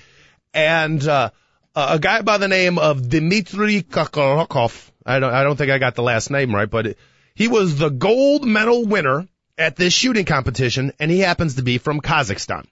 And, 0.52 1.06
uh, 1.06 1.30
a 1.76 2.00
guy 2.00 2.22
by 2.22 2.38
the 2.38 2.48
name 2.48 2.78
of 2.78 3.08
Dmitry 3.08 3.82
Kokorokov, 3.84 4.90
I 5.06 5.20
don't, 5.20 5.32
I 5.32 5.44
don't 5.44 5.56
think 5.56 5.70
I 5.70 5.78
got 5.78 5.94
the 5.94 6.02
last 6.02 6.30
name 6.30 6.52
right, 6.52 6.68
but 6.68 6.96
he 7.34 7.48
was 7.48 7.76
the 7.76 7.90
gold 7.90 8.44
medal 8.44 8.84
winner 8.84 9.26
at 9.58 9.76
this 9.76 9.92
shooting 9.92 10.24
competition 10.24 10.92
and 10.98 11.10
he 11.10 11.20
happens 11.20 11.56
to 11.56 11.62
be 11.62 11.78
from 11.78 12.00
Kazakhstan. 12.00 12.66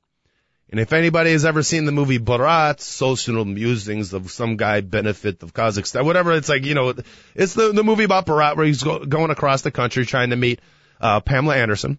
And 0.70 0.78
if 0.78 0.92
anybody 0.92 1.32
has 1.32 1.44
ever 1.44 1.64
seen 1.64 1.84
the 1.84 1.92
movie 1.92 2.20
Borat, 2.20 2.80
social 2.80 3.44
musings 3.44 4.12
of 4.12 4.30
some 4.30 4.56
guy 4.56 4.80
benefit 4.80 5.42
of 5.42 5.52
Kazakhstan, 5.52 6.04
whatever, 6.04 6.32
it's 6.32 6.48
like, 6.48 6.64
you 6.64 6.74
know, 6.74 6.94
it's 7.34 7.54
the, 7.54 7.72
the 7.72 7.82
movie 7.82 8.04
about 8.04 8.26
Borat 8.26 8.56
where 8.56 8.66
he's 8.66 8.82
go, 8.82 9.04
going 9.04 9.30
across 9.30 9.62
the 9.62 9.72
country 9.72 10.06
trying 10.06 10.30
to 10.30 10.36
meet, 10.36 10.60
uh, 11.00 11.18
Pamela 11.20 11.56
Anderson. 11.56 11.98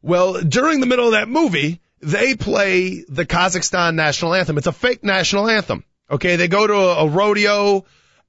Well, 0.00 0.40
during 0.40 0.80
the 0.80 0.86
middle 0.86 1.06
of 1.06 1.12
that 1.12 1.28
movie, 1.28 1.80
they 2.00 2.34
play 2.34 3.04
the 3.06 3.26
Kazakhstan 3.26 3.96
national 3.96 4.34
anthem. 4.34 4.56
It's 4.56 4.66
a 4.66 4.72
fake 4.72 5.04
national 5.04 5.48
anthem. 5.48 5.84
Okay. 6.10 6.36
They 6.36 6.48
go 6.48 6.66
to 6.66 6.74
a, 6.74 7.04
a 7.04 7.08
rodeo 7.08 7.84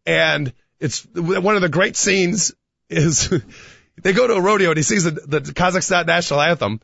and 0.05 0.51
it's 0.79 1.05
one 1.13 1.55
of 1.55 1.61
the 1.61 1.69
great 1.69 1.95
scenes 1.95 2.53
is 2.89 3.33
they 4.01 4.13
go 4.13 4.27
to 4.27 4.33
a 4.33 4.41
rodeo 4.41 4.69
and 4.69 4.77
he 4.77 4.83
sees 4.83 5.03
the, 5.03 5.11
the 5.11 5.41
Kazakhstan 5.41 6.07
national 6.07 6.41
anthem 6.41 6.79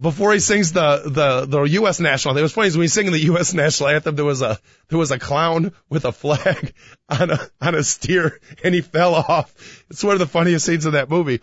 before 0.00 0.32
he 0.32 0.40
sings 0.40 0.72
the, 0.72 1.02
the, 1.06 1.46
the 1.46 1.62
U.S. 1.62 2.00
national 2.00 2.32
anthem. 2.32 2.40
It 2.40 2.42
was 2.42 2.52
funny 2.52 2.70
when 2.70 2.82
he's 2.82 2.92
singing 2.92 3.12
the 3.12 3.24
U.S. 3.26 3.54
national 3.54 3.90
anthem, 3.90 4.16
there 4.16 4.24
was 4.24 4.42
a, 4.42 4.58
there 4.88 4.98
was 4.98 5.10
a 5.12 5.18
clown 5.18 5.72
with 5.88 6.04
a 6.04 6.12
flag 6.12 6.74
on 7.08 7.30
a, 7.30 7.50
on 7.60 7.74
a 7.74 7.84
steer 7.84 8.40
and 8.62 8.74
he 8.74 8.80
fell 8.80 9.14
off. 9.14 9.84
It's 9.90 10.02
one 10.02 10.14
of 10.14 10.18
the 10.18 10.26
funniest 10.26 10.66
scenes 10.66 10.86
of 10.86 10.92
that 10.92 11.08
movie. 11.08 11.40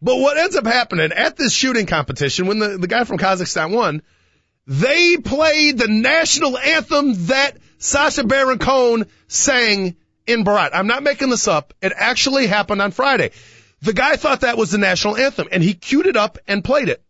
But 0.00 0.16
what 0.16 0.36
ends 0.36 0.54
up 0.54 0.66
happening 0.66 1.10
at 1.12 1.36
this 1.36 1.52
shooting 1.52 1.86
competition 1.86 2.46
when 2.46 2.60
the, 2.60 2.78
the 2.78 2.86
guy 2.86 3.02
from 3.02 3.18
Kazakhstan 3.18 3.74
won, 3.74 4.02
they 4.66 5.16
played 5.16 5.78
the 5.78 5.88
national 5.88 6.56
anthem 6.56 7.26
that 7.26 7.56
Sacha 7.78 8.22
Baron 8.22 8.58
Cohen 8.58 9.06
sang 9.26 9.96
in 10.28 10.44
Borat. 10.44 10.70
I'm 10.74 10.86
not 10.86 11.02
making 11.02 11.30
this 11.30 11.48
up. 11.48 11.74
It 11.80 11.92
actually 11.96 12.46
happened 12.46 12.82
on 12.82 12.92
Friday. 12.92 13.32
The 13.80 13.94
guy 13.94 14.16
thought 14.16 14.42
that 14.42 14.58
was 14.58 14.70
the 14.70 14.78
national 14.78 15.16
anthem 15.16 15.48
and 15.50 15.62
he 15.62 15.74
queued 15.74 16.06
it 16.06 16.16
up 16.16 16.38
and 16.46 16.62
played 16.62 16.88
it. 16.88 17.02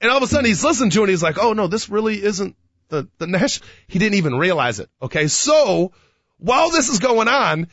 And 0.00 0.10
all 0.10 0.16
of 0.16 0.22
a 0.22 0.26
sudden 0.26 0.46
he's 0.46 0.64
listening 0.64 0.90
to 0.90 1.00
it 1.00 1.02
and 1.02 1.10
he's 1.10 1.22
like, 1.22 1.38
oh 1.38 1.52
no, 1.52 1.66
this 1.66 1.88
really 1.88 2.22
isn't 2.22 2.56
the, 2.88 3.08
the 3.18 3.26
national, 3.26 3.68
he 3.86 3.98
didn't 3.98 4.16
even 4.16 4.34
realize 4.34 4.80
it. 4.80 4.88
Okay. 5.00 5.28
So 5.28 5.92
while 6.38 6.70
this 6.70 6.88
is 6.88 6.98
going 6.98 7.28
on, 7.28 7.68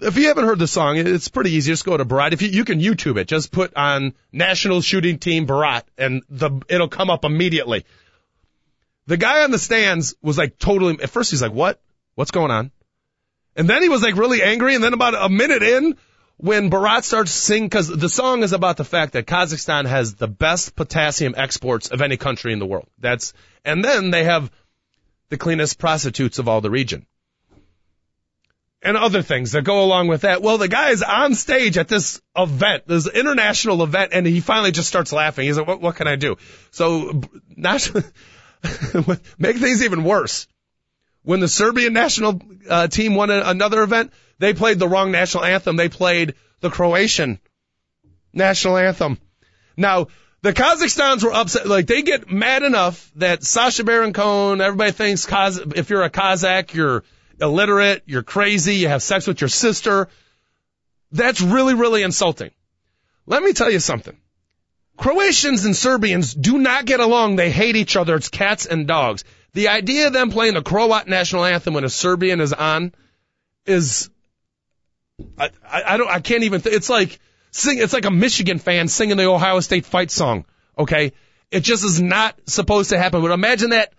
if 0.00 0.16
you 0.16 0.28
haven't 0.28 0.46
heard 0.46 0.58
the 0.58 0.66
song, 0.66 0.96
it's 0.96 1.28
pretty 1.28 1.50
easy. 1.50 1.72
Just 1.72 1.84
go 1.84 1.96
to 1.96 2.04
Borat. 2.04 2.32
If 2.32 2.42
you, 2.42 2.48
you 2.48 2.64
can 2.64 2.80
YouTube 2.80 3.18
it, 3.18 3.26
just 3.26 3.50
put 3.50 3.74
on 3.76 4.14
National 4.32 4.80
Shooting 4.80 5.18
Team 5.18 5.46
Borat 5.46 5.82
and 5.98 6.22
the, 6.30 6.62
it'll 6.68 6.88
come 6.88 7.10
up 7.10 7.24
immediately. 7.24 7.84
The 9.06 9.16
guy 9.16 9.42
on 9.42 9.50
the 9.50 9.58
stands 9.58 10.14
was 10.22 10.38
like 10.38 10.58
totally, 10.58 11.02
at 11.02 11.10
first 11.10 11.32
he's 11.32 11.42
like, 11.42 11.52
what? 11.52 11.82
What's 12.14 12.30
going 12.30 12.50
on? 12.50 12.70
And 13.56 13.68
then 13.68 13.82
he 13.82 13.88
was 13.88 14.02
like 14.02 14.16
really 14.16 14.42
angry. 14.42 14.74
And 14.74 14.82
then 14.82 14.94
about 14.94 15.14
a 15.14 15.28
minute 15.28 15.62
in, 15.62 15.96
when 16.36 16.70
Borat 16.70 17.02
starts 17.02 17.32
singing, 17.32 17.68
because 17.68 17.88
the 17.88 18.08
song 18.08 18.42
is 18.42 18.52
about 18.52 18.78
the 18.78 18.84
fact 18.84 19.12
that 19.12 19.26
Kazakhstan 19.26 19.86
has 19.86 20.14
the 20.14 20.28
best 20.28 20.74
potassium 20.74 21.34
exports 21.36 21.88
of 21.88 22.00
any 22.00 22.16
country 22.16 22.52
in 22.52 22.58
the 22.58 22.66
world. 22.66 22.88
That's, 22.98 23.34
and 23.64 23.84
then 23.84 24.10
they 24.10 24.24
have 24.24 24.50
the 25.28 25.36
cleanest 25.36 25.78
prostitutes 25.78 26.38
of 26.38 26.48
all 26.48 26.60
the 26.60 26.70
region. 26.70 27.06
And 28.82 28.96
other 28.96 29.20
things 29.20 29.52
that 29.52 29.62
go 29.62 29.84
along 29.84 30.08
with 30.08 30.22
that. 30.22 30.40
Well, 30.40 30.56
the 30.56 30.66
guy 30.66 30.90
is 30.90 31.02
on 31.02 31.34
stage 31.34 31.76
at 31.76 31.88
this 31.88 32.22
event, 32.34 32.84
this 32.86 33.06
international 33.06 33.82
event, 33.82 34.12
and 34.14 34.26
he 34.26 34.40
finally 34.40 34.72
just 34.72 34.88
starts 34.88 35.12
laughing. 35.12 35.46
He's 35.46 35.58
like, 35.58 35.66
what, 35.66 35.82
what 35.82 35.96
can 35.96 36.08
I 36.08 36.16
do? 36.16 36.36
So, 36.70 37.20
not, 37.56 37.90
make 39.38 39.58
things 39.58 39.82
even 39.82 40.04
worse. 40.04 40.48
When 41.22 41.40
the 41.40 41.48
Serbian 41.48 41.92
national 41.92 42.40
uh, 42.68 42.88
team 42.88 43.14
won 43.14 43.30
a, 43.30 43.42
another 43.44 43.82
event, 43.82 44.12
they 44.38 44.54
played 44.54 44.78
the 44.78 44.88
wrong 44.88 45.10
national 45.10 45.44
anthem. 45.44 45.76
They 45.76 45.88
played 45.88 46.34
the 46.60 46.70
Croatian 46.70 47.38
national 48.32 48.78
anthem. 48.78 49.18
Now, 49.76 50.08
the 50.42 50.52
Kazakhstans 50.52 51.22
were 51.22 51.32
upset. 51.32 51.66
Like 51.66 51.86
they 51.86 52.02
get 52.02 52.30
mad 52.30 52.62
enough 52.62 53.10
that 53.16 53.44
Sacha 53.44 53.84
Baron 53.84 54.12
Cohen, 54.12 54.60
everybody 54.60 54.92
thinks 54.92 55.26
Kaz- 55.26 55.76
if 55.76 55.90
you're 55.90 56.02
a 56.02 56.10
Kazakh, 56.10 56.72
you're 56.72 57.04
illiterate, 57.40 58.02
you're 58.06 58.22
crazy, 58.22 58.76
you 58.76 58.88
have 58.88 59.02
sex 59.02 59.26
with 59.26 59.40
your 59.40 59.48
sister. 59.48 60.08
That's 61.12 61.40
really, 61.40 61.74
really 61.74 62.02
insulting. 62.02 62.50
Let 63.26 63.42
me 63.42 63.52
tell 63.52 63.70
you 63.70 63.80
something. 63.80 64.16
Croatians 64.96 65.64
and 65.64 65.74
Serbians 65.74 66.34
do 66.34 66.58
not 66.58 66.84
get 66.84 67.00
along. 67.00 67.36
They 67.36 67.50
hate 67.50 67.76
each 67.76 67.96
other. 67.96 68.16
It's 68.16 68.28
cats 68.28 68.66
and 68.66 68.86
dogs. 68.86 69.24
The 69.52 69.68
idea 69.68 70.06
of 70.06 70.12
them 70.12 70.30
playing 70.30 70.54
the 70.54 70.62
Croat 70.62 71.08
national 71.08 71.44
anthem 71.44 71.74
when 71.74 71.84
a 71.84 71.88
Serbian 71.88 72.40
is 72.40 72.52
on 72.52 72.94
is, 73.66 74.10
I, 75.38 75.50
I, 75.64 75.82
I 75.86 75.96
don't, 75.96 76.10
I 76.10 76.20
can't 76.20 76.44
even, 76.44 76.60
th- 76.60 76.74
it's 76.74 76.88
like, 76.88 77.18
sing, 77.50 77.78
it's 77.78 77.92
like 77.92 78.04
a 78.04 78.10
Michigan 78.10 78.58
fan 78.58 78.88
singing 78.88 79.16
the 79.16 79.26
Ohio 79.26 79.60
State 79.60 79.86
fight 79.86 80.10
song. 80.10 80.44
Okay. 80.78 81.12
It 81.50 81.60
just 81.60 81.84
is 81.84 82.00
not 82.00 82.38
supposed 82.46 82.90
to 82.90 82.98
happen. 82.98 83.22
But 83.22 83.32
imagine 83.32 83.70
that 83.70 83.92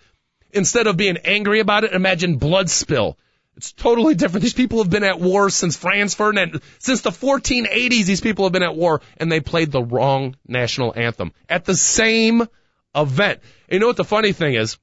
instead 0.51 0.87
of 0.87 0.97
being 0.97 1.17
angry 1.17 1.59
about 1.59 1.83
it, 1.83 1.93
imagine 1.93 2.37
blood 2.37 2.69
spill. 2.69 3.17
It's 3.57 3.73
totally 3.73 4.15
different. 4.15 4.43
These 4.43 4.53
people 4.53 4.79
have 4.79 4.89
been 4.89 5.03
at 5.03 5.19
war 5.19 5.49
since 5.49 5.75
Franz 5.75 6.15
Ferdinand, 6.15 6.61
since 6.79 7.01
the 7.01 7.09
1480s. 7.09 8.05
These 8.05 8.21
people 8.21 8.45
have 8.45 8.53
been 8.53 8.63
at 8.63 8.75
war, 8.75 9.01
and 9.17 9.29
they 9.29 9.41
played 9.41 9.71
the 9.71 9.83
wrong 9.83 10.37
national 10.47 10.93
anthem 10.95 11.33
at 11.49 11.65
the 11.65 11.75
same 11.75 12.47
event. 12.95 13.41
And 13.67 13.73
you 13.73 13.79
know 13.79 13.87
what 13.87 13.97
the 13.97 14.05
funny 14.05 14.31
thing 14.31 14.55
is? 14.55 14.77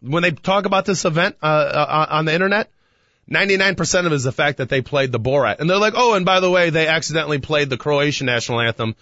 When 0.00 0.22
they 0.22 0.30
talk 0.30 0.66
about 0.66 0.84
this 0.84 1.04
event 1.04 1.36
uh, 1.42 1.46
uh, 1.46 2.06
on 2.10 2.24
the 2.24 2.34
internet, 2.34 2.70
99% 3.30 4.00
of 4.00 4.06
it 4.06 4.12
is 4.12 4.24
the 4.24 4.32
fact 4.32 4.58
that 4.58 4.68
they 4.68 4.80
played 4.80 5.12
the 5.12 5.20
Borat, 5.20 5.60
and 5.60 5.68
they're 5.68 5.78
like, 5.78 5.94
oh, 5.96 6.14
and 6.14 6.24
by 6.24 6.40
the 6.40 6.50
way, 6.50 6.70
they 6.70 6.86
accidentally 6.86 7.38
played 7.38 7.68
the 7.68 7.76
Croatian 7.76 8.26
national 8.26 8.60
anthem 8.60 8.94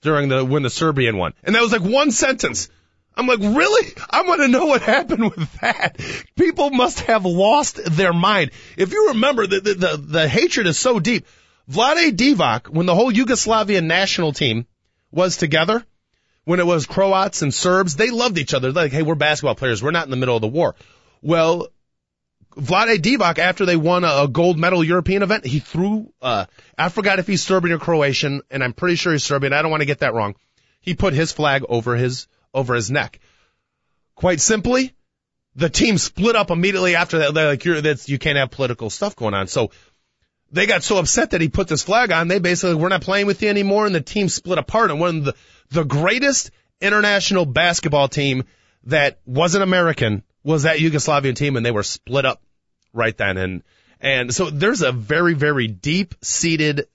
during 0.00 0.28
the 0.28 0.44
when 0.44 0.62
the 0.62 0.70
Serbian 0.70 1.16
won, 1.16 1.34
and 1.42 1.54
that 1.54 1.62
was 1.62 1.72
like 1.72 1.82
one 1.82 2.10
sentence. 2.10 2.68
I'm 3.16 3.26
like, 3.26 3.40
really? 3.40 3.92
I 4.10 4.22
want 4.22 4.40
to 4.40 4.48
know 4.48 4.66
what 4.66 4.82
happened 4.82 5.24
with 5.24 5.52
that. 5.60 6.00
People 6.36 6.70
must 6.70 7.00
have 7.00 7.24
lost 7.24 7.78
their 7.84 8.12
mind. 8.12 8.50
If 8.76 8.92
you 8.92 9.08
remember, 9.08 9.46
the, 9.46 9.60
the, 9.60 9.74
the, 9.74 9.96
the 9.96 10.28
hatred 10.28 10.66
is 10.66 10.78
so 10.78 10.98
deep. 10.98 11.26
Vlade 11.70 12.16
Divac, 12.16 12.68
when 12.68 12.86
the 12.86 12.94
whole 12.94 13.12
Yugoslavian 13.12 13.84
national 13.84 14.32
team 14.32 14.66
was 15.12 15.36
together, 15.36 15.84
when 16.44 16.60
it 16.60 16.66
was 16.66 16.86
Croats 16.86 17.42
and 17.42 17.52
Serbs, 17.52 17.96
they 17.96 18.10
loved 18.10 18.38
each 18.38 18.54
other. 18.54 18.72
Like, 18.72 18.92
hey, 18.92 19.02
we're 19.02 19.14
basketball 19.14 19.54
players. 19.54 19.82
We're 19.82 19.90
not 19.90 20.04
in 20.04 20.10
the 20.10 20.16
middle 20.16 20.36
of 20.36 20.42
the 20.42 20.48
war. 20.48 20.74
Well, 21.22 21.68
Vlade 22.56 22.98
Divac, 22.98 23.38
after 23.38 23.66
they 23.66 23.76
won 23.76 24.04
a, 24.04 24.28
gold 24.28 24.58
medal 24.58 24.84
European 24.84 25.22
event, 25.22 25.44
he 25.44 25.58
threw, 25.58 26.12
uh, 26.22 26.46
I 26.78 26.88
forgot 26.88 27.18
if 27.18 27.26
he's 27.26 27.42
Serbian 27.42 27.74
or 27.74 27.78
Croatian, 27.78 28.42
and 28.50 28.62
I'm 28.62 28.72
pretty 28.72 28.96
sure 28.96 29.12
he's 29.12 29.24
Serbian. 29.24 29.52
I 29.52 29.62
don't 29.62 29.70
want 29.70 29.80
to 29.80 29.86
get 29.86 30.00
that 30.00 30.14
wrong. 30.14 30.36
He 30.80 30.94
put 30.94 31.14
his 31.14 31.32
flag 31.32 31.64
over 31.68 31.96
his 31.96 32.28
over 32.52 32.74
his 32.74 32.90
neck. 32.90 33.18
Quite 34.14 34.40
simply, 34.40 34.92
the 35.56 35.68
team 35.68 35.98
split 35.98 36.36
up 36.36 36.50
immediately 36.50 36.94
after 36.94 37.18
that. 37.18 37.34
Like, 37.34 37.64
you're, 37.64 37.80
that's, 37.80 38.08
you 38.08 38.18
can't 38.18 38.38
have 38.38 38.50
political 38.50 38.90
stuff 38.90 39.16
going 39.16 39.34
on. 39.34 39.48
So 39.48 39.70
they 40.54 40.66
got 40.66 40.82
so 40.82 40.98
upset 40.98 41.30
that 41.30 41.40
he 41.40 41.48
put 41.48 41.68
this 41.68 41.82
flag 41.82 42.12
on. 42.12 42.28
They 42.28 42.38
basically, 42.38 42.76
we're 42.76 42.88
not 42.88 43.02
playing 43.02 43.26
with 43.26 43.42
you 43.42 43.48
anymore. 43.48 43.86
And 43.86 43.94
the 43.94 44.00
team 44.00 44.28
split 44.28 44.58
apart. 44.58 44.90
And 44.90 45.00
one 45.00 45.18
of 45.18 45.24
the, 45.24 45.34
the 45.70 45.84
greatest 45.84 46.50
international 46.80 47.44
basketball 47.44 48.08
team 48.08 48.44
that 48.84 49.18
wasn't 49.26 49.62
American 49.62 50.22
was 50.42 50.64
that 50.64 50.78
Yugoslavian 50.78 51.34
team 51.36 51.56
and 51.56 51.64
they 51.64 51.70
were 51.70 51.82
split 51.82 52.24
up 52.24 52.42
right 52.92 53.16
then. 53.16 53.36
And, 53.36 53.62
and 54.00 54.34
so 54.34 54.50
there's 54.50 54.82
a 54.82 54.92
very, 54.92 55.34
very 55.34 55.66
deep 55.66 56.14
seated 56.22 56.86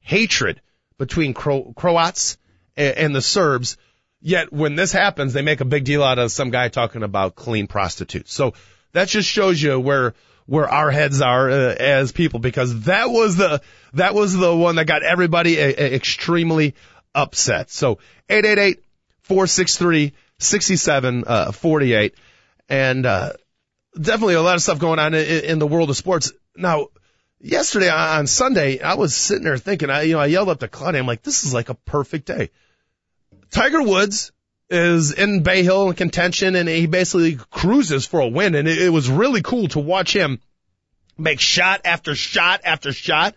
hatred 0.00 0.60
between 0.98 1.34
Cro- 1.34 1.72
Croats 1.74 2.38
and, 2.76 2.96
and 2.96 3.16
the 3.16 3.22
Serbs 3.22 3.76
Yet 4.20 4.52
when 4.52 4.74
this 4.74 4.92
happens, 4.92 5.32
they 5.32 5.42
make 5.42 5.60
a 5.60 5.64
big 5.64 5.84
deal 5.84 6.02
out 6.02 6.18
of 6.18 6.32
some 6.32 6.50
guy 6.50 6.68
talking 6.68 7.02
about 7.02 7.36
clean 7.36 7.68
prostitutes. 7.68 8.32
So 8.32 8.54
that 8.92 9.08
just 9.08 9.28
shows 9.28 9.62
you 9.62 9.78
where 9.78 10.14
where 10.48 10.66
our 10.66 10.90
heads 10.90 11.20
are 11.20 11.50
uh, 11.50 11.74
as 11.74 12.10
people 12.10 12.40
because 12.40 12.84
that 12.84 13.10
was 13.10 13.36
the 13.36 13.60
that 13.92 14.14
was 14.14 14.34
the 14.34 14.54
one 14.56 14.76
that 14.76 14.86
got 14.86 15.02
everybody 15.02 15.58
a, 15.58 15.68
a 15.68 15.94
extremely 15.94 16.74
upset. 17.14 17.70
So 17.70 17.98
888 18.30 18.82
463 19.24 20.14
6748 20.38 22.14
and 22.70 23.04
uh 23.04 23.32
definitely 24.00 24.34
a 24.34 24.42
lot 24.42 24.54
of 24.54 24.62
stuff 24.62 24.78
going 24.78 24.98
on 24.98 25.12
in, 25.12 25.44
in 25.44 25.58
the 25.58 25.66
world 25.66 25.90
of 25.90 25.96
sports. 25.98 26.32
Now, 26.56 26.88
yesterday 27.40 27.90
on 27.90 28.26
Sunday, 28.26 28.80
I 28.80 28.94
was 28.94 29.14
sitting 29.14 29.44
there 29.44 29.58
thinking, 29.58 29.90
I 29.90 30.02
you 30.02 30.14
know, 30.14 30.20
I 30.20 30.26
yelled 30.26 30.48
up 30.48 30.60
to 30.60 30.68
Claudia, 30.68 31.00
I'm 31.00 31.06
like, 31.06 31.22
this 31.22 31.44
is 31.44 31.52
like 31.52 31.68
a 31.68 31.74
perfect 31.74 32.26
day. 32.26 32.50
Tiger 33.50 33.82
Woods 33.82 34.32
is 34.70 35.12
in 35.12 35.42
Bay 35.42 35.62
Hill 35.62 35.88
in 35.88 35.94
contention 35.94 36.54
and 36.54 36.68
he 36.68 36.86
basically 36.86 37.38
cruises 37.50 38.06
for 38.06 38.20
a 38.20 38.28
win. 38.28 38.54
And 38.54 38.68
it, 38.68 38.78
it 38.78 38.90
was 38.90 39.08
really 39.10 39.42
cool 39.42 39.68
to 39.68 39.80
watch 39.80 40.14
him 40.14 40.40
make 41.16 41.40
shot 41.40 41.82
after 41.84 42.14
shot 42.14 42.60
after 42.64 42.92
shot. 42.92 43.34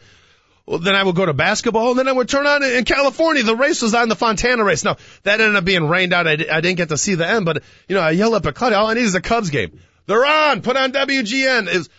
Well, 0.66 0.80
then 0.80 0.96
I 0.96 1.04
would 1.04 1.16
go 1.16 1.26
to 1.26 1.34
basketball, 1.34 1.90
and 1.90 2.00
then 2.00 2.08
I 2.08 2.12
would 2.12 2.30
turn 2.30 2.46
on 2.46 2.64
in 2.64 2.86
California. 2.86 3.44
The 3.44 3.56
race 3.56 3.82
was 3.82 3.96
on 3.96 4.10
the 4.10 4.16
Fontana 4.16 4.64
race. 4.64 4.84
Now 4.84 4.98
that 5.24 5.42
ended 5.42 5.56
up 5.56 5.66
being 5.66 5.88
rained 5.88 6.14
out. 6.14 6.28
I, 6.28 6.34
I 6.34 6.62
didn't 6.62 6.76
get 6.76 6.90
to 6.90 6.98
see 6.98 7.16
the 7.16 7.28
end, 7.28 7.46
but 7.46 7.64
you 7.88 7.96
know 7.96 8.02
I 8.02 8.12
yell 8.12 8.36
up 8.36 8.46
at 8.46 8.54
Claudia. 8.54 8.78
All 8.78 8.88
I 8.88 8.94
need 8.94 9.02
is 9.02 9.16
a 9.16 9.22
Cubs 9.22 9.50
game. 9.50 9.80
They're 10.06 10.26
on. 10.26 10.62
Put 10.62 10.78
on 10.78 10.92
WGN. 10.92 11.68
Is 11.68 11.90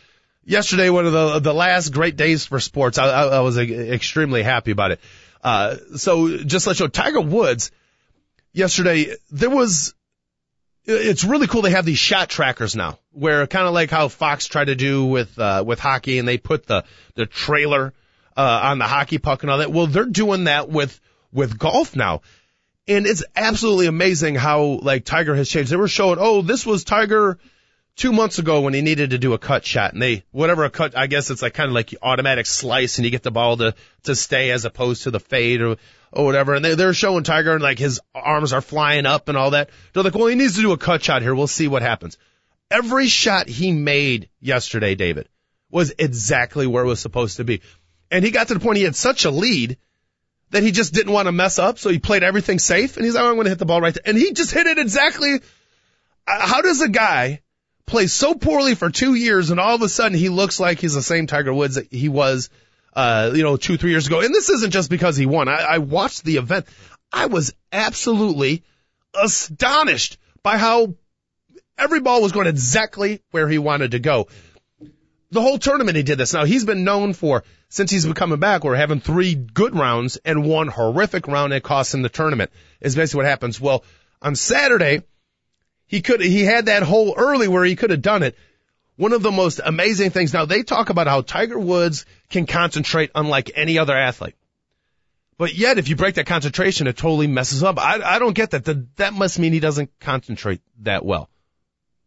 yesterday 0.45 0.91
one 0.91 1.07
of 1.07 1.13
the 1.13 1.41
the 1.41 1.53
last 1.53 1.93
great 1.93 2.17
days 2.17 2.47
for 2.47 2.61
sports. 2.61 2.99
I, 2.99 3.09
I, 3.09 3.25
I 3.25 3.41
was 3.41 3.59
extremely 3.59 4.43
happy 4.43 4.71
about 4.71 4.93
it. 4.93 5.01
Uh, 5.43 5.77
so 5.97 6.39
just 6.39 6.67
let 6.67 6.79
you 6.79 6.87
know, 6.87 6.91
Tiger 6.91 7.21
Woods 7.21 7.73
yesterday, 8.53 9.15
there 9.31 9.51
was, 9.51 9.95
it's 10.85 11.25
really 11.25 11.47
cool 11.47 11.63
they 11.63 11.71
have 11.71 11.85
these 11.85 11.99
shot 11.99 12.29
trackers 12.29 12.75
now, 12.75 12.99
where 13.13 13.47
kind 13.47 13.67
of 13.67 13.75
like 13.75 13.91
how 13.91 14.09
Fox 14.09 14.47
tried 14.47 14.67
to 14.67 14.75
do 14.75 15.05
with, 15.05 15.39
uh, 15.39 15.63
with 15.67 15.79
hockey 15.79 16.19
and 16.19 16.27
they 16.27 16.39
put 16.39 16.67
the, 16.67 16.85
the 17.15 17.27
trailer, 17.27 17.93
uh, 18.37 18.61
on 18.65 18.79
the 18.79 18.87
hockey 18.87 19.19
puck 19.19 19.43
and 19.43 19.51
all 19.51 19.59
that. 19.59 19.71
Well, 19.71 19.87
they're 19.87 20.05
doing 20.05 20.45
that 20.45 20.69
with, 20.69 20.99
with 21.33 21.59
golf 21.59 21.95
now. 21.95 22.23
And 22.89 23.07
it's 23.07 23.23
absolutely 23.37 23.87
amazing 23.87 24.35
how 24.35 24.81
like 24.83 25.05
Tiger 25.05 25.35
has 25.37 25.49
changed. 25.49 25.71
They 25.71 25.77
were 25.77 25.89
showing, 25.89 26.19
oh, 26.21 26.43
this 26.43 26.67
was 26.67 26.83
Tiger 26.83 27.39
two 27.95 28.13
months 28.13 28.39
ago 28.39 28.63
when 28.63 28.75
he 28.75 28.81
needed 28.81 29.11
to 29.11 29.19
do 29.19 29.35
a 29.35 29.39
cut 29.39 29.65
shot 29.65 29.93
and 29.93 30.03
they, 30.03 30.25
whatever 30.31 30.65
a 30.65 30.71
cut, 30.71 30.97
I 30.97 31.07
guess 31.07 31.31
it's 31.31 31.43
like 31.43 31.55
kind 31.55 31.69
of 31.69 31.75
like 31.75 31.95
automatic 32.03 32.47
slice 32.47 32.99
and 32.99 33.05
you 33.05 33.11
get 33.11 33.23
the 33.23 33.31
ball 33.31 33.57
to, 33.59 33.75
to 34.05 34.17
stay 34.17 34.51
as 34.51 34.65
opposed 34.65 35.05
to 35.05 35.11
the 35.11 35.21
fade 35.21 35.61
or 35.61 35.77
or 36.13 36.25
whatever, 36.25 36.55
and 36.55 36.65
they, 36.65 36.75
they're 36.75 36.95
showing 36.95 37.25
Tiger 37.25 37.55
and 37.55 37.63
like 37.63 37.79
his 37.79 38.01
arms 38.15 38.53
are 38.53 38.61
flying 38.61 39.07
up 39.07 39.29
and 39.29 39.39
all 39.39 39.51
that. 39.51 39.71
They're 39.93 40.03
like, 40.03 40.15
well, 40.15 40.27
he 40.27 40.35
needs 40.35 40.57
to 40.57 40.63
do 40.63 40.73
a 40.73 40.79
cut 40.79 41.03
shot 41.03 41.23
here. 41.23 41.35
We'll 41.35 41.47
see 41.47 41.69
what 41.69 41.83
happens. 41.83 42.19
Every 42.71 43.07
shot 43.09 43.49
he 43.49 43.73
made 43.73 44.29
yesterday, 44.41 44.95
David, 44.95 45.29
was 45.71 45.93
exactly 45.99 46.67
where 46.67 46.85
it 46.85 46.89
was 46.89 47.01
supposed 47.01 47.39
to 47.39 47.45
be. 47.45 47.63
And 48.11 48.25
he 48.25 48.31
got 48.31 48.49
to 48.49 48.55
the 48.55 48.61
point 48.61 48.77
he 48.79 48.85
had 48.85 48.97
such 48.97 49.25
a 49.25 49.31
lead 49.31 49.79
that 50.51 50.63
he 50.63 50.71
just 50.71 50.93
didn't 50.93 51.13
want 51.13 51.27
to 51.27 51.33
mess 51.33 51.59
up, 51.59 51.79
so 51.79 51.89
he 51.89 51.99
played 51.99 52.23
everything 52.23 52.59
safe, 52.59 52.97
and 52.97 53.07
he's 53.07 53.15
like, 53.15 53.25
oh, 53.25 53.29
I'm 53.29 53.35
going 53.35 53.45
to 53.45 53.51
hit 53.51 53.59
the 53.59 53.65
ball 53.65 53.81
right 53.81 53.95
there. 53.95 54.03
And 54.05 54.19
he 54.19 54.33
just 54.33 54.53
hit 54.53 54.67
it 54.67 54.79
exactly. 54.79 55.41
Uh, 56.27 56.47
how 56.47 56.61
does 56.61 56.83
a 56.83 56.91
guy 56.91 57.41
play 57.87 58.07
so 58.07 58.35
poorly 58.35 58.75
for 58.75 58.91
two 58.91 59.15
years 59.15 59.51
and 59.51 59.59
all 59.59 59.75
of 59.75 59.83
a 59.83 59.89
sudden 59.89 60.17
he 60.17 60.29
looks 60.29 60.61
like 60.61 60.79
he's 60.79 60.95
the 60.95 61.03
same 61.03 61.27
Tiger 61.27 61.53
Woods 61.53 61.75
that 61.75 61.93
he 61.93 62.09
was, 62.09 62.49
uh, 62.93 63.33
you 63.35 63.43
know, 63.43 63.57
two, 63.57 63.77
three 63.77 63.91
years 63.91 64.07
ago? 64.07 64.21
And 64.21 64.35
this 64.35 64.51
isn't 64.51 64.71
just 64.71 64.91
because 64.91 65.17
he 65.17 65.27
won. 65.27 65.49
I, 65.49 65.63
I 65.63 65.79
watched 65.79 66.25
the 66.25 66.37
event. 66.37 66.67
I 67.13 67.27
was 67.27 67.53
absolutely 67.71 68.63
astonished 69.15 70.19
by 70.43 70.59
how 70.59 70.95
every 71.79 72.01
ball 72.01 72.23
was 72.23 72.33
going 72.33 72.47
exactly 72.47 73.23
where 73.31 73.49
he 73.49 73.59
wanted 73.59 73.93
to 73.93 73.99
go. 73.99 74.29
The 75.31 75.41
whole 75.41 75.59
tournament 75.59 75.97
he 75.97 76.03
did 76.03 76.19
this. 76.19 76.35
Now 76.35 76.45
he's 76.45 76.65
been 76.65 76.85
known 76.85 77.15
for 77.15 77.45
since 77.73 77.91
he's 77.91 78.05
been 78.05 78.13
coming 78.13 78.39
back, 78.39 78.65
we're 78.65 78.77
having 78.77 79.01
three 79.01 79.35
good 79.35 79.75
rounds 79.75 80.19
and 80.27 80.45
one 80.45 80.69
horrific 80.69 81.27
round 81.27 81.53
that 81.53 81.63
cost 81.63 81.95
him 81.95 82.03
the 82.03 82.11
tournament 82.11 82.51
is 82.83 82.95
basically 82.95 83.21
what 83.21 83.27
happens. 83.27 83.59
Well, 83.59 83.83
on 84.21 84.37
Saturday, 84.37 85.05
he 85.87 86.03
could, 86.03 86.21
he 86.21 86.45
had 86.45 86.67
that 86.67 86.83
hole 86.83 87.15
early 87.17 87.49
where 87.49 87.65
he 87.65 87.75
could 87.75 87.89
have 87.89 88.03
done 88.03 88.23
it. 88.23 88.37
One 89.03 89.13
of 89.13 89.23
the 89.23 89.33
most 89.33 89.61
amazing 89.65 90.11
things. 90.11 90.33
Now 90.33 90.45
they 90.45 90.63
talk 90.63 90.89
about 90.89 91.09
how 91.09 91.23
Tiger 91.23 91.59
Woods 91.59 92.07
can 92.31 92.47
concentrate 92.47 93.11
unlike 93.17 93.51
any 93.57 93.77
other 93.79 93.97
athlete. 93.97 94.37
But 95.37 95.57
yet, 95.57 95.79
if 95.79 95.89
you 95.89 95.97
break 95.97 96.15
that 96.15 96.27
concentration, 96.27 96.87
it 96.87 96.97
totally 96.97 97.27
messes 97.27 97.65
up. 97.65 97.81
I, 97.81 98.01
I 98.01 98.19
don't 98.21 98.33
get 98.33 98.53
that. 98.53 98.65
that. 98.67 98.97
That 98.99 99.13
must 99.13 99.41
mean 99.41 99.53
he 99.53 99.59
doesn't 99.59 99.91
concentrate 99.99 100.61
that 100.83 101.05
well. 101.05 101.29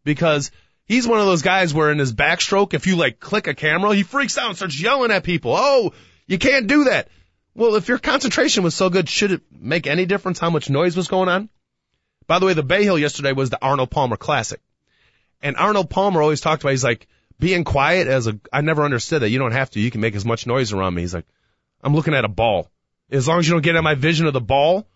Because 0.04 0.50
He's 0.86 1.06
one 1.06 1.20
of 1.20 1.26
those 1.26 1.42
guys 1.42 1.74
where 1.74 1.90
in 1.90 1.98
his 1.98 2.14
backstroke, 2.14 2.72
if 2.72 2.86
you 2.86 2.96
like 2.96 3.20
click 3.20 3.46
a 3.46 3.54
camera, 3.54 3.94
he 3.94 4.02
freaks 4.02 4.38
out 4.38 4.48
and 4.48 4.56
starts 4.56 4.80
yelling 4.80 5.10
at 5.10 5.22
people. 5.22 5.52
Oh, 5.54 5.92
you 6.26 6.38
can't 6.38 6.66
do 6.66 6.84
that. 6.84 7.08
Well, 7.54 7.74
if 7.74 7.88
your 7.88 7.98
concentration 7.98 8.62
was 8.62 8.74
so 8.74 8.88
good, 8.88 9.06
should 9.08 9.32
it 9.32 9.42
make 9.50 9.86
any 9.86 10.06
difference 10.06 10.38
how 10.38 10.48
much 10.48 10.70
noise 10.70 10.96
was 10.96 11.08
going 11.08 11.28
on? 11.28 11.50
By 12.26 12.38
the 12.38 12.46
way, 12.46 12.54
the 12.54 12.62
Bay 12.62 12.84
Hill 12.84 12.98
yesterday 12.98 13.32
was 13.32 13.50
the 13.50 13.58
Arnold 13.60 13.90
Palmer 13.90 14.16
Classic. 14.16 14.60
And 15.42 15.56
Arnold 15.56 15.90
Palmer 15.90 16.22
always 16.22 16.40
talked 16.40 16.62
about, 16.62 16.70
he's 16.70 16.84
like, 16.84 17.06
being 17.38 17.64
quiet 17.64 18.08
as 18.08 18.26
a, 18.26 18.38
I 18.52 18.62
never 18.62 18.82
understood 18.82 19.22
that. 19.22 19.28
You 19.28 19.38
don't 19.38 19.52
have 19.52 19.70
to. 19.70 19.80
You 19.80 19.90
can 19.90 20.00
make 20.00 20.16
as 20.16 20.24
much 20.24 20.46
noise 20.46 20.72
around 20.72 20.94
me. 20.94 21.02
He's 21.02 21.14
like, 21.14 21.26
I'm 21.82 21.94
looking 21.94 22.14
at 22.14 22.24
a 22.24 22.28
ball. 22.28 22.70
As 23.10 23.28
long 23.28 23.38
as 23.38 23.46
you 23.46 23.52
don't 23.52 23.62
get 23.62 23.76
in 23.76 23.84
my 23.84 23.94
vision 23.94 24.26
of 24.26 24.32
the 24.32 24.40
ball, 24.40 24.86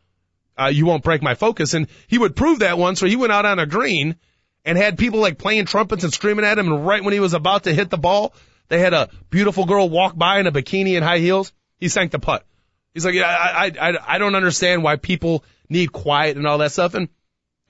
uh, 0.58 0.66
you 0.66 0.86
won't 0.86 1.04
break 1.04 1.22
my 1.22 1.34
focus. 1.34 1.74
And 1.74 1.86
he 2.08 2.18
would 2.18 2.34
prove 2.34 2.60
that 2.60 2.78
once 2.78 3.02
where 3.02 3.10
he 3.10 3.16
went 3.16 3.32
out 3.32 3.44
on 3.44 3.58
a 3.58 3.66
green 3.66 4.16
and 4.64 4.76
had 4.78 4.98
people 4.98 5.20
like 5.20 5.38
playing 5.38 5.66
trumpets 5.66 6.02
and 6.02 6.12
screaming 6.12 6.44
at 6.44 6.58
him. 6.58 6.72
And 6.72 6.86
right 6.86 7.04
when 7.04 7.12
he 7.12 7.20
was 7.20 7.34
about 7.34 7.64
to 7.64 7.74
hit 7.74 7.90
the 7.90 7.98
ball, 7.98 8.34
they 8.68 8.78
had 8.78 8.94
a 8.94 9.10
beautiful 9.28 9.66
girl 9.66 9.88
walk 9.88 10.16
by 10.16 10.40
in 10.40 10.46
a 10.46 10.52
bikini 10.52 10.96
and 10.96 11.04
high 11.04 11.18
heels. 11.18 11.52
He 11.78 11.88
sank 11.88 12.10
the 12.10 12.18
putt. 12.18 12.44
He's 12.94 13.04
like, 13.04 13.14
yeah, 13.14 13.28
I, 13.28 13.72
I, 13.80 14.14
I 14.14 14.18
don't 14.18 14.34
understand 14.34 14.82
why 14.82 14.96
people 14.96 15.44
need 15.68 15.92
quiet 15.92 16.36
and 16.36 16.46
all 16.46 16.58
that 16.58 16.72
stuff. 16.72 16.94
And 16.94 17.08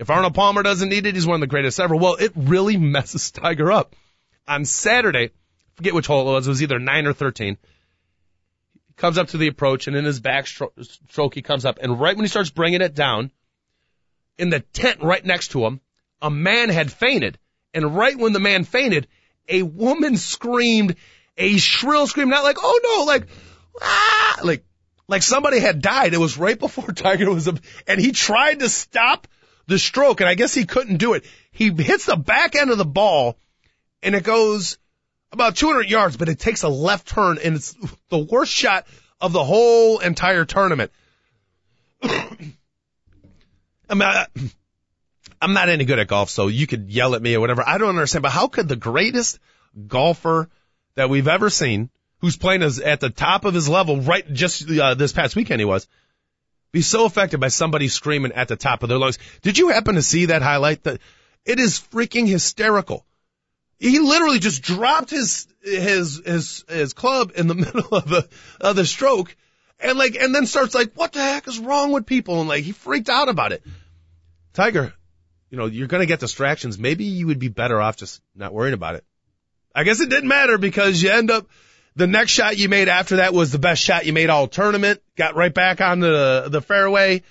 if 0.00 0.08
Arnold 0.08 0.34
Palmer 0.34 0.62
doesn't 0.62 0.88
need 0.88 1.04
it, 1.04 1.14
he's 1.14 1.26
one 1.26 1.34
of 1.34 1.40
the 1.42 1.46
greatest 1.46 1.78
ever. 1.78 1.94
Well, 1.94 2.14
it 2.14 2.32
really 2.34 2.76
messes 2.78 3.30
Tiger 3.30 3.70
up. 3.70 3.94
On 4.48 4.64
Saturday, 4.64 5.30
forget 5.74 5.94
which 5.94 6.06
hole 6.06 6.28
it 6.28 6.32
was, 6.32 6.46
it 6.46 6.50
was 6.50 6.62
either 6.62 6.78
9 6.78 7.06
or 7.06 7.12
13. 7.12 7.58
He 8.88 8.94
comes 8.94 9.18
up 9.18 9.28
to 9.28 9.36
the 9.36 9.48
approach 9.48 9.86
and 9.86 9.96
in 9.96 10.06
his 10.06 10.20
backstroke 10.20 11.34
he 11.34 11.42
comes 11.42 11.66
up 11.66 11.78
and 11.82 12.00
right 12.00 12.16
when 12.16 12.24
he 12.24 12.30
starts 12.30 12.48
bringing 12.48 12.80
it 12.80 12.94
down, 12.94 13.30
in 14.38 14.48
the 14.48 14.60
tent 14.60 15.02
right 15.02 15.24
next 15.24 15.48
to 15.48 15.66
him, 15.66 15.82
a 16.22 16.30
man 16.30 16.70
had 16.70 16.90
fainted. 16.90 17.38
And 17.74 17.94
right 17.94 18.16
when 18.16 18.32
the 18.32 18.40
man 18.40 18.64
fainted, 18.64 19.06
a 19.48 19.62
woman 19.62 20.16
screamed 20.16 20.96
a 21.36 21.58
shrill 21.58 22.06
scream, 22.06 22.30
not 22.30 22.42
like, 22.42 22.56
oh 22.58 22.80
no, 22.82 23.04
like, 23.04 23.26
ah, 23.82 24.38
like, 24.44 24.64
like 25.08 25.22
somebody 25.22 25.60
had 25.60 25.82
died. 25.82 26.14
It 26.14 26.18
was 26.18 26.38
right 26.38 26.58
before 26.58 26.86
Tiger 26.94 27.30
was, 27.30 27.48
and 27.86 28.00
he 28.00 28.12
tried 28.12 28.60
to 28.60 28.70
stop 28.70 29.28
the 29.70 29.78
stroke 29.78 30.20
and 30.20 30.28
I 30.28 30.34
guess 30.34 30.52
he 30.52 30.66
couldn't 30.66 30.96
do 30.96 31.14
it. 31.14 31.24
He 31.52 31.70
hits 31.70 32.06
the 32.06 32.16
back 32.16 32.56
end 32.56 32.70
of 32.70 32.78
the 32.78 32.84
ball 32.84 33.38
and 34.02 34.16
it 34.16 34.24
goes 34.24 34.78
about 35.32 35.54
200 35.54 35.88
yards, 35.88 36.16
but 36.16 36.28
it 36.28 36.40
takes 36.40 36.64
a 36.64 36.68
left 36.68 37.06
turn 37.06 37.38
and 37.42 37.54
it's 37.54 37.76
the 38.08 38.18
worst 38.18 38.52
shot 38.52 38.86
of 39.20 39.32
the 39.32 39.44
whole 39.44 40.00
entire 40.00 40.44
tournament. 40.44 40.90
I 42.02 42.48
mean, 43.90 44.02
I, 44.02 44.26
I'm 45.40 45.52
not 45.52 45.68
any 45.68 45.84
good 45.84 46.00
at 46.00 46.08
golf, 46.08 46.30
so 46.30 46.48
you 46.48 46.66
could 46.66 46.90
yell 46.90 47.14
at 47.14 47.22
me 47.22 47.36
or 47.36 47.40
whatever. 47.40 47.62
I 47.64 47.78
don't 47.78 47.90
understand, 47.90 48.22
but 48.22 48.32
how 48.32 48.48
could 48.48 48.68
the 48.68 48.76
greatest 48.76 49.38
golfer 49.86 50.48
that 50.96 51.08
we've 51.08 51.28
ever 51.28 51.48
seen, 51.48 51.90
who's 52.18 52.36
playing 52.36 52.62
as, 52.62 52.80
at 52.80 52.98
the 52.98 53.10
top 53.10 53.44
of 53.44 53.54
his 53.54 53.68
level, 53.68 54.00
right 54.00 54.30
just 54.32 54.68
uh, 54.68 54.94
this 54.94 55.12
past 55.12 55.36
weekend 55.36 55.60
he 55.60 55.64
was, 55.64 55.86
be 56.72 56.82
so 56.82 57.04
affected 57.04 57.40
by 57.40 57.48
somebody 57.48 57.88
screaming 57.88 58.32
at 58.32 58.48
the 58.48 58.56
top 58.56 58.82
of 58.82 58.88
their 58.88 58.98
lungs? 58.98 59.18
Did 59.42 59.58
you 59.58 59.68
happen 59.68 59.96
to 59.96 60.02
see 60.02 60.26
that 60.26 60.42
highlight? 60.42 60.84
That 60.84 61.00
it 61.44 61.58
is 61.58 61.78
freaking 61.78 62.28
hysterical. 62.28 63.04
He 63.78 63.98
literally 63.98 64.38
just 64.38 64.62
dropped 64.62 65.10
his 65.10 65.46
his 65.62 66.20
his 66.24 66.64
his 66.68 66.92
club 66.92 67.32
in 67.36 67.46
the 67.46 67.54
middle 67.66 67.94
of 67.94 68.08
the 68.08 68.28
of 68.60 68.76
the 68.76 68.84
stroke, 68.84 69.34
and 69.78 69.98
like 69.98 70.16
and 70.16 70.34
then 70.34 70.46
starts 70.46 70.74
like, 70.74 70.92
what 70.94 71.12
the 71.12 71.22
heck 71.22 71.48
is 71.48 71.58
wrong 71.58 71.92
with 71.92 72.06
people? 72.06 72.40
And 72.40 72.48
like 72.48 72.64
he 72.64 72.72
freaked 72.72 73.08
out 73.08 73.28
about 73.28 73.52
it. 73.52 73.62
Tiger, 74.52 74.92
you 75.50 75.58
know, 75.58 75.66
you're 75.66 75.88
to 75.88 76.06
get 76.06 76.20
distractions. 76.20 76.78
Maybe 76.78 77.04
you 77.04 77.26
would 77.26 77.38
be 77.38 77.48
better 77.48 77.80
off 77.80 77.96
just 77.96 78.20
not 78.34 78.52
worrying 78.52 78.74
about 78.74 78.94
it. 78.94 79.04
I 79.74 79.84
guess 79.84 80.00
it 80.00 80.10
didn't 80.10 80.28
matter 80.28 80.58
because 80.58 81.02
you 81.02 81.10
end 81.10 81.30
up, 81.30 81.46
the 82.00 82.06
next 82.06 82.32
shot 82.32 82.56
you 82.56 82.70
made 82.70 82.88
after 82.88 83.16
that 83.16 83.34
was 83.34 83.52
the 83.52 83.58
best 83.58 83.82
shot 83.82 84.06
you 84.06 84.14
made 84.14 84.30
all 84.30 84.48
tournament, 84.48 85.02
got 85.16 85.36
right 85.36 85.52
back 85.52 85.82
on 85.82 86.00
the, 86.00 86.48
the 86.48 86.62
fairway. 86.62 87.22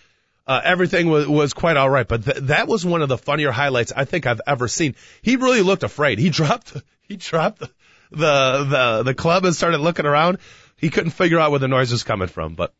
Uh, 0.45 0.61
everything 0.63 1.09
was, 1.09 1.27
was 1.27 1.53
quite 1.53 1.75
alright, 1.75 2.07
but 2.07 2.23
th- 2.23 2.37
that 2.37 2.67
was 2.67 2.85
one 2.85 3.01
of 3.01 3.09
the 3.09 3.17
funnier 3.17 3.49
highlights 3.49 3.91
I 3.95 4.05
think 4.05 4.27
I've 4.27 4.41
ever 4.45 4.67
seen. 4.67 4.93
He 5.23 5.37
really 5.37 5.63
looked 5.63 5.81
afraid. 5.81 6.19
He 6.19 6.29
dropped, 6.39 6.77
he 7.01 7.15
dropped 7.15 7.61
the, 7.61 7.69
the, 8.11 8.63
the, 8.69 9.03
the 9.05 9.13
club 9.15 9.43
and 9.43 9.55
started 9.55 9.79
looking 9.79 10.05
around. 10.05 10.37
He 10.77 10.91
couldn't 10.91 11.11
figure 11.11 11.39
out 11.39 11.49
where 11.49 11.59
the 11.59 11.67
noise 11.67 11.91
was 11.91 12.03
coming 12.03 12.27
from, 12.27 12.53
but 12.53 12.71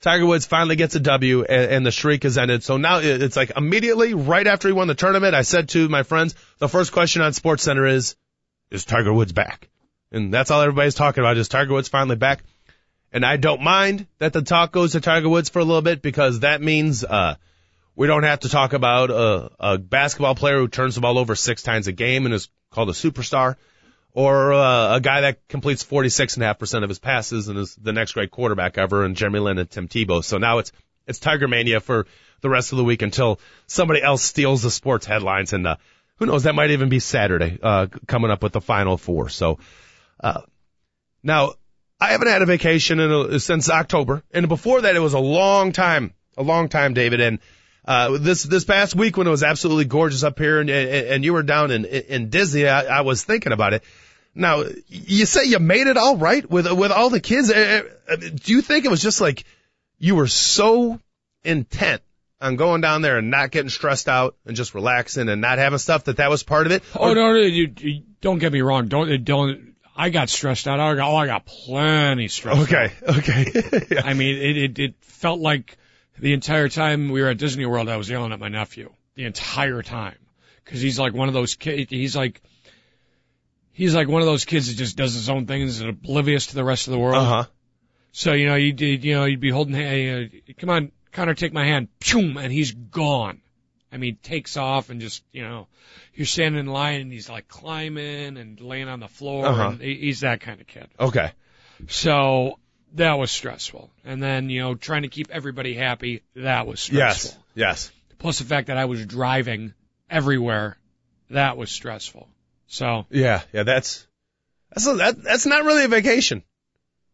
Tiger 0.00 0.24
Woods 0.24 0.46
finally 0.46 0.76
gets 0.76 0.94
a 0.94 1.00
W 1.00 1.44
and, 1.44 1.70
and 1.70 1.86
the 1.86 1.90
shriek 1.90 2.24
is 2.24 2.38
ended. 2.38 2.64
So 2.64 2.78
now 2.78 3.00
it's 3.00 3.36
like 3.36 3.52
immediately 3.54 4.14
right 4.14 4.46
after 4.46 4.68
he 4.68 4.72
won 4.72 4.88
the 4.88 4.94
tournament, 4.94 5.34
I 5.34 5.42
said 5.42 5.68
to 5.70 5.90
my 5.90 6.04
friends, 6.04 6.34
the 6.56 6.70
first 6.70 6.90
question 6.90 7.20
on 7.20 7.32
SportsCenter 7.32 7.90
is, 7.90 8.16
is 8.70 8.86
Tiger 8.86 9.12
Woods 9.12 9.32
back? 9.32 9.68
And 10.14 10.32
that's 10.32 10.50
all 10.50 10.62
everybody's 10.62 10.94
talking 10.94 11.22
about 11.22 11.36
is 11.36 11.48
Tiger 11.48 11.72
Woods 11.72 11.88
finally 11.88 12.16
back. 12.16 12.42
And 13.12 13.24
I 13.24 13.36
don't 13.36 13.62
mind 13.62 14.06
that 14.18 14.32
the 14.32 14.42
talk 14.42 14.72
goes 14.72 14.92
to 14.92 15.00
Tiger 15.00 15.28
Woods 15.28 15.48
for 15.48 15.58
a 15.58 15.64
little 15.64 15.82
bit 15.82 16.02
because 16.02 16.40
that 16.40 16.62
means, 16.62 17.04
uh, 17.04 17.34
we 17.96 18.06
don't 18.06 18.24
have 18.24 18.40
to 18.40 18.48
talk 18.48 18.72
about 18.72 19.10
a, 19.10 19.50
a 19.60 19.78
basketball 19.78 20.34
player 20.34 20.58
who 20.58 20.68
turns 20.68 20.96
the 20.96 21.00
ball 21.00 21.18
over 21.18 21.36
six 21.36 21.62
times 21.62 21.86
a 21.86 21.92
game 21.92 22.24
and 22.24 22.34
is 22.34 22.48
called 22.70 22.88
a 22.88 22.92
superstar 22.92 23.56
or 24.12 24.52
uh, 24.52 24.96
a 24.96 25.00
guy 25.00 25.22
that 25.22 25.46
completes 25.48 25.84
46.5% 25.84 26.82
of 26.82 26.88
his 26.88 26.98
passes 26.98 27.48
and 27.48 27.58
is 27.58 27.74
the 27.74 27.92
next 27.92 28.12
great 28.12 28.30
quarterback 28.30 28.78
ever, 28.78 29.04
and 29.04 29.16
Jeremy 29.16 29.40
Lin 29.40 29.58
and 29.58 29.68
Tim 29.68 29.88
Tebow. 29.88 30.22
So 30.22 30.38
now 30.38 30.58
it's 30.58 30.72
it's 31.06 31.18
Tiger 31.18 31.48
Mania 31.48 31.80
for 31.80 32.06
the 32.40 32.48
rest 32.48 32.72
of 32.72 32.78
the 32.78 32.84
week 32.84 33.02
until 33.02 33.38
somebody 33.66 34.00
else 34.02 34.22
steals 34.22 34.62
the 34.62 34.70
sports 34.70 35.04
headlines, 35.04 35.52
and 35.52 35.66
uh, 35.66 35.76
who 36.16 36.26
knows, 36.26 36.44
that 36.44 36.54
might 36.54 36.70
even 36.70 36.88
be 36.88 37.00
Saturday 37.00 37.58
uh, 37.62 37.88
coming 38.06 38.30
up 38.30 38.42
with 38.42 38.52
the 38.52 38.60
Final 38.60 38.96
Four. 38.96 39.28
So 39.28 39.58
uh, 40.24 40.40
now 41.22 41.54
I 42.00 42.12
haven't 42.12 42.28
had 42.28 42.42
a 42.42 42.46
vacation 42.46 42.98
in 42.98 43.10
a, 43.10 43.40
since 43.40 43.70
October, 43.70 44.22
and 44.32 44.48
before 44.48 44.80
that 44.80 44.96
it 44.96 45.00
was 45.00 45.14
a 45.14 45.18
long 45.20 45.72
time, 45.72 46.12
a 46.36 46.42
long 46.42 46.68
time, 46.68 46.94
David, 46.94 47.20
and. 47.20 47.38
Uh, 47.86 48.16
this 48.16 48.42
this 48.42 48.64
past 48.64 48.94
week 48.96 49.18
when 49.18 49.26
it 49.26 49.30
was 49.30 49.42
absolutely 49.42 49.84
gorgeous 49.84 50.22
up 50.22 50.38
here 50.38 50.58
and 50.58 50.70
and 50.70 51.22
you 51.22 51.34
were 51.34 51.42
down 51.42 51.70
in 51.70 51.84
in 51.84 52.30
Disney, 52.30 52.66
I, 52.66 52.84
I 52.84 53.00
was 53.02 53.22
thinking 53.22 53.52
about 53.52 53.74
it. 53.74 53.84
Now, 54.34 54.64
you 54.88 55.26
say 55.26 55.44
you 55.44 55.58
made 55.58 55.86
it 55.86 55.96
all 55.96 56.16
right 56.16 56.48
with 56.48 56.70
with 56.72 56.90
all 56.90 57.10
the 57.10 57.20
kids. 57.20 57.52
Uh, 57.52 57.82
uh, 58.08 58.16
do 58.16 58.52
you 58.52 58.62
think 58.62 58.84
it 58.84 58.90
was 58.90 59.02
just 59.02 59.20
like 59.20 59.44
you 59.98 60.16
were 60.16 60.26
so 60.26 60.98
intent 61.44 62.02
on 62.40 62.56
going 62.56 62.80
down 62.80 63.02
there 63.02 63.18
and 63.18 63.30
not 63.30 63.50
getting 63.50 63.68
stressed 63.68 64.08
out 64.08 64.36
and 64.44 64.56
just 64.56 64.74
relaxing 64.74 65.28
and 65.28 65.40
not 65.40 65.58
having 65.58 65.78
stuff 65.78 66.04
that 66.04 66.16
that 66.16 66.30
was 66.30 66.42
part 66.42 66.66
of 66.66 66.72
it? 66.72 66.82
Oh 66.96 67.10
or, 67.10 67.14
no, 67.14 67.32
no, 67.32 67.38
you, 67.38 67.72
you, 67.78 68.02
don't 68.20 68.38
get 68.38 68.52
me 68.52 68.60
wrong. 68.60 68.88
Don't 68.88 69.24
don't. 69.24 69.73
I 69.96 70.10
got 70.10 70.28
stressed 70.28 70.66
out. 70.66 70.80
I 70.80 70.94
got, 70.94 71.10
oh, 71.10 71.16
I 71.16 71.26
got 71.26 71.46
plenty 71.46 72.28
stressed. 72.28 72.62
Okay, 72.62 72.92
out. 73.06 73.18
okay. 73.18 73.86
yeah. 73.90 74.02
I 74.04 74.14
mean, 74.14 74.36
it, 74.36 74.56
it 74.56 74.78
it 74.78 74.94
felt 75.00 75.40
like 75.40 75.76
the 76.18 76.32
entire 76.32 76.68
time 76.68 77.10
we 77.10 77.22
were 77.22 77.28
at 77.28 77.38
Disney 77.38 77.66
World, 77.66 77.88
I 77.88 77.96
was 77.96 78.08
yelling 78.08 78.32
at 78.32 78.40
my 78.40 78.48
nephew 78.48 78.92
the 79.14 79.24
entire 79.24 79.82
time 79.82 80.18
because 80.64 80.80
he's 80.80 80.98
like 80.98 81.14
one 81.14 81.28
of 81.28 81.34
those 81.34 81.54
kids. 81.54 81.90
He's 81.90 82.16
like 82.16 82.42
he's 83.72 83.94
like 83.94 84.08
one 84.08 84.22
of 84.22 84.26
those 84.26 84.44
kids 84.44 84.68
that 84.68 84.74
just 84.74 84.96
does 84.96 85.14
his 85.14 85.28
own 85.28 85.46
things 85.46 85.80
and 85.80 85.90
oblivious 85.90 86.48
to 86.48 86.54
the 86.54 86.64
rest 86.64 86.88
of 86.88 86.92
the 86.92 86.98
world. 86.98 87.16
Uh 87.16 87.24
huh. 87.24 87.44
So 88.12 88.32
you 88.32 88.46
know, 88.46 88.54
you 88.54 88.72
did, 88.72 89.04
you 89.04 89.14
know, 89.14 89.24
you'd 89.24 89.40
be 89.40 89.50
holding, 89.50 89.74
hey, 89.74 90.24
uh, 90.24 90.28
come 90.58 90.70
on, 90.70 90.92
Connor, 91.12 91.34
take 91.34 91.52
my 91.52 91.64
hand, 91.64 91.88
Pshum, 92.00 92.40
and 92.42 92.52
he's 92.52 92.72
gone. 92.72 93.40
I 93.94 93.96
mean, 93.96 94.18
takes 94.20 94.56
off 94.56 94.90
and 94.90 95.00
just, 95.00 95.22
you 95.30 95.42
know, 95.42 95.68
you're 96.14 96.26
standing 96.26 96.58
in 96.58 96.66
line 96.66 97.00
and 97.00 97.12
he's 97.12 97.30
like 97.30 97.46
climbing 97.46 98.36
and 98.36 98.60
laying 98.60 98.88
on 98.88 98.98
the 98.98 99.06
floor. 99.06 99.46
Uh-huh. 99.46 99.68
And 99.68 99.80
he's 99.80 100.20
that 100.20 100.40
kind 100.40 100.60
of 100.60 100.66
kid. 100.66 100.88
Okay. 100.98 101.30
So 101.86 102.58
that 102.94 103.14
was 103.14 103.30
stressful. 103.30 103.92
And 104.04 104.20
then, 104.20 104.50
you 104.50 104.62
know, 104.62 104.74
trying 104.74 105.02
to 105.02 105.08
keep 105.08 105.28
everybody 105.30 105.74
happy, 105.74 106.24
that 106.34 106.66
was 106.66 106.80
stressful. 106.80 107.40
Yes. 107.54 107.88
Yes. 107.88 107.92
Plus 108.18 108.40
the 108.40 108.44
fact 108.44 108.66
that 108.66 108.76
I 108.76 108.86
was 108.86 109.06
driving 109.06 109.74
everywhere, 110.10 110.76
that 111.30 111.56
was 111.56 111.70
stressful. 111.70 112.28
So 112.66 113.06
Yeah. 113.10 113.42
Yeah. 113.52 113.62
That's 113.62 114.04
that's 114.70 114.88
a, 114.88 114.94
that, 114.94 115.22
that's 115.22 115.46
not 115.46 115.64
really 115.64 115.84
a 115.84 115.88
vacation. 115.88 116.42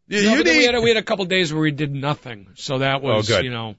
You, 0.09 0.23
No, 0.23 0.31
you 0.31 0.45
but 0.45 0.47
we 0.47 0.65
had 0.65 0.75
a, 0.75 0.81
we 0.81 0.89
had 0.89 0.97
a 0.97 1.03
couple 1.03 1.27
days 1.27 1.53
where 1.53 1.61
we 1.61 1.73
did 1.73 1.95
nothing. 1.95 2.49
So 2.55 2.79
that 2.79 3.03
was, 3.03 3.31
Oh, 3.31 3.41
you 3.41 3.51
know, 3.51 3.77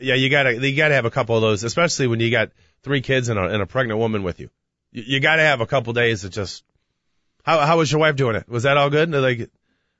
yeah, 0.00 0.14
you 0.14 0.30
gotta 0.30 0.54
you 0.66 0.76
gotta 0.76 0.94
have 0.94 1.04
a 1.04 1.10
couple 1.10 1.36
of 1.36 1.42
those, 1.42 1.62
especially 1.64 2.06
when 2.06 2.20
you 2.20 2.30
got 2.30 2.50
three 2.82 3.00
kids 3.00 3.28
and 3.28 3.38
a, 3.38 3.44
and 3.44 3.62
a 3.62 3.66
pregnant 3.66 3.98
woman 3.98 4.22
with 4.22 4.40
you. 4.40 4.50
You, 4.92 5.04
you 5.06 5.20
gotta 5.20 5.42
have 5.42 5.60
a 5.60 5.66
couple 5.66 5.92
days 5.92 6.24
of 6.24 6.32
just. 6.32 6.64
How 7.42 7.60
how 7.60 7.78
was 7.78 7.90
your 7.90 8.00
wife 8.00 8.16
doing 8.16 8.36
it? 8.36 8.48
Was 8.48 8.64
that 8.64 8.76
all 8.76 8.90
good? 8.90 9.10
Like, 9.10 9.50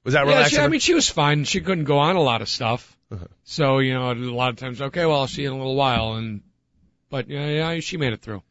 was 0.04 0.14
that 0.14 0.26
yeah, 0.26 0.32
relaxing? 0.32 0.58
she, 0.58 0.62
I 0.62 0.68
mean, 0.68 0.80
she 0.80 0.94
was 0.94 1.08
fine. 1.08 1.44
She 1.44 1.60
couldn't 1.60 1.84
go 1.84 1.98
on 1.98 2.16
a 2.16 2.20
lot 2.20 2.42
of 2.42 2.48
stuff. 2.48 2.96
Uh-huh. 3.10 3.26
So, 3.44 3.78
you 3.78 3.94
know, 3.94 4.12
a 4.12 4.14
lot 4.14 4.50
of 4.50 4.56
times, 4.56 4.80
okay, 4.80 5.04
well, 5.04 5.20
I'll 5.20 5.26
see 5.26 5.42
you 5.42 5.48
in 5.48 5.54
a 5.54 5.58
little 5.58 5.74
while. 5.74 6.14
And, 6.14 6.42
but 7.08 7.28
yeah, 7.28 7.46
yeah, 7.46 7.80
she 7.80 7.96
made 7.96 8.12
it 8.12 8.22
through. 8.22 8.42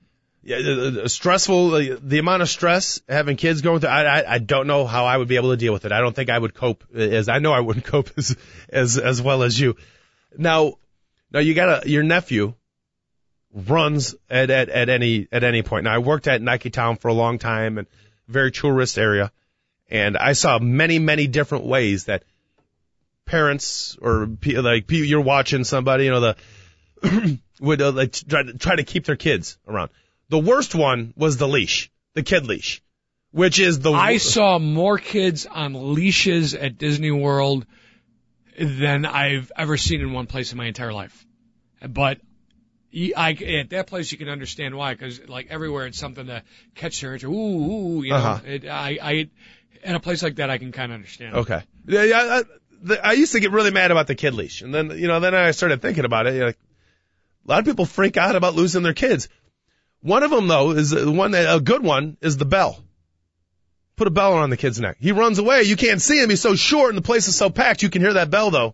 yeah, 0.43 1.05
stressful. 1.07 1.69
The 1.99 2.19
amount 2.19 2.41
of 2.41 2.49
stress 2.49 3.01
having 3.07 3.37
kids 3.37 3.61
going 3.61 3.79
through. 3.79 3.89
I, 3.89 4.19
I 4.19 4.33
I 4.33 4.37
don't 4.39 4.67
know 4.67 4.85
how 4.85 5.05
I 5.05 5.17
would 5.17 5.27
be 5.27 5.35
able 5.35 5.51
to 5.51 5.57
deal 5.57 5.73
with 5.73 5.85
it. 5.85 5.91
I 5.91 6.01
don't 6.01 6.15
think 6.15 6.29
I 6.29 6.37
would 6.37 6.53
cope 6.53 6.83
as 6.93 7.29
I 7.29 7.39
know 7.39 7.53
I 7.53 7.59
wouldn't 7.59 7.85
cope 7.93 8.09
as 8.17 8.35
as 8.69 8.97
as 8.97 9.21
well 9.21 9.43
as 9.43 9.59
you. 9.59 9.75
Now, 10.37 10.75
now 11.31 11.39
you 11.39 11.53
got 11.53 11.85
a 11.85 11.89
your 11.89 12.03
nephew 12.03 12.53
runs 13.53 14.15
at 14.29 14.49
at 14.49 14.69
at 14.69 14.89
any 14.89 15.27
at 15.31 15.43
any 15.43 15.61
point. 15.61 15.85
Now 15.85 15.95
I 15.95 15.99
worked 15.99 16.27
at 16.27 16.41
Nike 16.41 16.69
Town 16.69 16.97
for 16.97 17.07
a 17.07 17.13
long 17.13 17.39
time 17.39 17.77
and 17.77 17.87
very 18.27 18.51
tourist 18.51 18.97
area, 18.97 19.31
and 19.89 20.17
I 20.17 20.33
saw 20.33 20.59
many 20.59 20.99
many 20.99 21.27
different 21.27 21.65
ways 21.65 22.05
that 22.05 22.23
parents 23.25 23.97
or 24.01 24.29
like 24.45 24.91
you're 24.91 25.21
watching 25.21 25.63
somebody, 25.63 26.05
you 26.05 26.11
know 26.11 26.35
the 27.01 27.39
would 27.59 27.81
uh, 27.81 27.91
like 27.91 28.13
try 28.13 28.43
to, 28.43 28.57
try 28.57 28.75
to 28.75 28.83
keep 28.83 29.05
their 29.05 29.15
kids 29.15 29.57
around. 29.67 29.89
The 30.29 30.39
worst 30.39 30.75
one 30.75 31.13
was 31.15 31.37
the 31.37 31.47
leash, 31.47 31.91
the 32.13 32.23
kid 32.23 32.45
leash, 32.45 32.81
which 33.31 33.59
is 33.59 33.79
the 33.79 33.91
I 33.91 34.17
saw 34.17 34.59
more 34.59 34.97
kids 34.97 35.45
on 35.45 35.93
leashes 35.95 36.53
at 36.53 36.77
Disney 36.77 37.11
World 37.11 37.65
than 38.59 39.05
I've 39.05 39.51
ever 39.55 39.77
seen 39.77 40.01
in 40.01 40.11
one 40.11 40.27
place 40.27 40.51
in 40.51 40.57
my 40.57 40.65
entire 40.65 40.91
life. 40.91 41.25
But 41.87 42.19
I, 42.93 43.31
at 43.31 43.69
that 43.69 43.87
place, 43.87 44.11
you 44.11 44.17
can 44.17 44.29
understand 44.29 44.75
why, 44.75 44.93
because 44.93 45.27
like 45.27 45.47
everywhere, 45.49 45.85
it's 45.85 45.97
something 45.97 46.27
to 46.27 46.43
catch 46.75 47.01
their 47.01 47.13
interest. 47.13 47.33
Ooh, 47.33 47.37
ooh, 47.37 48.03
you 48.03 48.11
know. 48.11 48.17
Uh-huh. 48.17 48.39
It, 48.45 48.65
I, 48.67 48.97
I, 49.01 49.29
at 49.83 49.95
a 49.95 49.99
place 49.99 50.21
like 50.21 50.35
that, 50.35 50.49
I 50.49 50.57
can 50.57 50.71
kind 50.71 50.91
of 50.91 50.95
understand. 50.95 51.35
Okay. 51.35 51.61
Yeah, 51.87 52.03
yeah. 52.03 52.17
I, 52.17 52.43
the, 52.81 53.05
I 53.05 53.11
used 53.13 53.31
to 53.33 53.39
get 53.39 53.51
really 53.51 53.71
mad 53.71 53.91
about 53.91 54.07
the 54.07 54.15
kid 54.15 54.33
leash, 54.33 54.61
and 54.61 54.73
then 54.73 54.91
you 54.91 55.07
know, 55.07 55.19
then 55.19 55.35
I 55.35 55.51
started 55.51 55.81
thinking 55.81 56.05
about 56.05 56.27
it. 56.27 56.35
You're 56.35 56.47
like, 56.47 56.59
a 57.45 57.49
lot 57.49 57.59
of 57.59 57.65
people 57.65 57.85
freak 57.85 58.17
out 58.17 58.35
about 58.35 58.55
losing 58.55 58.83
their 58.83 58.93
kids. 58.93 59.29
One 60.01 60.23
of 60.23 60.31
them 60.31 60.47
though 60.47 60.71
is 60.71 60.93
one 60.93 61.31
that 61.31 61.53
a 61.53 61.59
good 61.59 61.83
one 61.83 62.17
is 62.21 62.37
the 62.37 62.45
bell. 62.45 62.81
Put 63.99 64.07
a 64.07 64.11
bell 64.11 64.33
around 64.37 64.49
the 64.49 64.55
kid's 64.57 64.79
neck. 64.79 64.95
He 65.01 65.11
runs 65.11 65.39
away. 65.39 65.63
You 65.63 65.75
can't 65.75 66.01
see 66.01 66.21
him. 66.23 66.29
He's 66.29 66.39
so 66.41 66.55
short, 66.55 66.89
and 66.89 66.97
the 66.97 67.01
place 67.05 67.27
is 67.27 67.35
so 67.35 67.49
packed. 67.49 67.83
You 67.83 67.89
can 67.89 68.01
hear 68.01 68.13
that 68.13 68.29
bell 68.31 68.49
though. 68.49 68.73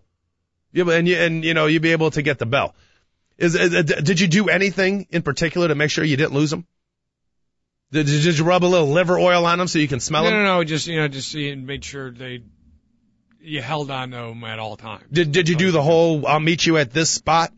Yeah, 0.72 0.88
and 0.92 1.08
you 1.08 1.16
and 1.16 1.44
you 1.44 1.52
know 1.52 1.66
you'd 1.66 1.82
be 1.82 1.90
able 1.90 2.12
to 2.12 2.22
get 2.22 2.38
the 2.38 2.46
bell. 2.46 2.76
Is, 3.36 3.56
is 3.56 3.84
did 3.84 4.20
you 4.20 4.28
do 4.28 4.48
anything 4.48 5.08
in 5.10 5.22
particular 5.22 5.66
to 5.66 5.74
make 5.74 5.90
sure 5.90 6.04
you 6.04 6.16
didn't 6.16 6.32
lose 6.34 6.52
him? 6.52 6.64
Did, 7.90 8.08
you- 8.08 8.20
did 8.22 8.38
you 8.38 8.44
rub 8.44 8.62
a 8.64 8.66
little 8.66 8.88
liver 8.88 9.18
oil 9.18 9.44
on 9.46 9.58
them 9.58 9.66
so 9.68 9.80
you 9.80 9.88
can 9.88 9.98
smell 10.00 10.22
No, 10.22 10.30
them? 10.30 10.38
no, 10.44 10.44
no. 10.58 10.64
Just 10.64 10.86
you 10.86 11.00
know, 11.00 11.08
just 11.08 11.28
see 11.28 11.50
and 11.50 11.66
made 11.66 11.84
sure 11.84 12.12
they 12.12 12.42
you 13.40 13.60
held 13.62 13.90
on 13.90 14.12
to 14.12 14.16
them 14.16 14.44
at 14.44 14.60
all 14.60 14.76
times. 14.76 15.04
Did 15.10 15.32
did 15.32 15.48
you 15.48 15.56
do 15.56 15.72
the 15.72 15.82
whole 15.82 16.24
I'll 16.24 16.38
meet 16.40 16.64
you 16.66 16.76
at 16.78 16.92
this 16.92 17.10
spot 17.10 17.52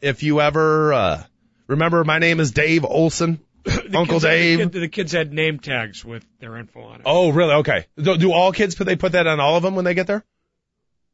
if 0.00 0.24
you 0.24 0.40
ever 0.40 0.92
uh 0.92 1.22
remember 1.68 2.02
my 2.02 2.18
name 2.18 2.40
is 2.40 2.50
Dave 2.50 2.84
Olson? 2.84 3.38
The 3.92 3.98
Uncle 3.98 4.14
kids 4.14 4.24
Dave. 4.24 4.58
The, 4.58 4.64
kid, 4.64 4.72
the 4.82 4.88
kids 4.88 5.12
had 5.12 5.32
name 5.32 5.58
tags 5.58 6.04
with 6.04 6.24
their 6.40 6.56
info 6.56 6.82
on 6.82 6.96
it. 6.96 7.02
Oh, 7.04 7.30
really? 7.30 7.54
Okay. 7.56 7.86
Do, 7.96 8.16
do 8.16 8.32
all 8.32 8.52
kids 8.52 8.74
put 8.74 8.84
they 8.86 8.96
put 8.96 9.12
that 9.12 9.26
on 9.26 9.38
all 9.38 9.56
of 9.56 9.62
them 9.62 9.74
when 9.74 9.84
they 9.84 9.94
get 9.94 10.06
there? 10.06 10.24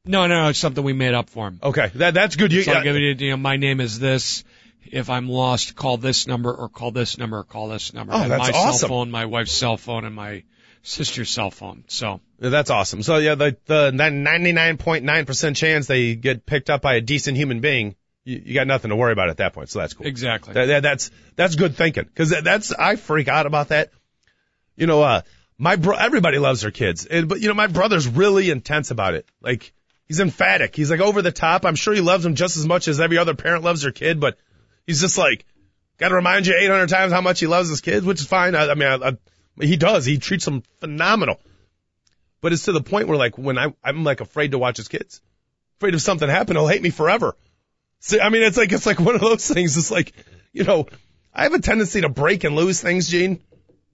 No, 0.05 0.27
no, 0.27 0.43
no. 0.43 0.49
It's 0.51 0.59
something 0.59 0.83
we 0.83 0.93
made 0.93 1.15
up 1.15 1.29
for 1.29 1.47
them. 1.47 1.59
Okay. 1.63 1.91
That 1.97 2.15
that's 2.15 2.37
good. 2.37 2.53
You, 2.53 2.63
So 2.63 2.73
I'll 2.73 2.85
give 2.85 2.97
you, 2.97 3.31
know, 3.31 3.37
my 3.37 3.57
name 3.57 3.81
is 3.81 3.99
this. 3.99 4.45
If 4.91 5.11
I'm 5.11 5.29
lost, 5.29 5.75
call 5.75 5.99
this 5.99 6.27
number 6.27 6.55
or 6.55 6.69
call 6.69 6.93
this 6.93 7.19
number 7.19 7.39
or 7.39 7.45
call 7.45 7.69
this 7.69 7.93
number. 7.93 8.15
Oh, 8.15 8.23
and 8.23 8.31
that's 8.31 8.53
my 8.53 8.59
awesome. 8.59 8.79
cell 8.79 8.89
phone, 8.89 9.11
my 9.11 9.27
wife's 9.27 9.53
cell 9.53 9.77
phone, 9.77 10.05
and 10.05 10.15
my 10.15 10.45
sister's 10.83 11.31
cell 11.31 11.51
phone. 11.51 11.85
So 11.89 12.21
that's 12.39 12.71
awesome. 12.71 13.03
So 13.03 13.19
yeah, 13.19 13.35
the 13.35 13.57
the 13.67 13.91
99.9% 13.91 15.57
chance 15.57 15.87
they 15.89 16.15
get 16.15 16.47
picked 16.47 16.71
up 16.71 16.81
by 16.81 16.95
a 16.95 17.01
decent 17.01 17.37
human 17.37 17.61
being, 17.61 17.97
you, 18.29 18.43
you 18.45 18.55
got 18.55 18.67
nothing 18.67 18.91
to 18.91 18.97
worry 18.97 19.13
about 19.13 19.31
at 19.31 19.39
that 19.39 19.55
point. 19.55 19.71
So 19.71 19.79
that's 19.79 19.95
cool. 19.95 20.07
exactly. 20.07 20.53
That, 20.53 20.67
that, 20.67 20.83
that's 20.83 21.11
that's 21.35 21.57
good 21.57 21.77
thinking 21.77 22.05
because 22.05 22.31
that's 22.31 22.73
I 22.73 22.97
freak 22.97 23.29
out 23.29 23.47
about 23.47 23.69
that. 23.69 23.91
You 24.77 24.87
know, 24.87 25.03
uh, 25.03 25.23
my 25.57 25.77
bro, 25.77 25.97
everybody 25.97 26.39
loves 26.39 26.61
their 26.61 26.71
kids, 26.71 27.07
and 27.07 27.29
but 27.29 27.41
you 27.41 27.49
know 27.49 27.55
my 27.55 27.67
brother's 27.67 28.07
really 28.07 28.51
intense 28.51 28.91
about 28.91 29.15
it. 29.15 29.27
Like 29.41 29.73
he's 30.07 30.21
emphatic. 30.21 30.77
He's 30.77 30.91
like 30.91 31.01
over 31.01 31.23
the 31.23 31.33
top. 31.33 31.65
I'm 31.65 31.75
sure 31.75 31.95
he 31.95 32.03
loves 32.03 32.23
them 32.23 32.35
just 32.35 32.57
as 32.57 32.67
much 32.67 32.87
as 32.87 33.01
every 33.01 33.17
other 33.17 33.35
parent 33.35 33.65
loves 33.65 33.83
their 33.83 33.93
kid, 33.93 34.21
but 34.21 34.37
he's 34.87 35.01
just 35.01 35.17
like 35.17 35.47
got 35.97 36.11
to 36.11 36.15
remind 36.15 36.47
you 36.47 36.55
800 36.57 36.89
times 36.89 37.13
how 37.13 37.23
much 37.23 37.41
he 37.41 37.47
loves 37.47 37.71
his 37.71 37.81
kids, 37.81 38.05
which 38.05 38.21
is 38.21 38.27
fine. 38.27 38.55
I, 38.55 38.71
I 38.71 38.75
mean, 38.75 38.89
I, 38.89 39.09
I, 39.09 39.65
he 39.65 39.77
does. 39.77 40.05
He 40.05 40.19
treats 40.19 40.45
them 40.45 40.63
phenomenal. 40.81 41.41
But 42.41 42.53
it's 42.53 42.67
to 42.67 42.73
the 42.73 42.83
point 42.83 43.09
where 43.09 43.17
like 43.17 43.37
when 43.39 43.59
I 43.59 43.75
I'm 43.83 44.05
like 44.05 44.21
afraid 44.21 44.53
to 44.53 44.59
watch 44.59 44.77
his 44.77 44.89
kids, 44.89 45.23
afraid 45.79 45.95
if 45.95 46.03
something 46.03 46.29
happened, 46.29 46.59
he'll 46.59 46.69
hate 46.69 46.83
me 46.83 46.91
forever. 46.91 47.35
See, 48.01 48.21
I 48.21 48.29
mean, 48.29 48.43
it's 48.43 48.57
like 48.57 48.73
it's 48.73 48.87
like 48.87 49.01
one 49.01 49.15
of 49.15 49.21
those 49.21 49.47
things. 49.47 49.77
It's 49.77 49.91
like, 49.91 50.13
you 50.53 50.65
know, 50.65 50.87
I 51.35 51.45
have 51.45 51.55
a 51.55 51.61
tendency 51.61 52.01
to 52.01 52.09
break 52.09 52.45
and 52.45 52.55
lose 52.55 52.81
things, 52.81 53.09
Gene. 53.09 53.41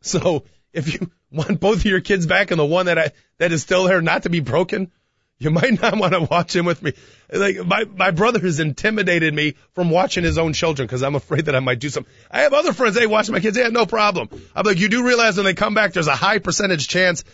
So 0.01 0.45
if 0.73 0.93
you 0.93 1.11
want 1.31 1.61
both 1.61 1.79
of 1.79 1.85
your 1.87 2.01
kids 2.01 2.27
back 2.27 2.51
and 2.51 2.61
the 2.61 2.65
one 2.65 2.87
that 2.87 2.99
I 2.99 3.13
that 3.39 3.53
is 3.53 3.63
still 3.63 3.85
there 3.85 4.03
not 4.03 4.25
to 4.25 4.31
be 4.31 4.41
broken, 4.41 4.93
you 5.39 5.51
might 5.51 5.81
not 5.81 5.97
want 5.99 6.13
to 6.13 6.21
watch 6.21 6.55
him 6.55 6.67
with 6.67 6.83
me. 6.83 6.93
Like 7.33 7.65
my 7.65 7.85
my 7.85 8.11
brother 8.11 8.41
has 8.41 8.61
intimidated 8.61 9.33
me 9.33 9.55
from 9.75 9.91
watching 9.91 10.25
his 10.25 10.39
own 10.39 10.53
children 10.53 10.87
because 10.87 11.03
I'm 11.03 11.15
afraid 11.15 11.47
that 11.47 11.57
I 11.57 11.61
might 11.61 11.81
do 11.81 11.89
something. 11.89 12.13
I 12.31 12.43
have 12.43 12.53
other 12.53 12.73
friends, 12.73 12.95
they 12.95 13.07
watch 13.07 13.31
my 13.31 13.41
kids. 13.41 13.57
Yeah, 13.57 13.69
no 13.69 13.87
problem. 13.87 14.29
I'm 14.55 14.67
like, 14.67 14.79
you 14.79 14.89
do 14.89 15.07
realize 15.07 15.37
when 15.37 15.47
they 15.47 15.55
come 15.55 15.75
back, 15.75 15.93
there's 15.93 16.07
a 16.07 16.17
high 16.17 16.39
percentage 16.39 16.89
chance 16.89 17.25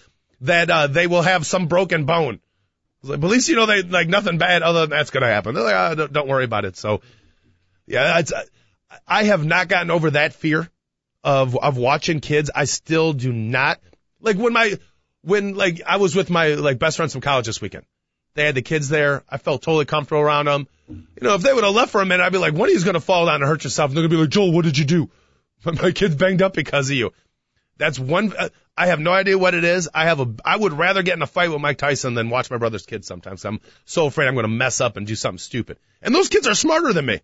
that 0.43 0.71
uh, 0.71 0.87
they 0.87 1.07
will 1.07 1.23
have 1.23 1.45
some 1.45 1.66
broken 1.66 2.05
bone. 2.05 2.41
Like, 3.03 3.22
at 3.22 3.24
least 3.24 3.48
you 3.48 3.57
know 3.57 3.66
they 3.66 3.82
like 3.82 4.09
nothing 4.09 4.38
bad 4.38 4.62
other 4.62 4.80
than 4.80 4.90
that's 4.90 5.11
going 5.11 5.22
to 5.22 5.28
happen. 5.28 5.55
They're 5.55 5.64
like, 5.64 5.74
ah, 5.74 5.94
don't, 5.94 6.12
don't 6.12 6.28
worry 6.28 6.44
about 6.44 6.64
it. 6.64 6.76
So, 6.76 7.01
yeah, 7.86 8.18
it's, 8.18 8.32
I 9.07 9.24
have 9.24 9.44
not 9.44 9.68
gotten 9.68 9.90
over 9.90 10.11
that 10.11 10.34
fear 10.34 10.68
of 11.24 11.57
of 11.57 11.76
watching 11.76 12.20
kids. 12.20 12.51
I 12.55 12.64
still 12.64 13.12
do 13.12 13.32
not 13.32 13.80
like 14.20 14.36
when 14.36 14.53
my 14.53 14.78
when 15.22 15.55
like 15.55 15.82
I 15.86 15.96
was 15.96 16.14
with 16.14 16.30
my 16.30 16.55
like 16.55 16.78
best 16.78 16.96
friends 16.96 17.12
from 17.12 17.22
college 17.22 17.46
this 17.46 17.61
weekend. 17.61 17.84
They 18.34 18.46
had 18.46 18.55
the 18.55 18.62
kids 18.62 18.88
there. 18.88 19.24
I 19.28 19.38
felt 19.38 19.62
totally 19.62 19.86
comfortable 19.86 20.22
around 20.22 20.46
them. 20.46 20.68
You 20.88 21.05
know, 21.20 21.34
if 21.34 21.42
they 21.42 21.53
would 21.53 21.64
have 21.64 21.74
left 21.74 21.90
for 21.90 22.01
a 22.01 22.07
minute, 22.07 22.22
I'd 22.22 22.32
be 22.32 22.38
like, 22.38 22.55
one 22.55 22.68
of 22.68 22.72
you's 22.72 22.84
gonna 22.84 23.01
fall 23.01 23.26
down 23.26 23.36
and 23.36 23.44
hurt 23.44 23.64
yourself. 23.64 23.90
And 23.90 23.96
they're 23.96 24.05
gonna 24.05 24.14
be 24.14 24.20
like, 24.20 24.30
Joel, 24.30 24.53
what 24.53 24.64
did 24.64 24.78
you 24.78 24.84
do? 24.84 25.11
My 25.64 25.92
kid's 25.92 26.16
banged 26.16 26.42
up 26.42 26.53
because 26.53 26.90
of 26.90 26.96
you. 26.96 27.12
That's 27.81 27.99
one. 27.99 28.35
Uh, 28.39 28.51
I 28.76 28.89
have 28.89 29.01
no 29.01 29.11
idea 29.11 29.39
what 29.39 29.55
it 29.55 29.64
is. 29.64 29.89
I 29.95 30.05
have 30.05 30.20
a. 30.20 30.28
I 30.45 30.55
would 30.55 30.74
rather 30.74 31.03
get 31.03 31.16
in 31.16 31.22
a 31.22 31.26
fight 31.26 31.51
with 31.51 31.62
Mike 31.62 31.78
Tyson 31.78 32.12
than 32.12 32.28
watch 32.28 32.51
my 32.51 32.59
brother's 32.59 32.85
kids. 32.85 33.07
Sometimes 33.07 33.43
I'm 33.47 33.59
so 33.87 34.05
afraid 34.05 34.28
I'm 34.28 34.35
going 34.35 34.45
to 34.45 34.49
mess 34.49 34.83
up 34.83 34.99
and 34.99 35.07
do 35.07 35.14
something 35.14 35.39
stupid. 35.39 35.78
And 36.03 36.14
those 36.14 36.28
kids 36.28 36.47
are 36.47 36.55
smarter 36.55 36.93
than 36.93 37.07
me. 37.07 37.22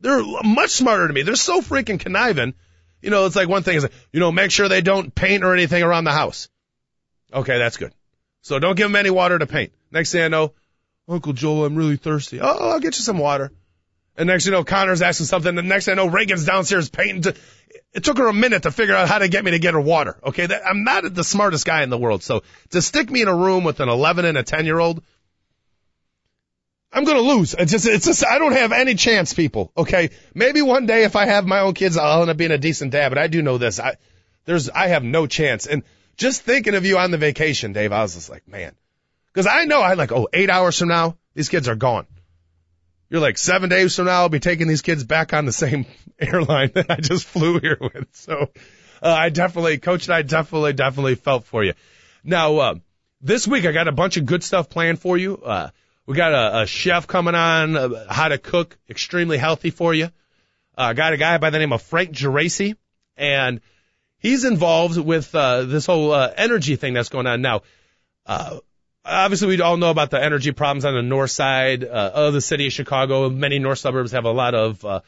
They're 0.00 0.22
much 0.44 0.70
smarter 0.70 1.06
than 1.06 1.14
me. 1.14 1.22
They're 1.22 1.34
so 1.34 1.60
freaking 1.60 2.00
conniving. 2.00 2.54
You 3.02 3.10
know, 3.10 3.26
it's 3.26 3.36
like 3.36 3.50
one 3.50 3.64
thing 3.64 3.76
is, 3.76 3.86
you 4.10 4.18
know, 4.18 4.32
make 4.32 4.50
sure 4.50 4.70
they 4.70 4.80
don't 4.80 5.14
paint 5.14 5.44
or 5.44 5.52
anything 5.52 5.82
around 5.82 6.04
the 6.04 6.12
house. 6.12 6.48
Okay, 7.30 7.58
that's 7.58 7.76
good. 7.76 7.92
So 8.40 8.58
don't 8.58 8.76
give 8.76 8.88
them 8.88 8.96
any 8.96 9.10
water 9.10 9.38
to 9.38 9.46
paint. 9.46 9.74
Next 9.90 10.10
thing 10.10 10.22
I 10.22 10.28
know, 10.28 10.54
Uncle 11.06 11.34
Joel, 11.34 11.66
I'm 11.66 11.76
really 11.76 11.98
thirsty. 11.98 12.40
Oh, 12.40 12.70
I'll 12.70 12.80
get 12.80 12.96
you 12.96 13.02
some 13.02 13.18
water. 13.18 13.52
And 14.18 14.26
next 14.26 14.46
you 14.46 14.52
know, 14.52 14.64
Connor's 14.64 15.00
asking 15.00 15.26
something. 15.26 15.56
And 15.56 15.68
next 15.68 15.84
thing 15.84 15.92
I 15.92 15.94
know, 15.94 16.08
Reagan's 16.08 16.44
downstairs 16.44 16.90
painting. 16.90 17.22
To, 17.22 17.34
it 17.94 18.02
took 18.02 18.18
her 18.18 18.26
a 18.26 18.32
minute 18.32 18.64
to 18.64 18.72
figure 18.72 18.96
out 18.96 19.08
how 19.08 19.18
to 19.18 19.28
get 19.28 19.44
me 19.44 19.52
to 19.52 19.60
get 19.60 19.74
her 19.74 19.80
water. 19.80 20.18
Okay, 20.24 20.44
that, 20.44 20.66
I'm 20.66 20.82
not 20.82 21.14
the 21.14 21.22
smartest 21.22 21.64
guy 21.64 21.84
in 21.84 21.88
the 21.88 21.96
world. 21.96 22.24
So 22.24 22.42
to 22.70 22.82
stick 22.82 23.08
me 23.08 23.22
in 23.22 23.28
a 23.28 23.34
room 23.34 23.62
with 23.62 23.78
an 23.78 23.88
11 23.88 24.24
and 24.24 24.36
a 24.36 24.42
10 24.42 24.66
year 24.66 24.80
old, 24.80 25.02
I'm 26.92 27.04
gonna 27.04 27.20
lose. 27.20 27.54
It's 27.54 27.70
just, 27.70 27.86
it's 27.86 28.06
just, 28.06 28.26
I 28.26 28.38
don't 28.38 28.52
have 28.52 28.72
any 28.72 28.96
chance, 28.96 29.34
people. 29.34 29.70
Okay, 29.76 30.10
maybe 30.34 30.62
one 30.62 30.86
day 30.86 31.04
if 31.04 31.14
I 31.14 31.26
have 31.26 31.46
my 31.46 31.60
own 31.60 31.74
kids, 31.74 31.96
I'll 31.96 32.22
end 32.22 32.30
up 32.30 32.36
being 32.36 32.50
a 32.50 32.58
decent 32.58 32.90
dad. 32.90 33.10
But 33.10 33.18
I 33.18 33.28
do 33.28 33.40
know 33.40 33.56
this. 33.56 33.78
I, 33.78 33.98
there's, 34.46 34.68
I 34.68 34.88
have 34.88 35.04
no 35.04 35.28
chance. 35.28 35.66
And 35.66 35.84
just 36.16 36.42
thinking 36.42 36.74
of 36.74 36.84
you 36.84 36.98
on 36.98 37.12
the 37.12 37.18
vacation, 37.18 37.72
Dave, 37.72 37.92
I 37.92 38.02
was 38.02 38.14
just 38.14 38.30
like, 38.30 38.48
man, 38.48 38.72
Because 39.32 39.46
I 39.46 39.66
know 39.66 39.80
I 39.80 39.94
like, 39.94 40.10
oh, 40.10 40.28
eight 40.32 40.50
hours 40.50 40.76
from 40.76 40.88
now, 40.88 41.16
these 41.34 41.48
kids 41.48 41.68
are 41.68 41.76
gone. 41.76 42.06
You're 43.10 43.20
like 43.20 43.38
seven 43.38 43.70
days 43.70 43.96
from 43.96 44.06
now, 44.06 44.20
I'll 44.22 44.28
be 44.28 44.40
taking 44.40 44.68
these 44.68 44.82
kids 44.82 45.02
back 45.02 45.32
on 45.32 45.46
the 45.46 45.52
same 45.52 45.86
airline 46.18 46.72
that 46.74 46.90
I 46.90 46.96
just 46.96 47.24
flew 47.24 47.58
here 47.58 47.78
with. 47.80 48.08
So, 48.12 48.50
uh, 49.02 49.08
I 49.08 49.30
definitely, 49.30 49.78
coach 49.78 50.06
and 50.06 50.14
I 50.14 50.22
definitely, 50.22 50.74
definitely 50.74 51.14
felt 51.14 51.44
for 51.44 51.64
you. 51.64 51.72
Now, 52.22 52.56
uh, 52.58 52.74
this 53.20 53.48
week 53.48 53.64
I 53.64 53.72
got 53.72 53.88
a 53.88 53.92
bunch 53.92 54.16
of 54.16 54.26
good 54.26 54.44
stuff 54.44 54.68
planned 54.68 55.00
for 55.00 55.16
you. 55.16 55.36
Uh, 55.36 55.70
we 56.06 56.16
got 56.16 56.32
a, 56.32 56.62
a 56.62 56.66
chef 56.66 57.06
coming 57.06 57.34
on, 57.34 57.76
uh, 57.76 58.12
how 58.12 58.28
to 58.28 58.38
cook 58.38 58.76
extremely 58.88 59.38
healthy 59.38 59.70
for 59.70 59.94
you. 59.94 60.10
I 60.76 60.90
uh, 60.90 60.92
got 60.92 61.12
a 61.12 61.16
guy 61.16 61.38
by 61.38 61.50
the 61.50 61.58
name 61.58 61.72
of 61.72 61.82
Frank 61.82 62.12
Geraci, 62.12 62.76
and 63.16 63.60
he's 64.18 64.44
involved 64.44 64.96
with 64.96 65.34
uh, 65.34 65.62
this 65.62 65.86
whole 65.86 66.12
uh, 66.12 66.32
energy 66.36 66.76
thing 66.76 66.94
that's 66.94 67.08
going 67.08 67.26
on 67.26 67.42
now. 67.42 67.62
Uh, 68.26 68.58
obviously, 69.04 69.48
we 69.48 69.60
all 69.60 69.76
know 69.76 69.90
about 69.90 70.10
the 70.10 70.22
energy 70.22 70.52
problems 70.52 70.84
on 70.84 70.94
the 70.94 71.02
north 71.02 71.30
side 71.30 71.84
uh, 71.84 72.10
of 72.14 72.32
the 72.32 72.40
city 72.40 72.66
of 72.66 72.72
Chicago. 72.72 73.28
Many 73.30 73.58
north 73.58 73.78
suburbs 73.78 74.12
have 74.12 74.24
a 74.24 74.30
lot 74.30 74.54
of 74.54 74.84
uh, 74.84 75.00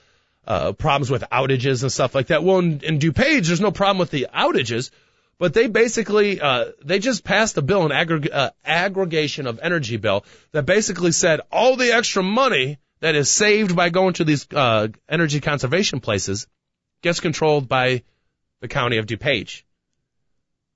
uh, 0.47 0.73
problems 0.73 1.11
with 1.11 1.23
outages 1.31 1.83
and 1.83 1.93
stuff 1.93 2.15
like 2.15 2.29
that. 2.29 2.43
Well, 2.43 2.59
in, 2.59 2.81
in 2.81 2.99
DuPage, 2.99 3.47
there's 3.47 3.61
no 3.61 3.71
problem 3.71 3.99
with 3.99 4.11
the 4.11 4.29
outages, 4.35 4.91
but 5.39 5.55
they 5.55 5.69
basically 5.69 6.41
uh, 6.41 6.67
they 6.85 6.99
just 6.99 7.25
passed 7.25 7.57
a 7.57 7.63
bill, 7.63 7.85
an 7.85 7.91
aggreg- 7.91 8.33
uh, 8.33 8.51
aggregation 8.65 9.47
of 9.47 9.61
energy 9.63 9.97
bill 9.97 10.25
that 10.53 10.67
basically 10.67 11.13
said 11.13 11.41
all 11.51 11.77
the 11.77 11.93
extra 11.93 12.23
money 12.23 12.79
that 13.01 13.15
is 13.15 13.31
saved 13.31 13.75
by 13.75 13.89
going 13.89 14.15
to 14.15 14.25
these 14.25 14.47
uh, 14.53 14.89
energy 15.09 15.41
conservation 15.41 16.01
places 16.01 16.47
gets 17.03 17.21
controlled 17.21 17.69
by 17.69 18.03
the 18.61 18.69
county 18.69 18.99
of 18.99 19.07
DuPage. 19.07 19.63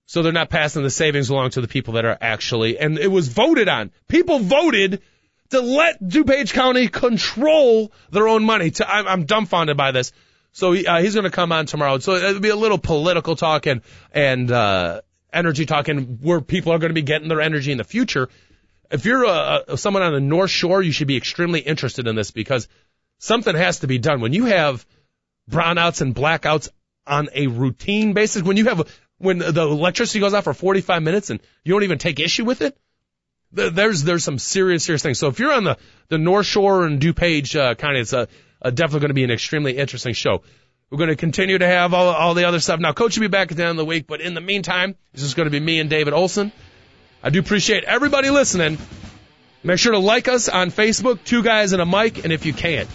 So 0.06 0.22
they're 0.22 0.32
not 0.32 0.50
passing 0.50 0.82
the 0.82 0.90
savings 0.90 1.30
along 1.30 1.50
to 1.50 1.60
the 1.60 1.68
people 1.68 1.94
that 1.94 2.04
are 2.04 2.18
actually, 2.20 2.78
and 2.78 2.98
it 2.98 3.08
was 3.08 3.28
voted 3.28 3.68
on. 3.68 3.90
People 4.06 4.38
voted 4.38 5.02
to 5.50 5.60
let 5.60 6.02
DuPage 6.02 6.52
County 6.52 6.88
control 6.88 7.90
their 8.10 8.28
own 8.28 8.44
money. 8.44 8.70
To, 8.72 8.88
I'm, 8.88 9.06
I'm 9.06 9.24
dumbfounded 9.24 9.76
by 9.76 9.92
this. 9.92 10.12
So 10.52 10.74
uh, 10.74 11.00
he's 11.00 11.14
going 11.14 11.24
to 11.24 11.30
come 11.30 11.52
on 11.52 11.66
tomorrow. 11.66 11.98
So 11.98 12.14
it'll 12.14 12.40
be 12.40 12.50
a 12.50 12.56
little 12.56 12.78
political 12.78 13.34
talk 13.34 13.66
and 13.66 13.80
and 14.12 14.50
uh, 14.50 15.00
energy 15.32 15.66
talk 15.66 15.88
and 15.88 16.20
where 16.22 16.40
people 16.40 16.72
are 16.72 16.78
going 16.78 16.90
to 16.90 16.94
be 16.94 17.02
getting 17.02 17.28
their 17.28 17.40
energy 17.40 17.72
in 17.72 17.78
the 17.78 17.84
future 17.84 18.28
if 18.90 19.04
you're 19.04 19.24
a, 19.24 19.76
someone 19.76 20.02
on 20.02 20.12
the 20.12 20.20
North 20.20 20.50
Shore, 20.50 20.82
you 20.82 20.92
should 20.92 21.08
be 21.08 21.16
extremely 21.16 21.60
interested 21.60 22.06
in 22.06 22.14
this 22.14 22.30
because 22.30 22.68
something 23.18 23.54
has 23.54 23.80
to 23.80 23.86
be 23.86 23.98
done. 23.98 24.20
When 24.20 24.32
you 24.32 24.46
have 24.46 24.86
brownouts 25.50 26.00
and 26.00 26.14
blackouts 26.14 26.68
on 27.06 27.28
a 27.34 27.48
routine 27.48 28.12
basis, 28.12 28.42
when 28.42 28.56
you 28.56 28.66
have 28.66 28.88
when 29.18 29.38
the 29.38 29.62
electricity 29.62 30.20
goes 30.20 30.34
out 30.34 30.44
for 30.44 30.54
45 30.54 31.02
minutes 31.02 31.30
and 31.30 31.40
you 31.64 31.72
don't 31.72 31.84
even 31.84 31.98
take 31.98 32.20
issue 32.20 32.44
with 32.44 32.62
it, 32.62 32.76
there's 33.54 34.02
there's 34.02 34.24
some 34.24 34.38
serious 34.38 34.84
serious 34.84 35.02
things. 35.02 35.18
So 35.18 35.28
if 35.28 35.38
you're 35.38 35.52
on 35.52 35.64
the 35.64 35.76
the 36.08 36.18
North 36.18 36.46
Shore 36.46 36.86
and 36.86 37.00
DuPage 37.00 37.58
uh, 37.58 37.74
County, 37.74 38.00
it's 38.00 38.12
a, 38.12 38.28
a 38.60 38.72
definitely 38.72 39.00
going 39.00 39.10
to 39.10 39.14
be 39.14 39.24
an 39.24 39.30
extremely 39.30 39.76
interesting 39.76 40.12
show. 40.12 40.42
We're 40.90 40.98
going 40.98 41.10
to 41.10 41.16
continue 41.16 41.58
to 41.58 41.66
have 41.66 41.94
all 41.94 42.08
all 42.08 42.34
the 42.34 42.44
other 42.44 42.60
stuff. 42.60 42.80
Now, 42.80 42.92
Coach 42.92 43.16
will 43.16 43.22
be 43.22 43.28
back 43.28 43.50
at 43.50 43.56
the 43.56 43.62
end 43.62 43.70
of 43.70 43.76
the 43.76 43.84
week, 43.84 44.06
but 44.06 44.20
in 44.20 44.34
the 44.34 44.40
meantime, 44.40 44.96
this 45.12 45.22
is 45.22 45.34
going 45.34 45.46
to 45.46 45.50
be 45.50 45.60
me 45.60 45.78
and 45.78 45.88
David 45.88 46.12
Olson. 46.12 46.52
I 47.22 47.30
do 47.30 47.38
appreciate 47.38 47.84
everybody 47.84 48.30
listening. 48.30 48.78
Make 49.62 49.78
sure 49.78 49.92
to 49.92 49.98
like 49.98 50.28
us 50.28 50.48
on 50.48 50.70
Facebook, 50.70 51.24
Two 51.24 51.42
Guys 51.42 51.72
and 51.72 51.80
a 51.80 51.86
Mic, 51.86 52.22
and 52.22 52.32
if 52.32 52.44
you 52.44 52.52
can, 52.52 52.86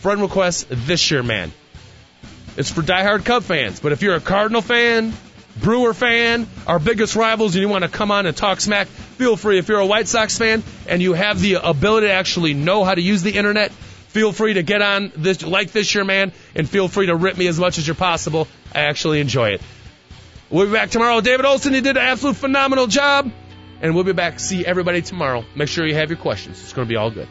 friend 0.00 0.22
request 0.22 0.68
this 0.70 1.10
year, 1.10 1.22
man. 1.22 1.52
It's 2.56 2.70
for 2.70 2.80
diehard 2.80 3.26
Cub 3.26 3.42
fans, 3.42 3.78
but 3.78 3.92
if 3.92 4.00
you're 4.00 4.14
a 4.14 4.20
Cardinal 4.20 4.62
fan, 4.62 5.12
Brewer 5.60 5.94
fan, 5.94 6.46
our 6.66 6.78
biggest 6.78 7.16
rivals, 7.16 7.54
and 7.54 7.62
you 7.62 7.68
want 7.68 7.84
to 7.84 7.90
come 7.90 8.10
on 8.10 8.26
and 8.26 8.36
talk 8.36 8.60
smack, 8.60 8.86
feel 8.86 9.36
free. 9.36 9.58
If 9.58 9.68
you're 9.68 9.80
a 9.80 9.86
White 9.86 10.08
Sox 10.08 10.38
fan 10.38 10.62
and 10.86 11.02
you 11.02 11.14
have 11.14 11.40
the 11.40 11.54
ability 11.54 12.06
to 12.06 12.12
actually 12.12 12.54
know 12.54 12.84
how 12.84 12.94
to 12.94 13.00
use 13.00 13.22
the 13.22 13.32
internet, 13.32 13.72
feel 13.72 14.32
free 14.32 14.54
to 14.54 14.62
get 14.62 14.82
on 14.82 15.12
this, 15.16 15.42
like 15.42 15.72
this 15.72 15.94
year, 15.94 16.04
man, 16.04 16.32
and 16.54 16.68
feel 16.68 16.88
free 16.88 17.06
to 17.06 17.16
rip 17.16 17.36
me 17.36 17.46
as 17.46 17.58
much 17.58 17.78
as 17.78 17.86
you're 17.86 17.96
possible. 17.96 18.48
I 18.74 18.80
actually 18.82 19.20
enjoy 19.20 19.50
it. 19.50 19.62
We'll 20.50 20.66
be 20.66 20.72
back 20.72 20.90
tomorrow. 20.90 21.20
David 21.20 21.44
Olson, 21.44 21.74
you 21.74 21.80
did 21.80 21.96
an 21.96 22.02
absolute 22.02 22.36
phenomenal 22.36 22.86
job. 22.86 23.30
And 23.80 23.94
we'll 23.94 24.04
be 24.04 24.12
back. 24.12 24.40
See 24.40 24.66
everybody 24.66 25.02
tomorrow. 25.02 25.44
Make 25.54 25.68
sure 25.68 25.86
you 25.86 25.94
have 25.94 26.10
your 26.10 26.18
questions. 26.18 26.60
It's 26.60 26.72
going 26.72 26.86
to 26.86 26.88
be 26.88 26.96
all 26.96 27.10
good. 27.12 27.28